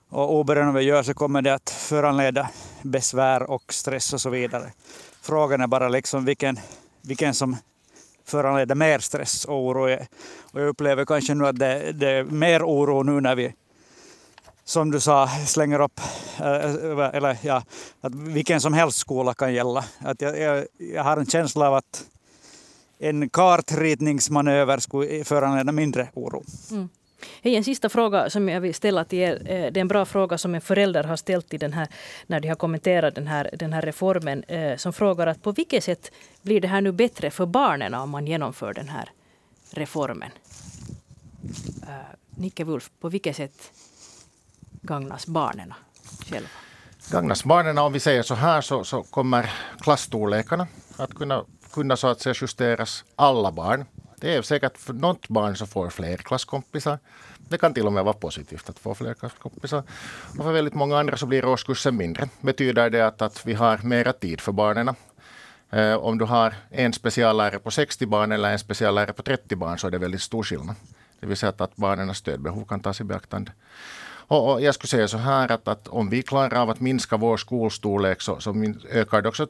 Och 0.10 0.34
oberoende 0.36 0.74
vad 0.74 0.80
vi 0.80 0.88
gör 0.88 1.04
så 1.04 1.14
kommer 1.14 1.42
det 1.42 1.54
att 1.54 1.70
föranleda 1.70 2.50
besvär 2.82 3.44
och 3.44 3.74
stress 3.74 4.14
och 4.14 4.22
så 4.22 4.30
vidare. 4.30 4.72
Frågan 5.22 5.62
är 5.62 5.68
bara 5.68 5.90
liksom 5.90 6.26
vilken, 6.26 6.60
vilken 7.02 7.34
som 7.34 7.56
föranleder 8.28 8.76
mer 8.76 9.00
stress 9.00 9.46
och 9.46 9.66
oro. 9.66 9.98
Och 10.42 10.62
jag 10.62 10.68
upplever 10.68 11.06
kanske 11.06 11.34
nu 11.34 11.48
att 11.48 11.60
det, 11.60 11.92
det 11.92 12.10
är 12.10 12.24
mer 12.24 12.64
oro 12.64 13.04
nu 13.04 13.22
när 13.22 13.36
vi 13.36 13.54
som 14.68 14.92
du 14.92 15.00
sa, 15.00 15.28
slänger 15.28 15.80
upp, 15.82 16.02
eh, 16.40 16.46
eh, 16.46 17.10
eller 17.14 17.38
ja, 17.42 17.64
att 18.02 18.16
vilken 18.16 18.62
som 18.62 18.74
helst 18.74 18.98
skola 18.98 19.34
kan 19.34 19.54
gälla. 19.54 19.86
Att 20.00 20.22
jag, 20.22 20.40
jag, 20.40 20.66
jag 20.78 21.04
har 21.04 21.18
en 21.18 21.26
känsla 21.26 21.68
av 21.68 21.74
att 21.74 22.06
en 23.00 23.30
kartritningsmanöver 23.30 24.78
skulle 24.78 25.24
föranleda 25.24 25.72
mindre 25.72 26.10
oro. 26.14 26.44
Mm. 26.72 26.90
Hej, 27.42 27.56
en 27.56 27.64
sista 27.64 27.90
fråga 27.90 28.30
som 28.30 28.50
jag 28.50 28.62
vill 28.62 28.74
ställa 28.74 29.04
till 29.04 29.20
er. 29.20 29.34
Eh, 29.46 29.72
det 29.72 29.80
är 29.80 29.82
en 29.82 29.88
bra 29.88 30.06
fråga 30.06 30.38
som 30.38 30.56
en 30.56 30.62
förälder 30.62 31.04
har 31.04 31.16
ställt 31.16 31.54
i 31.54 31.58
den 31.58 31.74
här, 31.74 31.88
när 32.28 32.40
de 32.40 32.48
har 32.48 32.56
kommenterat 32.56 33.16
den 33.16 33.28
här, 33.28 33.50
den 33.54 33.74
här 33.74 33.82
reformen. 33.82 34.44
Eh, 34.44 34.78
som 34.78 34.94
frågar 34.94 35.28
att 35.28 35.44
på 35.44 35.52
vilket 35.52 35.84
sätt 35.84 36.12
blir 36.42 36.62
det 36.62 36.68
här 36.68 36.82
nu 36.82 36.92
bättre 36.92 37.32
för 37.32 37.46
barnen 37.46 37.94
om 37.94 38.10
man 38.10 38.28
genomför 38.28 38.74
den 38.74 38.90
här 38.90 39.10
reformen? 39.72 40.32
Eh, 41.88 41.94
Nicke 42.30 42.64
Wulf, 42.64 42.90
på 43.00 43.10
vilket 43.10 43.36
sätt 43.36 43.72
gagnas 44.82 45.28
barnen 45.28 45.74
själva? 46.30 46.50
Gagnas 47.12 47.44
barnen, 47.44 47.78
om 47.78 47.94
vi 47.94 48.00
säger 48.00 48.24
så 48.24 48.36
här, 48.36 48.62
så, 48.62 48.84
så 48.84 49.04
kommer 49.04 49.54
klasstorlekarna 49.80 50.68
att 50.98 51.14
kunna, 51.14 51.46
kunna 51.74 51.98
så 51.98 52.08
att 52.08 52.22
säga 52.22 52.36
justeras 52.42 53.04
alla 53.16 53.52
barn 53.52 53.86
det 54.22 54.36
är 54.36 54.42
säkert 54.42 54.78
för 54.78 54.94
något 54.94 55.28
barn 55.28 55.56
så 55.56 55.66
får 55.66 55.90
fler 55.90 56.18
klasskompisar. 56.18 57.00
Det 57.38 57.58
kan 57.58 57.74
till 57.74 57.86
och 57.86 57.94
med 57.94 58.04
vara 58.04 58.14
positivt 58.14 58.70
att 58.70 58.80
få 58.80 58.96
fler 58.96 59.14
klasskompisar. 59.14 59.84
Och 60.38 60.44
för 60.44 60.52
väldigt 60.52 60.74
många 60.74 61.00
andra 61.00 61.18
så 61.18 61.26
blir 61.26 61.46
årskursen 61.46 61.98
mindre. 61.98 62.30
Betyder 62.42 62.90
det 62.90 63.08
att, 63.08 63.22
att 63.22 63.46
vi 63.46 63.54
har 63.54 63.78
mera 63.78 64.14
tid 64.14 64.42
för 64.42 64.52
barnen? 64.52 64.96
Eh, 65.70 65.94
om 65.94 66.18
du 66.18 66.26
har 66.26 66.56
en 66.70 66.94
speciallärare 66.94 67.60
på 67.60 67.72
60 67.72 68.06
barn 68.06 68.32
eller 68.32 68.52
en 68.52 68.60
speciallärare 68.60 69.14
på 69.14 69.24
30 69.24 69.56
barn 69.56 69.78
så 69.78 69.88
är 69.88 69.92
det 69.92 69.98
väldigt 69.98 70.22
stor 70.22 70.44
skillnad. 70.44 70.76
Det 71.20 71.28
vill 71.28 71.38
säga 71.38 71.50
att, 71.50 71.62
att 71.62 71.76
barnens 71.76 72.18
stödbehov 72.18 72.66
kan 72.66 72.80
tas 72.80 73.02
i 73.02 73.04
beaktande. 73.04 73.52
Och, 74.30 74.52
och 74.52 74.62
jag 74.62 74.74
skulle 74.76 74.90
säga 74.90 75.08
så 75.08 75.18
här 75.18 75.52
att, 75.52 75.68
att 75.68 75.88
om 75.88 76.10
vi 76.10 76.24
klarar 76.24 76.62
av 76.62 76.70
att 76.70 76.80
minska 76.80 77.18
vår 77.18 77.38
skolstorlek 77.38 78.22
så, 78.22 78.40
så 78.40 78.74
ökar 78.92 79.22
det 79.22 79.30
också 79.30 79.48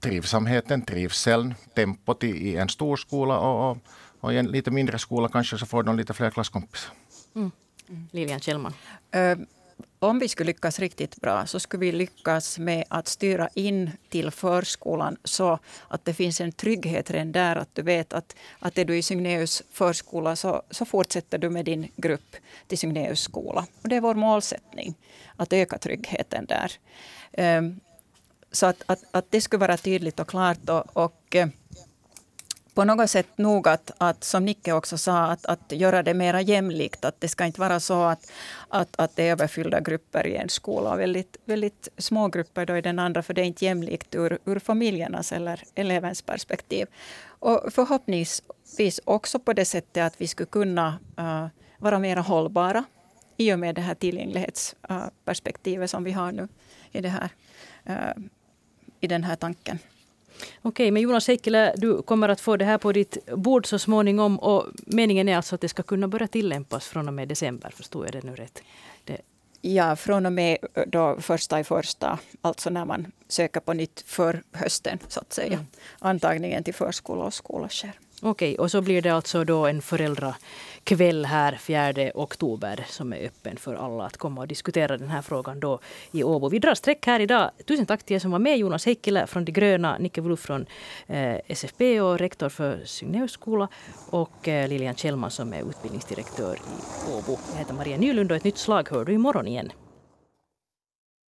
trivsamheten, 0.00 0.82
trivseln, 0.82 1.54
tempot 1.74 2.24
i, 2.24 2.28
i 2.28 2.56
en 2.56 2.68
stor 2.68 2.96
skola 2.96 3.38
och, 3.38 3.70
och, 3.70 3.78
och, 4.20 4.32
i 4.32 4.36
en 4.36 4.46
lite 4.46 4.70
mindre 4.70 4.98
skola 4.98 5.28
kanske 5.28 5.58
så 5.58 5.66
får 5.66 5.82
de 5.82 5.96
lite 5.96 6.14
fler 6.14 6.30
klasskompisar. 6.30 6.92
Mm. 7.34 7.50
Lilian 8.10 8.40
Kjellman. 8.40 8.72
Uh, 9.16 9.46
om 9.98 10.18
vi 10.18 10.28
skulle 10.28 10.46
lyckas 10.46 10.78
riktigt 10.78 11.16
bra 11.16 11.46
så 11.46 11.60
skulle 11.60 11.80
vi 11.80 11.92
lyckas 11.92 12.58
med 12.58 12.84
att 12.88 13.08
styra 13.08 13.48
in 13.54 13.90
till 14.08 14.30
förskolan 14.30 15.16
så 15.24 15.58
att 15.88 16.04
det 16.04 16.14
finns 16.14 16.40
en 16.40 16.52
trygghet 16.52 17.10
redan 17.10 17.32
där. 17.32 17.56
Att 17.56 17.74
du 17.74 17.82
vet 17.82 18.12
att, 18.12 18.36
att 18.58 18.78
är 18.78 18.84
du 18.84 18.96
i 18.96 19.02
Signeus 19.02 19.62
förskola 19.72 20.36
så, 20.36 20.62
så 20.70 20.84
fortsätter 20.84 21.38
du 21.38 21.50
med 21.50 21.64
din 21.64 21.88
grupp 21.96 22.36
till 22.66 22.78
Signeus 22.78 23.20
skola. 23.20 23.66
Och 23.82 23.88
det 23.88 23.96
är 23.96 24.00
vår 24.00 24.14
målsättning, 24.14 24.94
att 25.36 25.52
öka 25.52 25.78
tryggheten 25.78 26.46
där. 26.46 26.72
Um, 27.58 27.80
så 28.52 28.66
att, 28.66 28.82
att, 28.86 29.04
att 29.10 29.26
det 29.30 29.40
skulle 29.40 29.60
vara 29.60 29.76
tydligt 29.76 30.20
och 30.20 30.28
klart. 30.28 30.68
och, 30.68 30.96
och 30.96 31.36
på 32.76 32.84
något 32.84 33.10
sätt 33.10 33.38
nog 33.38 33.68
att, 33.68 33.90
att, 33.98 34.24
som 34.24 34.44
Nicke 34.44 34.72
också 34.72 34.98
sa, 34.98 35.18
att, 35.18 35.46
att 35.46 35.72
göra 35.72 36.02
det 36.02 36.14
mer 36.14 36.38
jämlikt. 36.38 37.04
Att 37.04 37.20
det 37.20 37.28
ska 37.28 37.44
inte 37.44 37.60
vara 37.60 37.80
så 37.80 38.02
att, 38.02 38.32
att, 38.68 38.88
att 38.96 39.16
det 39.16 39.28
är 39.28 39.32
överfyllda 39.32 39.80
grupper 39.80 40.26
i 40.26 40.36
en 40.36 40.48
skola 40.48 40.92
och 40.92 41.00
väldigt, 41.00 41.36
väldigt 41.44 41.88
små 41.98 42.28
grupper 42.28 42.66
då 42.66 42.76
i 42.76 42.80
den 42.80 42.98
andra, 42.98 43.22
för 43.22 43.34
det 43.34 43.40
är 43.40 43.44
inte 43.44 43.64
jämlikt 43.64 44.14
ur, 44.14 44.38
ur 44.44 44.58
familjernas 44.58 45.32
eller 45.32 45.62
elevens 45.74 46.22
perspektiv. 46.22 46.86
Och 47.26 47.60
förhoppningsvis 47.70 49.00
också 49.04 49.38
på 49.38 49.52
det 49.52 49.64
sättet 49.64 50.04
att 50.04 50.20
vi 50.20 50.26
skulle 50.26 50.46
kunna 50.46 50.98
uh, 51.18 51.46
vara 51.78 51.98
mer 51.98 52.16
hållbara 52.16 52.84
i 53.36 53.52
och 53.52 53.58
med 53.58 53.74
det 53.74 53.80
här 53.80 53.94
tillgänglighetsperspektivet 53.94 55.90
som 55.90 56.04
vi 56.04 56.12
har 56.12 56.32
nu 56.32 56.48
i, 56.92 57.00
det 57.00 57.08
här, 57.08 57.28
uh, 57.88 58.24
i 59.00 59.06
den 59.06 59.24
här 59.24 59.36
tanken. 59.36 59.78
Okej, 60.62 60.90
men 60.90 61.02
Jonas 61.02 61.28
Heikkilä, 61.28 61.74
du 61.76 62.02
kommer 62.02 62.28
att 62.28 62.40
få 62.40 62.56
det 62.56 62.64
här 62.64 62.78
på 62.78 62.92
ditt 62.92 63.18
bord 63.36 63.66
så 63.66 63.78
småningom. 63.78 64.38
Och 64.38 64.66
meningen 64.86 65.28
är 65.28 65.36
alltså 65.36 65.54
att 65.54 65.60
det 65.60 65.68
ska 65.68 65.82
kunna 65.82 66.08
börja 66.08 66.28
tillämpas 66.28 66.86
från 66.86 67.08
och 67.08 67.14
med 67.14 67.28
december. 67.28 67.70
Förstår 67.70 68.04
jag 68.04 68.12
det 68.12 68.22
nu 68.22 68.34
rätt? 68.34 68.62
Det... 69.04 69.20
Ja, 69.60 69.96
från 69.96 70.26
och 70.26 70.32
med 70.32 70.58
då 70.86 71.16
första 71.20 71.60
i 71.60 71.64
första, 71.64 72.18
alltså 72.40 72.70
när 72.70 72.84
man 72.84 73.12
söker 73.28 73.60
på 73.60 73.72
nytt 73.72 74.04
för 74.06 74.42
hösten, 74.52 74.98
så 75.08 75.20
att 75.20 75.32
säga. 75.32 75.52
Mm. 75.52 75.66
Antagningen 75.98 76.64
till 76.64 76.74
förskola 76.74 77.24
och 77.24 77.34
skola 77.34 77.68
sker. 77.68 77.92
Okej, 78.22 78.58
och 78.58 78.70
så 78.70 78.82
blir 78.82 79.02
det 79.02 79.10
alltså 79.10 79.44
då 79.44 79.66
en 79.66 79.82
kväll 80.86 81.24
här 81.24 81.56
4 81.56 82.10
oktober 82.14 82.84
som 82.88 83.12
är 83.12 83.26
öppen 83.26 83.56
för 83.56 83.74
alla 83.74 84.04
att 84.04 84.16
komma 84.16 84.40
och 84.40 84.48
diskutera 84.48 84.96
den 84.96 85.08
här 85.08 85.22
frågan 85.22 85.60
då 85.60 85.80
i 86.12 86.24
Åbo. 86.24 86.48
Vi 86.48 86.58
drar 86.58 86.74
streck 86.74 87.06
här 87.06 87.20
idag. 87.20 87.50
Tusen 87.66 87.86
tack 87.86 88.02
till 88.02 88.16
er 88.16 88.20
som 88.20 88.30
var 88.30 88.38
med. 88.38 88.58
Jonas 88.58 88.86
Heikkilä 88.86 89.26
från 89.26 89.44
De 89.44 89.52
gröna, 89.52 89.98
Nicke 89.98 90.20
Wulff 90.20 90.40
från 90.40 90.66
eh, 91.06 91.36
SFP 91.46 92.00
och 92.00 92.18
rektor 92.18 92.48
för 92.48 92.84
Signeus 92.84 93.32
skola 93.32 93.68
och 94.10 94.48
eh, 94.48 94.68
Lilian 94.68 94.94
Kjellman 94.94 95.30
som 95.30 95.52
är 95.52 95.68
utbildningsdirektör 95.70 96.54
i 96.54 97.12
Åbo. 97.12 97.38
Jag 97.52 97.58
heter 97.58 97.74
Maria 97.74 97.96
Nylund 97.96 98.30
och 98.30 98.36
ett 98.36 98.44
nytt 98.44 98.58
slag 98.58 98.88
hör 98.90 99.04
du 99.04 99.12
imorgon 99.12 99.48
igen. 99.48 99.72